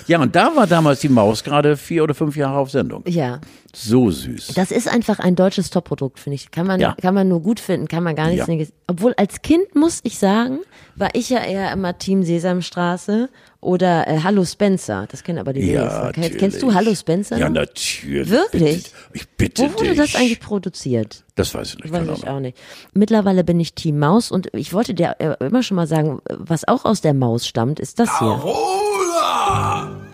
ja, 0.09 0.19
und 0.21 0.35
da 0.35 0.55
war 0.55 0.67
damals 0.67 0.99
die 0.99 1.09
Maus 1.09 1.43
gerade 1.43 1.77
vier 1.77 2.03
oder 2.03 2.13
fünf 2.13 2.35
Jahre 2.35 2.57
auf 2.57 2.71
Sendung. 2.71 3.03
Ja. 3.07 3.39
So 3.73 4.09
süß. 4.09 4.53
Das 4.55 4.71
ist 4.71 4.87
einfach 4.87 5.19
ein 5.19 5.35
deutsches 5.35 5.69
Top-Produkt, 5.69 6.19
finde 6.19 6.35
ich. 6.35 6.49
Kann 6.49 6.65
man, 6.65 6.79
Ja. 6.79 6.95
kann 6.99 7.13
man 7.13 7.27
nur 7.27 7.41
gut 7.41 7.59
finden, 7.59 7.87
kann 7.87 8.03
man 8.03 8.15
gar 8.15 8.27
nichts 8.29 8.47
Ja. 8.47 8.65
Obwohl 8.87 9.13
als 9.15 9.43
Kind 9.43 9.75
muss 9.75 9.99
ich 10.03 10.17
sagen, 10.17 10.59
war 10.95 11.09
ich 11.13 11.29
ja 11.29 11.43
eher 11.43 11.71
immer 11.71 11.95
Team 11.99 12.23
Sesamstraße 12.23 13.29
oder 13.61 14.07
äh, 14.07 14.19
Hallo 14.23 14.43
Spencer. 14.43 15.05
Das 15.11 15.23
kennen 15.23 15.37
aber 15.37 15.53
die 15.53 15.61
Ja, 15.71 15.81
wenigsten. 15.81 16.11
Kennst, 16.21 16.37
kennst 16.39 16.61
du. 16.63 16.73
Hallo 16.73 16.95
Spencer? 16.95 17.37
Ja, 17.37 17.47
natürlich. 17.49 18.29
Wirklich? 18.31 18.83
Bitte, 18.83 18.89
ich 19.13 19.29
bitte 19.37 19.61
Wo 19.63 19.73
wurde 19.79 19.89
dich. 19.89 19.97
das 19.97 20.15
eigentlich 20.15 20.39
produziert? 20.39 21.23
Das 21.35 21.53
weiß 21.53 21.75
ich 21.75 21.83
nicht. 21.83 21.93
Weiß 21.93 22.07
ich 22.17 22.27
auch 22.27 22.39
nicht. 22.39 22.57
Mittlerweile 22.93 23.43
bin 23.43 23.59
ich 23.59 23.75
Team 23.75 23.99
Maus 23.99 24.31
und 24.31 24.49
ich 24.53 24.73
wollte 24.73 24.95
dir 24.95 25.15
äh, 25.19 25.35
immer 25.45 25.61
schon 25.61 25.75
mal 25.75 25.85
sagen, 25.87 26.19
was 26.27 26.67
auch 26.67 26.85
aus 26.85 27.01
der 27.01 27.13
Maus 27.13 27.45
stammt, 27.45 27.79
ist 27.79 27.99
das 27.99 28.17
hier. 28.17 28.41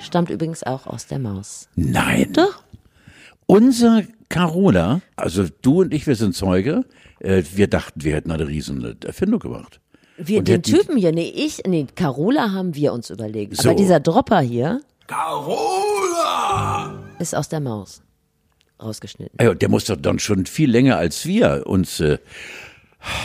Stammt 0.05 0.29
übrigens 0.29 0.63
auch 0.63 0.87
aus 0.87 1.07
der 1.07 1.19
Maus. 1.19 1.67
Nein. 1.75 2.31
Doch. 2.33 2.63
Unser 3.47 4.03
Carola, 4.29 5.01
also 5.15 5.45
du 5.61 5.81
und 5.81 5.93
ich, 5.93 6.07
wir 6.07 6.15
sind 6.15 6.35
Zeuge. 6.35 6.85
Äh, 7.19 7.43
wir 7.53 7.67
dachten, 7.67 8.03
wir 8.03 8.15
hätten 8.15 8.31
eine 8.31 8.47
riesen 8.47 8.97
Erfindung 9.03 9.39
gemacht. 9.39 9.79
Wir, 10.17 10.39
Und 10.39 10.47
den 10.47 10.63
Typen 10.63 10.97
hier, 10.97 11.11
nee, 11.11 11.31
ich, 11.35 11.63
nee, 11.67 11.87
Carola 11.93 12.51
haben 12.51 12.73
wir 12.75 12.93
uns 12.93 13.09
überlegt. 13.09 13.57
So. 13.57 13.69
Aber 13.69 13.77
dieser 13.77 13.99
Dropper 13.99 14.39
hier 14.39 14.81
Carola! 15.07 16.93
ist 17.19 17.35
aus 17.35 17.49
der 17.49 17.59
Maus 17.59 18.01
rausgeschnitten. 18.81 19.37
Ey, 19.39 19.55
der 19.55 19.69
muss 19.69 19.85
doch 19.85 19.97
dann 19.97 20.19
schon 20.19 20.45
viel 20.45 20.69
länger 20.69 20.97
als 20.97 21.25
wir 21.25 21.63
uns. 21.65 21.99
Äh, 21.99 22.17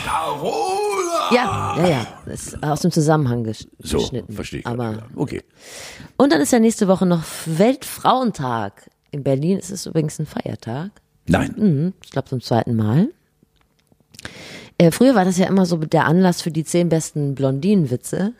Carola! 0.05 0.80
Ja, 1.31 1.75
ja, 1.77 1.87
ja. 1.87 2.07
Das 2.25 2.47
ist 2.47 2.63
aus 2.63 2.81
dem 2.81 2.91
Zusammenhang 2.91 3.43
ges 3.43 3.67
so, 3.79 3.97
geschnitten. 3.97 4.33
verstehe 4.33 4.59
ich. 4.61 4.67
Aber 4.67 4.91
ja. 4.91 5.03
Okay. 5.15 5.41
und 6.17 6.31
dann 6.31 6.41
ist 6.41 6.51
ja 6.51 6.59
nächste 6.59 6.87
Woche 6.87 7.05
noch 7.05 7.23
Weltfrauentag. 7.45 8.89
In 9.11 9.23
Berlin 9.23 9.57
ist 9.57 9.71
es 9.71 9.85
übrigens 9.85 10.19
ein 10.19 10.25
Feiertag. 10.25 10.91
Nein. 11.27 11.53
Mhm, 11.57 11.93
ich 12.03 12.11
glaube 12.11 12.29
zum 12.29 12.41
zweiten 12.41 12.75
Mal. 12.75 13.09
Äh, 14.77 14.91
früher 14.91 15.15
war 15.15 15.25
das 15.25 15.37
ja 15.37 15.47
immer 15.47 15.65
so 15.65 15.77
der 15.77 16.05
Anlass 16.05 16.41
für 16.41 16.51
die 16.51 16.63
zehn 16.63 16.89
besten 16.89 17.35
Blondinenwitze. 17.35 18.33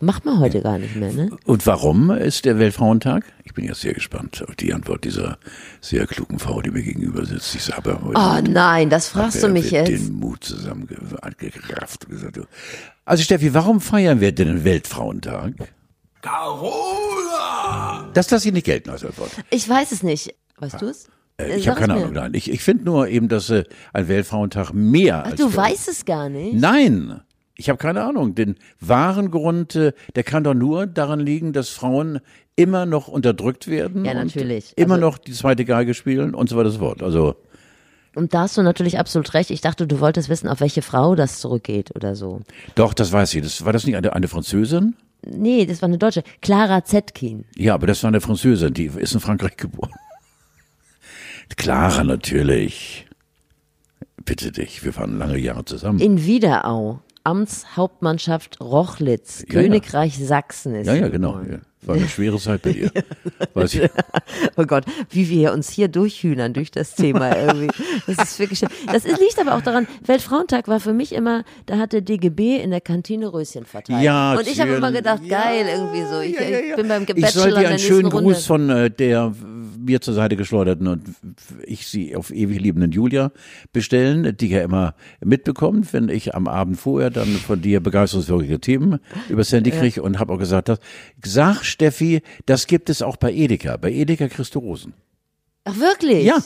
Macht 0.00 0.24
man 0.24 0.38
heute 0.38 0.62
gar 0.62 0.78
nicht 0.78 0.94
mehr, 0.94 1.12
ne? 1.12 1.30
Und 1.44 1.66
warum 1.66 2.10
ist 2.12 2.44
der 2.44 2.58
Weltfrauentag? 2.60 3.24
Ich 3.44 3.52
bin 3.54 3.64
jetzt 3.64 3.80
sehr 3.80 3.94
gespannt 3.94 4.44
auf 4.48 4.54
die 4.54 4.72
Antwort 4.72 5.02
dieser 5.04 5.38
sehr 5.80 6.06
klugen 6.06 6.38
Frau, 6.38 6.60
die 6.62 6.70
mir 6.70 6.82
gegenüber 6.82 7.24
sitzt. 7.26 7.56
Ich 7.56 7.76
habe 7.76 7.98
heute 8.02 8.16
Oh 8.16 8.40
nein, 8.52 8.90
das 8.90 9.08
fragst 9.08 9.42
du 9.42 9.48
mich 9.48 9.72
jetzt. 9.72 9.88
den 9.88 10.12
Mut 10.12 10.44
zusammengerafft 10.44 12.04
und 12.04 12.10
gesagt, 12.10 12.38
Also 13.04 13.22
Steffi, 13.24 13.52
warum 13.54 13.80
feiern 13.80 14.20
wir 14.20 14.30
denn 14.32 14.46
den 14.48 14.64
Weltfrauentag? 14.64 15.54
Carola! 16.22 18.10
Das 18.14 18.30
lasse 18.30 18.48
ich 18.48 18.54
nicht 18.54 18.64
gelten 18.66 18.90
als 18.90 19.04
Antwort. 19.04 19.30
Ich 19.50 19.68
weiß 19.68 19.92
es 19.92 20.02
nicht. 20.02 20.34
Weißt 20.58 20.80
du 20.80 20.86
es? 20.86 21.08
Äh, 21.38 21.56
Ich 21.56 21.64
Sag 21.64 21.76
habe 21.76 21.80
keine 21.86 21.94
es. 21.98 22.02
Ahnung, 22.02 22.14
nein. 22.14 22.34
Ich, 22.34 22.50
ich 22.50 22.62
finde 22.62 22.84
nur 22.84 23.08
eben, 23.08 23.28
dass 23.28 23.50
äh, 23.50 23.64
ein 23.92 24.08
Weltfrauentag 24.08 24.72
mehr 24.72 25.22
Ach, 25.24 25.30
als 25.32 25.40
du 25.40 25.54
weißt 25.54 25.88
es 25.88 26.04
gar 26.04 26.28
nicht. 26.28 26.54
Nein, 26.54 27.20
ich 27.58 27.68
habe 27.68 27.76
keine 27.76 28.02
Ahnung. 28.04 28.34
Den 28.34 28.56
wahren 28.80 29.30
Grund, 29.30 29.74
äh, 29.74 29.92
der 30.14 30.22
kann 30.22 30.44
doch 30.44 30.54
nur 30.54 30.86
daran 30.86 31.20
liegen, 31.20 31.52
dass 31.52 31.68
Frauen 31.68 32.20
immer 32.56 32.86
noch 32.86 33.08
unterdrückt 33.08 33.66
werden. 33.68 34.04
Ja, 34.04 34.14
natürlich. 34.14 34.72
Immer 34.76 34.94
Also- 34.94 35.06
noch 35.06 35.18
die 35.18 35.32
zweite 35.32 35.64
Geige 35.64 35.92
spielen 35.92 36.34
und 36.34 36.48
so 36.48 36.56
weiter 36.56 36.66
und 36.68 36.72
so 36.72 36.78
fort. 36.78 37.02
Also 37.02 37.34
Und 38.14 38.32
da 38.34 38.40
hast 38.42 38.56
du 38.56 38.62
natürlich 38.62 38.98
absolut 38.98 39.34
recht. 39.34 39.50
Ich 39.50 39.60
dachte, 39.60 39.86
du 39.86 40.00
wolltest 40.00 40.28
wissen, 40.28 40.48
auf 40.48 40.60
welche 40.60 40.82
Frau 40.82 41.14
das 41.14 41.40
zurückgeht 41.40 41.94
oder 41.94 42.16
so. 42.16 42.40
Doch, 42.74 42.94
das 42.94 43.12
weiß 43.12 43.34
ich. 43.34 43.42
Das, 43.42 43.64
war 43.64 43.72
das 43.72 43.84
nicht 43.86 43.96
eine, 43.96 44.12
eine 44.12 44.26
Französin? 44.28 44.96
Nee, 45.26 45.66
das 45.66 45.82
war 45.82 45.88
eine 45.88 45.98
Deutsche. 45.98 46.22
Clara 46.40 46.84
Zetkin. 46.84 47.44
Ja, 47.56 47.74
aber 47.74 47.86
das 47.88 48.02
war 48.02 48.08
eine 48.08 48.20
Französin, 48.20 48.72
die 48.72 48.86
ist 48.86 49.14
in 49.14 49.20
Frankreich 49.20 49.56
geboren. 49.56 49.90
Clara 51.56 52.04
natürlich. 52.04 53.06
Bitte 54.24 54.52
dich, 54.52 54.84
wir 54.84 54.94
waren 54.96 55.18
lange 55.18 55.38
Jahre 55.38 55.64
zusammen. 55.64 55.98
In 56.00 56.24
Wiederau. 56.24 57.00
Amtshauptmannschaft 57.24 58.60
Rochlitz, 58.60 59.44
Ja. 59.48 59.60
Königreich 59.60 60.18
Sachsen 60.18 60.74
ist 60.74 60.86
ja, 60.86 60.94
ja, 60.94 61.08
genau. 61.08 61.40
Ja. 61.40 61.58
War 61.82 61.94
eine 61.94 62.08
schwere 62.08 62.38
Zeit 62.38 62.62
bei 62.62 62.72
dir. 62.72 62.90
Weiß 63.54 63.74
ich. 63.74 63.88
Oh 64.56 64.64
Gott, 64.64 64.84
wie 65.10 65.28
wir 65.28 65.52
uns 65.52 65.70
hier 65.70 65.88
durchhühnern 65.88 66.52
durch 66.52 66.70
das 66.70 66.94
Thema 66.94 67.36
irgendwie. 67.36 67.68
Das 68.06 68.18
ist 68.18 68.38
wirklich. 68.38 68.60
Das 68.86 69.04
ist, 69.04 69.20
liegt 69.20 69.38
aber 69.38 69.54
auch 69.54 69.62
daran, 69.62 69.86
Weltfrauentag 70.04 70.68
war 70.68 70.80
für 70.80 70.92
mich 70.92 71.12
immer, 71.12 71.44
da 71.66 71.78
hat 71.78 71.92
der 71.92 72.00
DGB 72.00 72.56
in 72.56 72.70
der 72.70 72.80
Kantine 72.80 73.32
Röschen 73.32 73.64
verteilt. 73.64 74.02
Ja, 74.02 74.34
Und 74.34 74.48
ich 74.48 74.60
habe 74.60 74.72
immer 74.72 74.92
gedacht, 74.92 75.22
Ja, 75.24 75.42
geil, 75.42 75.66
irgendwie 75.68 76.02
so. 76.02 76.20
Ich, 76.20 76.34
ja, 76.34 76.42
ja, 76.42 76.58
ich 76.70 76.76
bin 76.76 76.88
beim 76.88 77.02
Ich 77.02 77.08
Bachelor 77.08 77.30
soll 77.30 77.52
in 77.52 77.58
dir 77.60 77.68
einen 77.68 77.78
schönen 77.78 78.06
Runde. 78.06 78.32
Gruß 78.32 78.46
von 78.46 78.70
äh, 78.70 78.90
der 78.90 79.32
mir 79.88 80.00
zur 80.00 80.14
Seite 80.14 80.36
geschleuderten 80.36 80.86
und 80.86 81.02
ich 81.64 81.86
sie 81.86 82.14
auf 82.14 82.30
ewig 82.30 82.60
liebenden 82.60 82.92
Julia 82.92 83.32
bestellen, 83.72 84.36
die 84.36 84.48
ja 84.48 84.62
immer 84.62 84.94
mitbekommt, 85.24 85.92
wenn 85.92 86.08
ich 86.08 86.34
am 86.34 86.46
Abend 86.46 86.78
vorher 86.78 87.10
dann 87.10 87.28
von 87.28 87.60
dir 87.60 87.80
begeisterungswürdige 87.80 88.60
Themen 88.60 88.98
übers 89.28 89.52
Handy 89.52 89.70
kriege 89.70 90.02
und 90.02 90.18
habe 90.18 90.32
auch 90.32 90.38
gesagt, 90.38 90.68
das, 90.68 90.78
sag 91.24 91.64
Steffi, 91.68 92.22
das 92.46 92.66
gibt 92.66 92.90
es 92.90 93.02
auch 93.02 93.16
bei 93.16 93.32
Edeka. 93.32 93.76
Bei 93.76 93.90
Edeka 93.92 94.28
kriegst 94.28 94.54
du 94.54 94.58
Rosen. 94.58 94.94
Ach 95.64 95.76
wirklich? 95.78 96.24
Ja. 96.24 96.38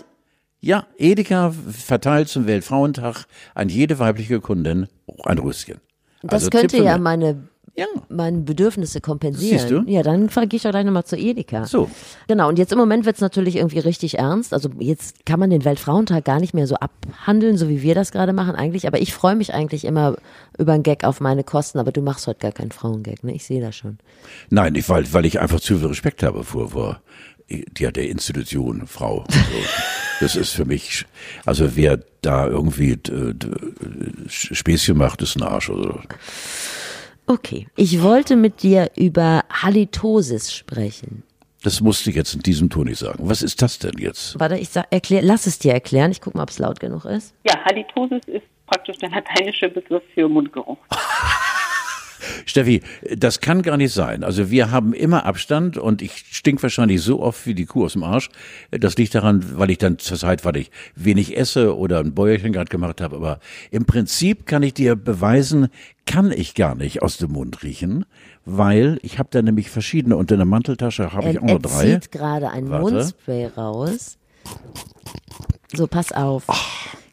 Ja, 0.65 0.87
Edeka 0.97 1.53
verteilt 1.71 2.29
zum 2.29 2.47
Weltfrauentag 2.47 3.27
an 3.55 3.69
jede 3.69 3.99
weibliche 3.99 4.41
Kundin 4.41 4.87
ein 5.25 5.39
Röschen. 5.39 5.81
Das 6.23 6.45
Also 6.45 6.51
könnte 6.51 6.77
ja 6.77 6.99
meine 6.99 7.49
Ja. 7.75 7.87
meine 8.11 8.41
Bedürfnisse 8.41 9.01
kompensieren. 9.01 9.59
Siehst 9.59 9.71
du? 9.71 9.83
Ja, 9.87 10.03
dann 10.03 10.29
gehe 10.29 10.47
ich 10.53 10.63
doch 10.63 10.71
gleich 10.71 10.85
nochmal 10.85 11.05
zu 11.05 11.17
Edeka. 11.17 11.65
So. 11.65 11.91
Genau, 12.29 12.49
und 12.49 12.59
jetzt 12.59 12.71
im 12.73 12.79
Moment 12.79 13.07
wird's 13.07 13.23
natürlich 13.23 13.57
irgendwie 13.57 13.79
richtig 13.79 14.19
ernst. 14.19 14.53
Also 14.53 14.69
jetzt 14.79 15.25
kann 15.25 15.41
man 15.41 15.49
den 15.49 15.65
Weltfrauentag 15.65 16.25
gar 16.25 16.39
nicht 16.39 16.53
mehr 16.53 16.67
so 16.67 16.77
abhandeln, 16.77 17.57
so 17.57 17.71
wie 17.71 17.81
wir 17.81 17.95
das 17.95 18.13
gerade 18.13 18.35
machen 18.35 18.55
eigentlich. 18.55 18.87
Aber 18.87 19.01
ich 19.01 19.15
freue 19.15 19.37
mich 19.37 19.55
eigentlich 19.55 19.87
immer 19.87 20.17
über 20.59 20.75
einen 20.75 20.83
Gag 20.83 21.05
auf 21.05 21.21
meine 21.21 21.45
Kosten. 21.45 21.79
Aber 21.79 21.93
du 21.93 22.03
machst 22.03 22.27
heute 22.27 22.41
gar 22.41 22.53
keinen 22.53 22.73
Frauengag, 22.73 23.25
ne? 23.25 23.35
Ich 23.35 23.45
sehe 23.45 23.63
das 23.63 23.75
schon. 23.75 23.99
Nein, 24.51 24.75
nicht, 24.75 24.89
weil, 24.91 25.11
weil 25.15 25.25
ich 25.25 25.41
einfach 25.41 25.61
zu 25.61 25.79
viel 25.79 25.89
Respekt 25.89 26.23
habe 26.23 26.45
vor, 26.45 26.71
vor 26.71 27.01
ja, 27.79 27.91
der 27.91 28.09
Institution 28.09 28.87
Frau. 28.87 29.25
So. 29.29 29.39
Das 30.21 30.37
ist 30.37 30.53
für 30.53 30.65
mich, 30.65 31.05
also 31.45 31.75
wer 31.75 31.99
da 32.21 32.47
irgendwie 32.47 32.93
äh, 32.93 33.35
Späßchen 34.29 34.97
macht, 34.97 35.21
ist 35.21 35.35
ein 35.35 35.43
Arsch. 35.43 35.69
Also. 35.69 35.99
Okay, 37.33 37.67
ich 37.77 38.03
wollte 38.03 38.37
mit 38.37 38.63
dir 38.63 38.91
über 38.95 39.45
Halitosis 39.51 40.53
sprechen. 40.53 41.23
Das 41.63 41.81
musste 41.81 42.11
ich 42.11 42.17
jetzt 42.17 42.35
in 42.35 42.43
diesem 42.43 42.69
Ton 42.69 42.89
nicht 42.89 42.99
sagen. 42.99 43.27
Was 43.27 43.41
ist 43.41 43.63
das 43.63 43.79
denn 43.79 43.97
jetzt? 43.99 44.39
Warte, 44.39 44.59
ich 44.59 44.69
sag, 44.69 44.87
erklär, 44.91 45.23
lass 45.23 45.47
es 45.47 45.59
dir 45.59 45.73
erklären. 45.73 46.11
Ich 46.11 46.21
guck 46.21 46.35
mal, 46.35 46.43
ob 46.43 46.51
es 46.51 46.59
laut 46.59 46.79
genug 46.79 47.07
ist. 47.07 47.33
Ja, 47.45 47.59
Halitosis 47.65 48.21
ist 48.27 48.45
praktisch 48.67 48.99
der 48.99 49.09
lateinische 49.09 49.71
Begriff 49.71 50.03
für 50.13 50.29
Mundgeruch. 50.29 50.77
Steffi, 52.47 52.83
das 53.17 53.41
kann 53.41 53.63
gar 53.63 53.77
nicht 53.77 53.93
sein. 53.93 54.25
Also 54.25 54.51
wir 54.51 54.71
haben 54.71 54.93
immer 54.93 55.25
Abstand 55.27 55.79
und 55.79 56.03
ich 56.03 56.25
stink 56.31 56.63
wahrscheinlich 56.63 57.03
so 57.03 57.21
oft 57.21 57.47
wie 57.47 57.55
die 57.55 57.67
Kuh 57.67 57.85
aus 57.85 57.93
dem 57.95 58.03
Arsch. 58.03 58.29
Das 58.71 58.97
liegt 58.97 59.15
daran, 59.15 59.59
weil 59.59 59.71
ich 59.71 59.79
dann 59.79 59.99
zur 59.99 60.19
Zeit, 60.19 60.45
weil 60.45 60.57
ich 60.57 60.71
wenig 60.95 61.37
esse 61.37 61.77
oder 61.77 62.01
ein 62.01 62.15
Bäuerchen 62.15 62.53
gerade 62.53 62.69
gemacht 62.71 63.01
habe. 63.01 63.17
Aber 63.17 63.39
im 63.71 63.85
Prinzip 63.85 64.47
kann 64.47 64.63
ich 64.63 64.75
dir 64.75 64.97
beweisen, 64.97 65.69
kann 66.07 66.33
ich 66.33 66.55
gar 66.55 66.75
nicht 66.75 67.03
aus 67.03 67.17
dem 67.17 67.33
Mund 67.33 67.63
riechen, 67.63 68.05
weil 68.45 68.99
ich 69.03 69.19
habe 69.19 69.29
da 69.31 69.41
nämlich 69.43 69.71
verschiedene 69.71 70.17
und 70.17 70.31
in 70.31 70.39
der 70.39 70.47
Manteltasche 70.47 71.13
habe 71.13 71.31
ich 71.31 71.37
Er, 71.37 71.43
auch 71.43 71.47
noch 71.47 71.59
drei. 71.63 71.95
zieht 71.95 72.13
gerade 72.13 72.51
ein 72.51 72.69
Warte. 72.71 72.93
Mundspray 72.95 73.47
raus. 73.47 74.19
So, 75.75 75.87
pass 75.87 76.13
auf. 76.13 76.45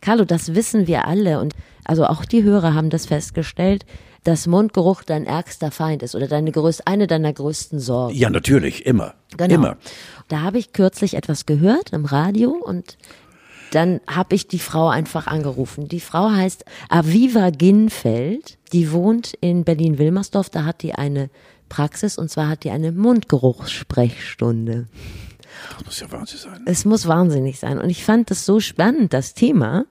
Carlo, 0.01 0.25
das 0.25 0.55
wissen 0.55 0.87
wir 0.87 1.05
alle 1.05 1.39
und 1.39 1.53
also 1.85 2.05
auch 2.05 2.25
die 2.25 2.43
Hörer 2.43 2.73
haben 2.73 2.89
das 2.89 3.05
festgestellt, 3.07 3.85
dass 4.23 4.47
Mundgeruch 4.47 5.03
dein 5.03 5.25
ärgster 5.25 5.71
Feind 5.71 6.03
ist 6.03 6.15
oder 6.15 6.27
deine 6.27 6.51
größ 6.51 6.81
eine 6.81 7.07
deiner 7.07 7.33
größten 7.33 7.79
Sorgen. 7.79 8.15
Ja, 8.15 8.29
natürlich, 8.29 8.85
immer. 8.85 9.15
Genau. 9.37 9.55
Immer. 9.55 9.77
Da 10.27 10.41
habe 10.41 10.57
ich 10.57 10.73
kürzlich 10.73 11.15
etwas 11.15 11.45
gehört 11.45 11.91
im 11.91 12.05
Radio 12.05 12.51
und 12.51 12.97
dann 13.71 14.01
habe 14.07 14.35
ich 14.35 14.47
die 14.47 14.59
Frau 14.59 14.89
einfach 14.89 15.27
angerufen. 15.27 15.87
Die 15.87 15.99
Frau 15.99 16.31
heißt 16.31 16.65
Aviva 16.89 17.51
Ginfeld. 17.51 18.57
Die 18.73 18.91
wohnt 18.91 19.33
in 19.41 19.63
Berlin-Wilmersdorf. 19.63 20.49
Da 20.49 20.65
hat 20.65 20.81
die 20.81 20.95
eine 20.95 21.29
Praxis 21.69 22.17
und 22.17 22.29
zwar 22.29 22.47
hat 22.47 22.63
die 22.63 22.71
eine 22.71 22.91
Mundgeruchssprechstunde. 22.91 24.87
Das 25.75 25.85
muss 25.85 25.99
ja 25.99 26.11
Wahnsinn 26.11 26.39
sein. 26.39 26.61
Es 26.65 26.85
muss 26.85 27.07
wahnsinnig 27.07 27.59
sein. 27.59 27.79
Und 27.79 27.89
ich 27.89 28.03
fand 28.03 28.31
das 28.31 28.45
so 28.45 28.59
spannend, 28.59 29.13
das 29.13 29.33
Thema. 29.33 29.85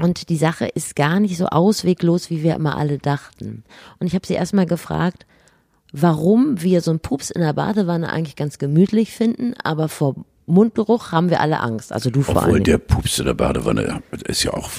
Und 0.00 0.28
die 0.28 0.36
Sache 0.36 0.66
ist 0.66 0.96
gar 0.96 1.18
nicht 1.20 1.36
so 1.36 1.46
ausweglos, 1.46 2.30
wie 2.30 2.42
wir 2.42 2.54
immer 2.54 2.76
alle 2.76 2.98
dachten. 2.98 3.64
Und 3.98 4.06
ich 4.06 4.14
habe 4.14 4.26
sie 4.26 4.34
erstmal 4.34 4.66
gefragt, 4.66 5.26
warum 5.92 6.60
wir 6.62 6.80
so 6.82 6.90
einen 6.90 7.00
Pups 7.00 7.30
in 7.30 7.40
der 7.40 7.52
Badewanne 7.52 8.10
eigentlich 8.10 8.36
ganz 8.36 8.58
gemütlich 8.58 9.12
finden, 9.12 9.54
aber 9.62 9.88
vor 9.88 10.14
Mundgeruch 10.46 11.12
haben 11.12 11.30
wir 11.30 11.40
alle 11.40 11.60
Angst. 11.60 11.92
Also 11.92 12.10
du 12.10 12.22
vor 12.22 12.36
Obwohl 12.36 12.54
allem. 12.54 12.64
der 12.64 12.78
Pups 12.78 13.18
in 13.18 13.26
der 13.26 13.34
Badewanne 13.34 14.02
ist 14.26 14.42
ja 14.44 14.54
auch 14.54 14.70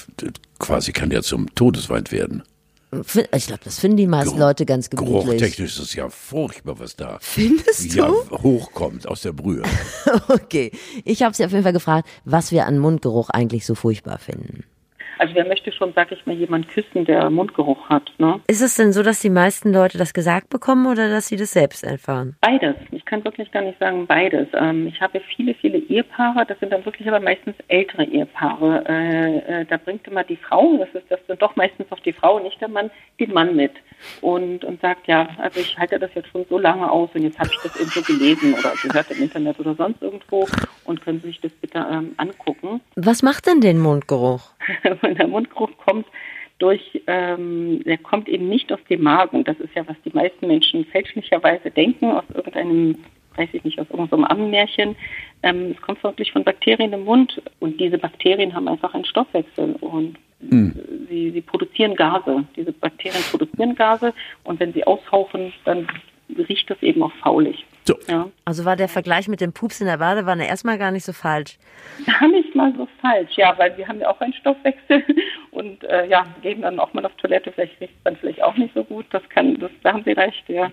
quasi 0.58 0.92
kann 0.94 1.12
ja 1.12 1.22
zum 1.22 1.54
Todesfeind 1.54 2.12
werden. 2.12 2.44
Ich 3.34 3.46
glaube, 3.46 3.62
das 3.64 3.78
finden 3.78 3.98
die 3.98 4.08
meisten 4.08 4.32
Geruch- 4.32 4.40
Leute 4.48 4.66
ganz 4.66 4.90
gemütlich. 4.90 5.24
Geruchtechnisch 5.26 5.78
ist 5.78 5.84
es 5.84 5.94
ja 5.94 6.10
furchtbar, 6.10 6.80
was 6.80 6.96
da 6.96 7.18
Findest 7.22 7.94
ja, 7.94 8.08
du? 8.08 8.38
hochkommt 8.42 9.08
aus 9.08 9.22
der 9.22 9.34
Brühe. 9.34 9.62
Okay. 10.28 10.72
Ich 11.06 11.22
habe 11.22 11.36
sie 11.36 11.46
auf 11.46 11.52
jeden 11.52 11.62
Fall 11.64 11.74
gefragt, 11.74 12.08
was 12.26 12.52
wir 12.52 12.66
an 12.66 12.80
Mundgeruch 12.80 13.30
eigentlich 13.30 13.66
so 13.68 13.76
furchtbar 13.76 14.18
finden. 14.18 14.64
Also 15.20 15.36
wer 15.36 15.46
möchte 15.46 15.72
schon, 15.74 15.92
sag 15.94 16.12
ich 16.14 16.26
mal, 16.26 16.36
jemand 16.36 16.70
küssen, 16.70 17.04
der 17.04 17.30
Mundgeruch 17.30 17.90
hat, 17.90 18.10
ne? 18.20 18.40
Ist 18.48 18.62
es 18.62 18.76
denn 18.76 18.94
so, 18.94 19.04
dass 19.04 19.20
die 19.20 19.30
meisten 19.30 19.74
Leute 19.74 19.98
das 19.98 20.14
gesagt 20.14 20.50
bekommen 20.50 20.88
oder 20.88 21.10
dass 21.10 21.28
sie 21.28 21.36
das 21.36 21.52
selbst 21.52 21.84
erfahren? 21.84 22.38
Beides. 22.40 22.76
Ich 22.92 23.04
kann 23.04 23.26
wirklich 23.26 23.52
gar 23.52 23.62
nicht 23.62 23.78
sagen 23.80 24.08
beides. 24.08 24.48
Ähm, 24.54 24.88
ich 24.88 25.02
habe 25.02 25.20
viele, 25.36 25.54
viele 25.56 25.78
Ehepaare, 25.78 26.46
das 26.48 26.58
sind 26.60 26.72
dann 26.72 26.86
wirklich 26.86 27.06
aber 27.08 27.20
meistens 27.20 27.56
ältere 27.68 28.06
Ehepaare. 28.06 28.86
Äh, 28.88 29.38
äh, 29.62 29.66
da 29.66 29.76
bringt 29.76 30.08
immer 30.08 30.24
die 30.24 30.38
Frau, 30.38 30.78
das 30.78 30.90
ist 30.94 31.12
das 31.12 31.20
sind 31.28 31.42
doch 31.42 31.56
meistens 31.58 31.92
auch 31.92 32.00
die 32.00 32.14
Frau, 32.14 32.40
nicht 32.40 32.62
der 32.62 32.70
Mann, 32.70 32.90
den 33.20 33.34
Mann 33.34 33.58
mit 33.58 33.74
und, 34.22 34.64
und 34.64 34.82
sagt, 34.82 35.08
ja, 35.08 35.30
also 35.38 35.60
ich 35.60 35.78
halte 35.78 36.00
das 36.00 36.14
jetzt 36.16 36.30
schon 36.30 36.46
so 36.50 36.58
lange 36.58 36.90
aus 36.90 37.10
und 37.14 37.24
jetzt 37.24 37.40
habe 37.40 37.50
ich 37.52 37.60
das 37.64 37.76
irgendwo 37.76 38.02
gelesen 38.02 38.54
oder 38.54 38.74
gehört 38.82 39.12
im 39.12 39.24
Internet 39.24 39.60
oder 39.60 39.76
sonst 39.76 40.02
irgendwo 40.02 40.48
und 40.86 41.02
können 41.02 41.20
Sie 41.22 41.28
sich 41.28 41.42
das 41.42 41.52
bitte 41.54 41.86
ähm, 41.92 42.14
angucken. 42.18 42.82
Was 42.96 43.22
macht 43.24 43.48
denn 43.48 43.62
den 43.62 43.80
Mundgeruch? 43.80 44.42
Und 45.02 45.18
der 45.18 45.28
Mundgeruch 45.28 45.72
kommt 45.86 46.06
durch, 46.60 47.02
ähm, 47.08 47.82
der 47.86 47.98
kommt 47.98 48.28
eben 48.28 48.50
nicht 48.50 48.72
aus 48.72 48.80
dem 48.90 49.02
Magen. 49.02 49.44
Das 49.44 49.60
ist 49.60 49.74
ja, 49.76 49.88
was 49.88 49.96
die 50.06 50.12
meisten 50.14 50.48
Menschen 50.48 50.86
fälschlicherweise 50.86 51.72
denken, 51.72 52.12
aus 52.12 52.26
irgendeinem, 52.34 52.98
weiß 53.36 53.50
ich 53.54 53.64
nicht, 53.64 53.80
aus 53.80 53.90
irgendeinem 53.90 54.26
Ammenmärchen. 54.26 54.96
Ähm, 55.42 55.72
es 55.76 55.82
kommt 55.82 56.04
wirklich 56.04 56.32
von 56.32 56.44
Bakterien 56.44 56.94
im 56.94 57.06
Mund 57.06 57.42
und 57.60 57.80
diese 57.80 57.98
Bakterien 57.98 58.54
haben 58.54 58.68
einfach 58.68 58.94
einen 58.94 59.06
Stoffwechsel 59.06 59.76
und 59.80 60.18
sie, 60.40 61.32
sie 61.32 61.42
produzieren 61.42 61.96
Gase. 61.96 62.46
Diese 62.56 62.72
Bakterien 62.72 63.24
produzieren 63.30 63.76
Gase 63.76 64.14
und 64.44 64.60
wenn 64.60 64.74
sie 64.74 64.86
aushauchen, 64.86 65.54
dann 65.66 65.88
riecht 66.38 66.70
das 66.70 66.82
eben 66.82 67.02
auch 67.04 67.14
faulig. 67.24 67.66
So. 67.86 67.98
Ja. 68.08 68.30
Also 68.46 68.66
war 68.66 68.76
der 68.76 68.88
Vergleich 68.88 69.28
mit 69.28 69.42
dem 69.42 69.52
Pups 69.52 69.82
in 69.82 69.88
der 69.88 69.98
Badewanne 69.98 70.48
erstmal 70.48 70.78
gar 70.78 70.92
nicht 70.92 71.06
so 71.06 71.14
falsch. 71.14 71.58
Gar 72.06 72.30
nicht 72.30 72.54
mal 72.54 72.72
so 72.78 72.88
falsch, 73.02 73.32
ja, 73.36 73.58
weil 73.58 73.76
wir 73.78 73.88
haben 73.88 74.00
ja 74.00 74.10
auch 74.10 74.22
einen 74.22 74.34
Stoffwechsel 74.34 75.04
und 75.52 75.84
äh, 75.86 76.08
ja, 76.08 76.26
gehen 76.42 76.62
dann 76.62 76.80
auch 76.80 76.94
mal 76.94 77.06
auf 77.06 77.16
Toilette, 77.16 77.52
vielleicht 77.52 77.82
riecht 77.82 77.94
es 77.96 78.04
dann 78.04 78.16
vielleicht 78.18 78.44
auch 78.44 78.56
nicht 78.58 78.74
so 78.76 78.84
gut. 78.84 79.08
Das 79.10 79.28
kann, 79.30 79.60
das, 79.60 79.72
da 79.82 79.94
haben 79.94 80.04
Sie 80.04 80.12
recht, 80.12 80.48
ja. 80.48 80.72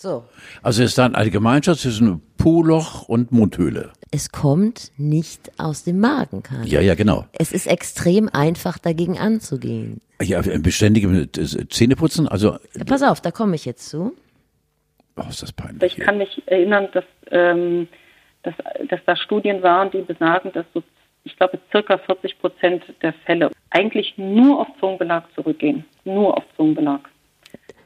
So. 0.00 0.24
Also 0.62 0.84
ist 0.84 0.96
dann 0.96 1.16
eine 1.16 1.28
Gemeinschaft 1.30 1.80
zwischen 1.80 2.22
Po-Loch 2.36 3.08
und 3.08 3.32
Mundhöhle. 3.32 3.90
Es 4.12 4.30
kommt 4.30 4.92
nicht 4.96 5.50
aus 5.58 5.82
dem 5.82 5.98
Magen, 5.98 6.44
Karl. 6.44 6.68
Ja, 6.68 6.80
ja, 6.80 6.94
genau. 6.94 7.26
Es 7.32 7.50
ist 7.50 7.66
extrem 7.66 8.28
einfach, 8.32 8.78
dagegen 8.78 9.18
anzugehen. 9.18 10.00
Ja, 10.22 10.40
beständige 10.40 11.28
Zähneputzen, 11.32 12.28
also, 12.28 12.58
Ja, 12.76 12.84
pass 12.86 13.02
auf, 13.02 13.20
da 13.20 13.32
komme 13.32 13.56
ich 13.56 13.64
jetzt 13.64 13.88
zu. 13.88 14.14
oh, 15.16 15.22
ist 15.28 15.42
das 15.42 15.50
Ich 15.50 15.56
peinlich. 15.56 15.94
hier. 15.96 16.04
kann 16.04 16.18
mich 16.18 16.42
erinnern, 16.46 16.88
dass, 16.92 17.04
ähm, 17.32 17.88
dass, 18.44 18.54
dass 18.88 19.00
da 19.04 19.16
Studien 19.16 19.64
waren, 19.64 19.90
die 19.90 20.02
besagen, 20.02 20.52
dass 20.52 20.64
so, 20.74 20.82
ich 21.24 21.36
glaube, 21.36 21.58
circa 21.72 21.98
40 21.98 22.38
Prozent 22.38 22.84
der 23.02 23.14
Fälle 23.26 23.50
eigentlich 23.70 24.14
nur 24.16 24.60
auf 24.60 24.68
Zungenbelag 24.78 25.24
zurückgehen. 25.34 25.84
Nur 26.04 26.36
auf 26.36 26.44
Zungenbelag. 26.56 27.00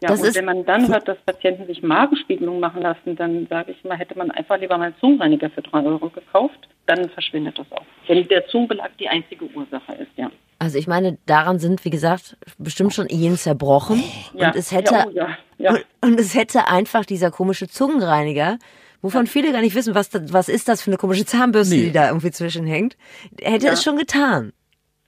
Ja, 0.03 0.09
Das 0.09 0.20
und 0.20 0.26
ist- 0.28 0.34
wenn 0.36 0.44
man 0.44 0.64
dann 0.64 0.88
hört, 0.88 1.07
dass 1.09 1.16
Patienten 1.24 1.66
sich 1.66 1.82
Magenspiegelung 1.82 2.59
machen 2.61 2.82
lassen, 2.82 3.16
dann 3.16 3.46
sage 3.48 3.72
ich 3.72 3.82
mal, 3.84 3.96
hätte 3.96 4.18
man 4.18 4.30
einfach 4.32 4.59
lieber 4.59 4.76
mal 4.76 4.86
einen 4.86 4.96
Zungenreiniger 5.00 5.48
für 5.50 5.62
drei 5.62 5.82
Euro 5.84 6.11
gekauft, 6.11 6.59
dann 6.86 7.09
verschwindet 7.11 7.59
das 7.59 7.66
auch. 7.72 7.84
wenn 8.09 8.26
der 8.28 8.46
Zungenbelag 8.48 8.90
die 8.98 9.09
einzige 9.09 9.44
Ursache 9.55 9.92
ist, 9.94 10.11
ja. 10.16 10.30
Also 10.59 10.76
ich 10.78 10.86
meine, 10.86 11.18
daran 11.26 11.59
sind, 11.59 11.84
wie 11.84 11.90
gesagt, 11.90 12.36
bestimmt 12.59 12.92
schon 12.94 13.07
Ehen 13.09 13.36
zerbrochen. 13.36 14.03
Ja, 14.34 14.48
und 14.48 14.57
es 14.57 14.70
hätte 14.72 14.94
ja, 14.94 15.07
oh 15.09 15.11
ja, 15.12 15.28
ja. 15.59 15.70
Und, 15.70 15.84
und 16.03 16.20
es 16.20 16.34
hätte 16.34 16.68
einfach 16.68 17.05
dieser 17.05 17.30
komische 17.30 17.68
Zungenreiniger, 17.68 18.59
wovon 19.03 19.26
viele 19.26 19.53
gar 19.53 19.61
nicht 19.61 19.74
wissen, 19.74 19.94
was, 19.94 20.11
das, 20.11 20.32
was 20.32 20.48
ist 20.48 20.68
das 20.68 20.82
für 20.82 20.90
eine 20.90 20.98
komische 20.98 21.24
Zahnbürste, 21.24 21.74
Nee. 21.76 21.82
die 21.84 21.92
da 21.92 22.09
irgendwie 22.09 22.30
zwischenhängt, 22.30 22.96
hätte 23.40 23.66
Ja. 23.66 23.72
es 23.72 23.82
schon 23.82 23.96
getan. 23.96 24.53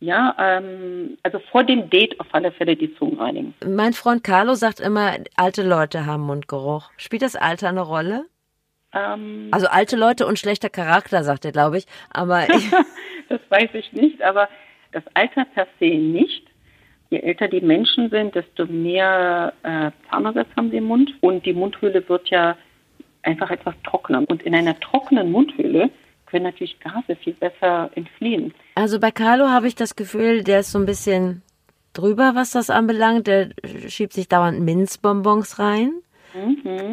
Ja, 0.01 0.35
ähm, 0.39 1.17
also 1.23 1.39
vor 1.51 1.65
dem 1.65 1.89
Date 1.89 2.19
auf 2.21 2.27
alle 2.33 2.53
Fälle 2.53 2.77
die 2.77 2.95
Zungen 2.97 3.19
reinigen. 3.19 3.55
Mein 3.67 3.93
Freund 3.93 4.23
Carlo 4.25 4.55
sagt 4.55 4.81
immer, 4.81 5.13
alte 5.37 5.63
Leute 5.63 6.05
haben 6.05 6.23
Mundgeruch. 6.25 6.91
Spielt 6.97 7.23
das 7.23 7.37
Alter 7.37 7.69
eine 7.69 7.81
Rolle? 7.81 8.27
Ähm, 8.93 9.49
Also 9.51 9.67
alte 9.69 9.97
Leute 9.97 10.27
und 10.27 10.39
schlechter 10.39 10.69
Charakter, 10.69 11.25
sagt 11.25 11.45
er, 11.45 11.53
glaube 11.53 11.79
ich. 11.79 11.87
Aber 12.11 12.49
ich, 12.55 12.71
das 13.29 13.41
weiß 13.49 13.71
ich 13.75 13.93
nicht, 13.93 14.23
aber 14.23 14.49
das 14.93 15.05
Alter 15.15 15.45
per 15.47 15.67
se 15.81 15.87
nicht. 15.87 16.45
Je 17.11 17.21
älter 17.21 17.49
die 17.49 17.61
Menschen 17.61 18.11
sind, 18.11 18.35
desto 18.35 18.67
mehr 18.67 19.53
äh, 19.63 19.91
Zahnersatz 20.11 20.49
haben 20.57 20.71
sie 20.71 20.79
im 20.79 20.85
Mund 20.85 21.13
und 21.21 21.47
die 21.47 21.53
Mundhöhle 21.53 22.07
wird 22.09 22.29
ja 22.29 22.57
einfach 23.23 23.51
etwas 23.51 23.75
trockener. 23.85 24.23
Und 24.29 24.43
in 24.43 24.55
einer 24.55 24.79
trockenen 24.81 25.31
Mundhöhle 25.31 25.91
können 26.35 26.47
natürlich 26.47 26.81
Gase 26.81 27.15
viel 27.23 27.35
besser 27.35 27.91
entfliehen. 27.95 28.53
also 28.75 28.99
bei 28.99 29.13
Carlo 29.13 29.51
habe 29.51 29.69
ich 29.69 29.77
das 29.77 29.95
Gefühl, 29.95 30.43
der 30.43 30.61
ist 30.61 30.73
so 30.73 30.81
ein 30.81 30.87
bisschen 30.87 31.43
drüber, 31.93 32.33
was 32.35 32.51
das 32.51 32.71
anbelangt. 32.71 33.29
Der 33.29 33.51
schiebt 33.87 34.13
sich 34.13 34.27
dauernd 34.27 34.59
Minzbonbons 34.61 35.61
rein. 35.61 35.93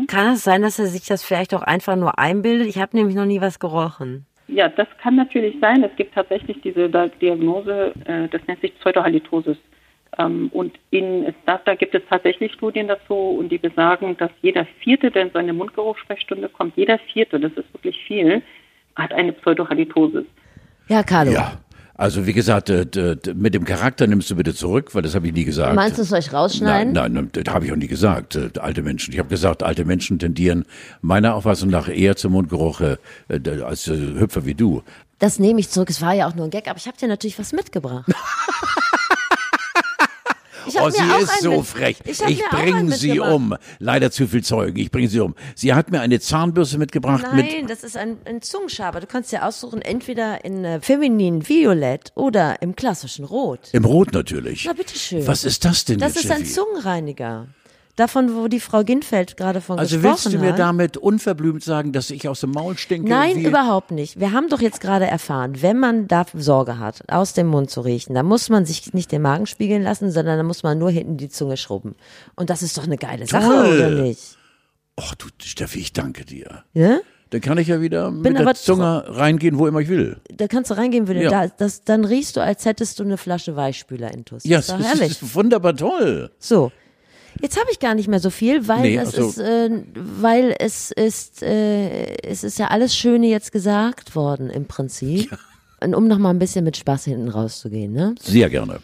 Kann 0.05 0.33
es 0.33 0.43
sein, 0.43 0.61
dass 0.61 0.77
er 0.77 0.85
sich 0.85 1.07
das 1.07 1.23
vielleicht 1.23 1.55
auch 1.55 1.63
einfach 1.63 1.95
nur 1.95 2.19
einbildet? 2.19 2.67
Ich 2.67 2.77
habe 2.77 2.95
nämlich 2.95 3.15
noch 3.15 3.25
nie 3.25 3.41
was 3.41 3.57
gerochen. 3.57 4.27
Ja, 4.47 4.69
das 4.69 4.87
kann 5.01 5.15
natürlich 5.15 5.55
sein. 5.59 5.83
Es 5.83 5.95
gibt 5.95 6.13
tatsächlich 6.13 6.61
diese 6.61 6.87
Diagnose, 6.87 7.93
äh, 8.05 8.27
das 8.27 8.41
nennt 8.47 8.61
sich 8.61 8.77
Pseudohalitosis. 8.77 9.57
Ähm, 10.19 10.51
und 10.53 10.77
in, 10.91 11.33
da, 11.47 11.59
da 11.65 11.73
gibt 11.73 11.95
es 11.95 12.03
tatsächlich 12.07 12.53
Studien 12.53 12.87
dazu 12.87 13.15
und 13.15 13.49
die 13.49 13.57
besagen, 13.57 14.15
dass 14.17 14.29
jeder 14.43 14.67
Vierte, 14.83 15.09
der 15.09 15.23
in 15.23 15.31
seine 15.31 15.53
Mundgeruchssprechstunde 15.53 16.49
kommt, 16.49 16.77
jeder 16.77 16.99
Vierte, 16.99 17.39
das 17.39 17.53
ist 17.53 17.73
wirklich 17.73 17.97
viel, 18.05 18.43
hat 19.01 19.11
eine 19.13 19.33
Pseudohalitosis. 19.33 20.25
Ja, 20.87 21.03
Carlo. 21.03 21.31
Ja. 21.31 21.53
Also 21.95 22.25
wie 22.25 22.33
gesagt, 22.33 22.69
äh, 22.71 23.15
mit 23.35 23.53
dem 23.53 23.63
Charakter 23.63 24.07
nimmst 24.07 24.31
du 24.31 24.35
bitte 24.35 24.55
zurück, 24.55 24.95
weil 24.95 25.03
das 25.03 25.13
habe 25.13 25.27
ich 25.27 25.33
nie 25.33 25.43
gesagt. 25.43 25.75
Meinst 25.75 25.99
du, 25.99 26.01
es 26.01 26.09
soll 26.09 26.17
ich 26.17 26.33
rausschneiden? 26.33 26.93
Nein, 26.93 27.13
nein, 27.13 27.29
das 27.31 27.53
habe 27.53 27.65
ich 27.65 27.71
auch 27.71 27.75
nie 27.75 27.87
gesagt. 27.87 28.35
äh, 28.35 28.49
Alte 28.59 28.81
Menschen. 28.81 29.13
Ich 29.13 29.19
habe 29.19 29.29
gesagt, 29.29 29.61
alte 29.61 29.85
Menschen 29.85 30.17
tendieren 30.17 30.65
meiner 31.01 31.35
Auffassung 31.35 31.69
nach 31.69 31.87
eher 31.89 32.15
zum 32.15 32.31
Mundgeruch 32.31 32.81
äh, 32.81 32.97
als 33.63 33.85
Hüpfer 33.85 34.45
wie 34.45 34.55
du. 34.55 34.81
Das 35.19 35.37
nehme 35.37 35.59
ich 35.59 35.69
zurück. 35.69 35.91
Es 35.91 36.01
war 36.01 36.13
ja 36.13 36.27
auch 36.27 36.33
nur 36.33 36.45
ein 36.45 36.49
Gag, 36.49 36.67
aber 36.67 36.77
ich 36.77 36.87
habe 36.87 36.97
dir 36.97 37.07
natürlich 37.07 37.37
was 37.37 37.53
mitgebracht. 37.53 38.09
Oh, 40.79 40.89
sie 40.89 41.03
ist 41.21 41.41
so 41.41 41.61
frech. 41.63 41.97
Ich, 42.05 42.21
Ich, 42.21 42.43
bringe 42.49 42.91
sie 42.91 43.19
um. 43.19 43.55
Leider 43.79 44.11
zu 44.11 44.27
viel 44.27 44.43
Zeugen. 44.43 44.77
Ich 44.79 44.91
bringe 44.91 45.07
sie 45.07 45.19
um. 45.19 45.35
Sie 45.55 45.73
hat 45.73 45.91
mir 45.91 46.01
eine 46.01 46.19
Zahnbürste 46.19 46.77
mitgebracht 46.77 47.23
Nein, 47.33 47.45
mit. 47.61 47.69
das 47.69 47.83
ist 47.83 47.97
ein, 47.97 48.17
ein 48.25 48.41
Zungenschaber. 48.41 48.99
Du 48.99 49.07
kannst 49.07 49.31
dir 49.31 49.45
aussuchen, 49.45 49.81
entweder 49.81 50.43
in 50.45 50.63
äh, 50.63 50.81
feminin 50.81 51.47
Violett 51.47 52.11
oder 52.15 52.61
im 52.61 52.75
klassischen 52.75 53.25
Rot. 53.25 53.69
Im 53.73 53.85
Rot 53.85 54.13
natürlich. 54.13 54.65
Na, 54.65 54.73
bitteschön. 54.73 55.25
Was 55.27 55.43
ist 55.43 55.65
das 55.65 55.85
denn 55.85 55.99
Das 55.99 56.15
jetzt, 56.15 56.25
ist 56.25 56.31
ein 56.31 56.37
Steffi? 56.45 56.53
Zungenreiniger. 56.53 57.47
Davon, 58.01 58.35
wo 58.35 58.47
die 58.47 58.59
Frau 58.59 58.83
Ginfeld 58.83 59.37
gerade 59.37 59.61
von 59.61 59.77
Also 59.77 59.97
gesprochen 59.97 60.23
willst 60.23 60.33
du 60.33 60.39
mir 60.39 60.53
hat. 60.53 60.57
damit 60.59 60.97
unverblümt 60.97 61.63
sagen, 61.63 61.91
dass 61.93 62.09
ich 62.09 62.27
aus 62.27 62.39
dem 62.39 62.49
Maul 62.49 62.75
stinke? 62.75 63.07
Nein, 63.07 63.37
überhaupt 63.39 63.91
nicht. 63.91 64.19
Wir 64.19 64.31
haben 64.31 64.49
doch 64.49 64.59
jetzt 64.59 64.81
gerade 64.81 65.05
erfahren, 65.05 65.61
wenn 65.61 65.77
man 65.77 66.07
da 66.07 66.25
Sorge 66.33 66.79
hat, 66.79 67.03
aus 67.11 67.33
dem 67.33 67.45
Mund 67.45 67.69
zu 67.69 67.81
riechen, 67.81 68.15
dann 68.15 68.25
muss 68.25 68.49
man 68.49 68.65
sich 68.65 68.91
nicht 68.95 69.11
den 69.11 69.21
Magen 69.21 69.45
spiegeln 69.45 69.83
lassen, 69.83 70.09
sondern 70.09 70.37
dann 70.37 70.47
muss 70.47 70.63
man 70.63 70.79
nur 70.79 70.89
hinten 70.89 71.17
die 71.17 71.29
Zunge 71.29 71.57
schrubben. 71.57 71.93
Und 72.35 72.49
das 72.49 72.63
ist 72.63 72.75
doch 72.75 72.85
eine 72.85 72.97
geile 72.97 73.27
Sache, 73.27 73.45
Toll. 73.45 73.75
oder 73.75 73.89
nicht? 74.01 74.35
Ach 74.99 75.13
du, 75.13 75.27
Steffi, 75.43 75.77
ich 75.79 75.93
danke 75.93 76.25
dir. 76.25 76.63
Ja? 76.73 77.01
Dann 77.29 77.41
kann 77.41 77.59
ich 77.59 77.67
ja 77.67 77.81
wieder 77.81 78.09
Bin 78.09 78.33
mit 78.33 78.39
der 78.39 78.55
Zunge 78.55 79.03
reingehen, 79.09 79.59
wo 79.59 79.67
immer 79.67 79.79
ich 79.81 79.89
will. 79.89 80.17
Da 80.35 80.47
kannst 80.47 80.71
du 80.71 80.75
reingehen, 80.75 81.07
wenn 81.07 81.17
du 81.17 81.23
Ja. 81.25 81.29
da, 81.29 81.53
das, 81.55 81.83
dann 81.83 82.03
riechst 82.03 82.35
du, 82.35 82.41
als 82.41 82.65
hättest 82.65 82.97
du 82.99 83.03
eine 83.03 83.17
Flasche 83.17 83.55
Weichspüler 83.55 84.11
intus. 84.11 84.43
Ja, 84.43 84.57
ist 84.57 84.71
doch 84.71 84.77
das 84.79 84.87
herrlich. 84.87 85.11
ist 85.11 85.35
wunderbar 85.35 85.75
toll. 85.75 86.31
So. 86.39 86.71
Jetzt 87.39 87.59
habe 87.59 87.69
ich 87.71 87.79
gar 87.79 87.95
nicht 87.95 88.07
mehr 88.07 88.19
so 88.19 88.29
viel, 88.29 88.67
weil 88.67 88.81
Nee, 88.81 88.97
es 88.97 89.09
ach 89.09 89.13
so. 89.13 89.29
ist, 89.29 89.37
äh, 89.39 89.69
weil 89.95 90.55
es 90.59 90.91
ist, 90.91 91.41
äh, 91.43 92.15
es 92.23 92.43
ist 92.43 92.59
ja 92.59 92.67
alles 92.67 92.95
Schöne 92.95 93.27
jetzt 93.27 93.51
gesagt 93.51 94.15
worden 94.15 94.49
im 94.49 94.65
Prinzip. 94.65 95.37
Und 95.83 95.95
um 95.95 96.07
noch 96.07 96.19
mal 96.19 96.29
ein 96.29 96.39
bisschen 96.39 96.63
mit 96.63 96.77
Spaß 96.77 97.05
hinten 97.05 97.29
rauszugehen, 97.29 97.93
ne? 97.93 98.13
Sehr 98.21 98.49
gerne. 98.49 98.79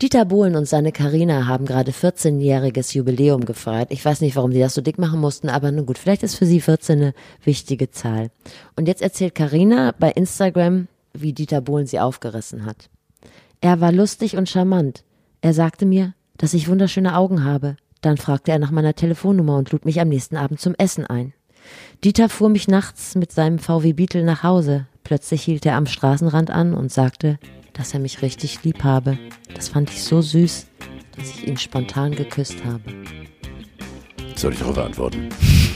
Dieter 0.00 0.24
Bohlen 0.24 0.54
und 0.54 0.68
seine 0.68 0.92
Karina 0.92 1.48
haben 1.48 1.66
gerade 1.66 1.90
14-jähriges 1.90 2.94
Jubiläum 2.94 3.44
gefeiert. 3.44 3.90
Ich 3.90 4.04
weiß 4.04 4.20
nicht, 4.20 4.36
warum 4.36 4.52
die 4.52 4.60
das 4.60 4.74
so 4.74 4.80
dick 4.80 4.96
machen 4.96 5.18
mussten, 5.18 5.48
aber 5.48 5.72
nun 5.72 5.86
gut, 5.86 5.98
vielleicht 5.98 6.22
ist 6.22 6.36
für 6.36 6.46
sie 6.46 6.60
14 6.60 6.98
eine 7.00 7.14
wichtige 7.42 7.90
Zahl. 7.90 8.30
Und 8.76 8.86
jetzt 8.86 9.02
erzählt 9.02 9.34
Karina 9.34 9.92
bei 9.98 10.12
Instagram, 10.12 10.86
wie 11.14 11.32
Dieter 11.32 11.60
Bohlen 11.60 11.86
sie 11.88 11.98
aufgerissen 11.98 12.64
hat. 12.64 12.88
Er 13.60 13.80
war 13.80 13.90
lustig 13.90 14.36
und 14.36 14.48
charmant. 14.48 15.02
Er 15.40 15.52
sagte 15.52 15.84
mir, 15.84 16.14
dass 16.38 16.54
ich 16.54 16.68
wunderschöne 16.68 17.16
Augen 17.16 17.44
habe. 17.44 17.76
Dann 18.00 18.16
fragte 18.16 18.52
er 18.52 18.58
nach 18.58 18.70
meiner 18.70 18.94
Telefonnummer 18.94 19.56
und 19.56 19.72
lud 19.72 19.84
mich 19.84 20.00
am 20.00 20.08
nächsten 20.08 20.36
Abend 20.36 20.60
zum 20.60 20.74
Essen 20.76 21.06
ein. 21.06 21.34
Dieter 22.04 22.28
fuhr 22.28 22.48
mich 22.48 22.68
nachts 22.68 23.14
mit 23.14 23.32
seinem 23.32 23.58
VW 23.58 23.92
Beetle 23.92 24.24
nach 24.24 24.42
Hause. 24.42 24.86
Plötzlich 25.04 25.42
hielt 25.42 25.66
er 25.66 25.76
am 25.76 25.86
Straßenrand 25.86 26.50
an 26.50 26.74
und 26.74 26.92
sagte, 26.92 27.38
dass 27.72 27.92
er 27.92 28.00
mich 28.00 28.22
richtig 28.22 28.62
lieb 28.64 28.84
habe. 28.84 29.18
Das 29.54 29.68
fand 29.68 29.90
ich 29.90 30.02
so 30.02 30.20
süß, 30.20 30.66
dass 31.16 31.28
ich 31.30 31.46
ihn 31.46 31.56
spontan 31.56 32.14
geküsst 32.14 32.64
habe. 32.64 32.82
Soll 34.36 34.52
ich 34.52 34.60
darauf 34.60 34.78
antworten? 34.78 35.28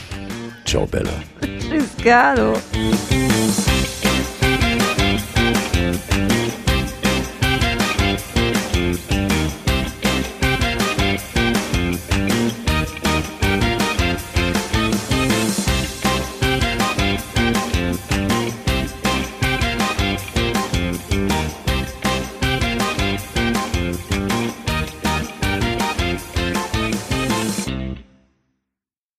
Ciao, 0.65 0.87
Bella. 0.87 1.11
Tschüss, 1.59 1.97
Carlo. 2.03 2.55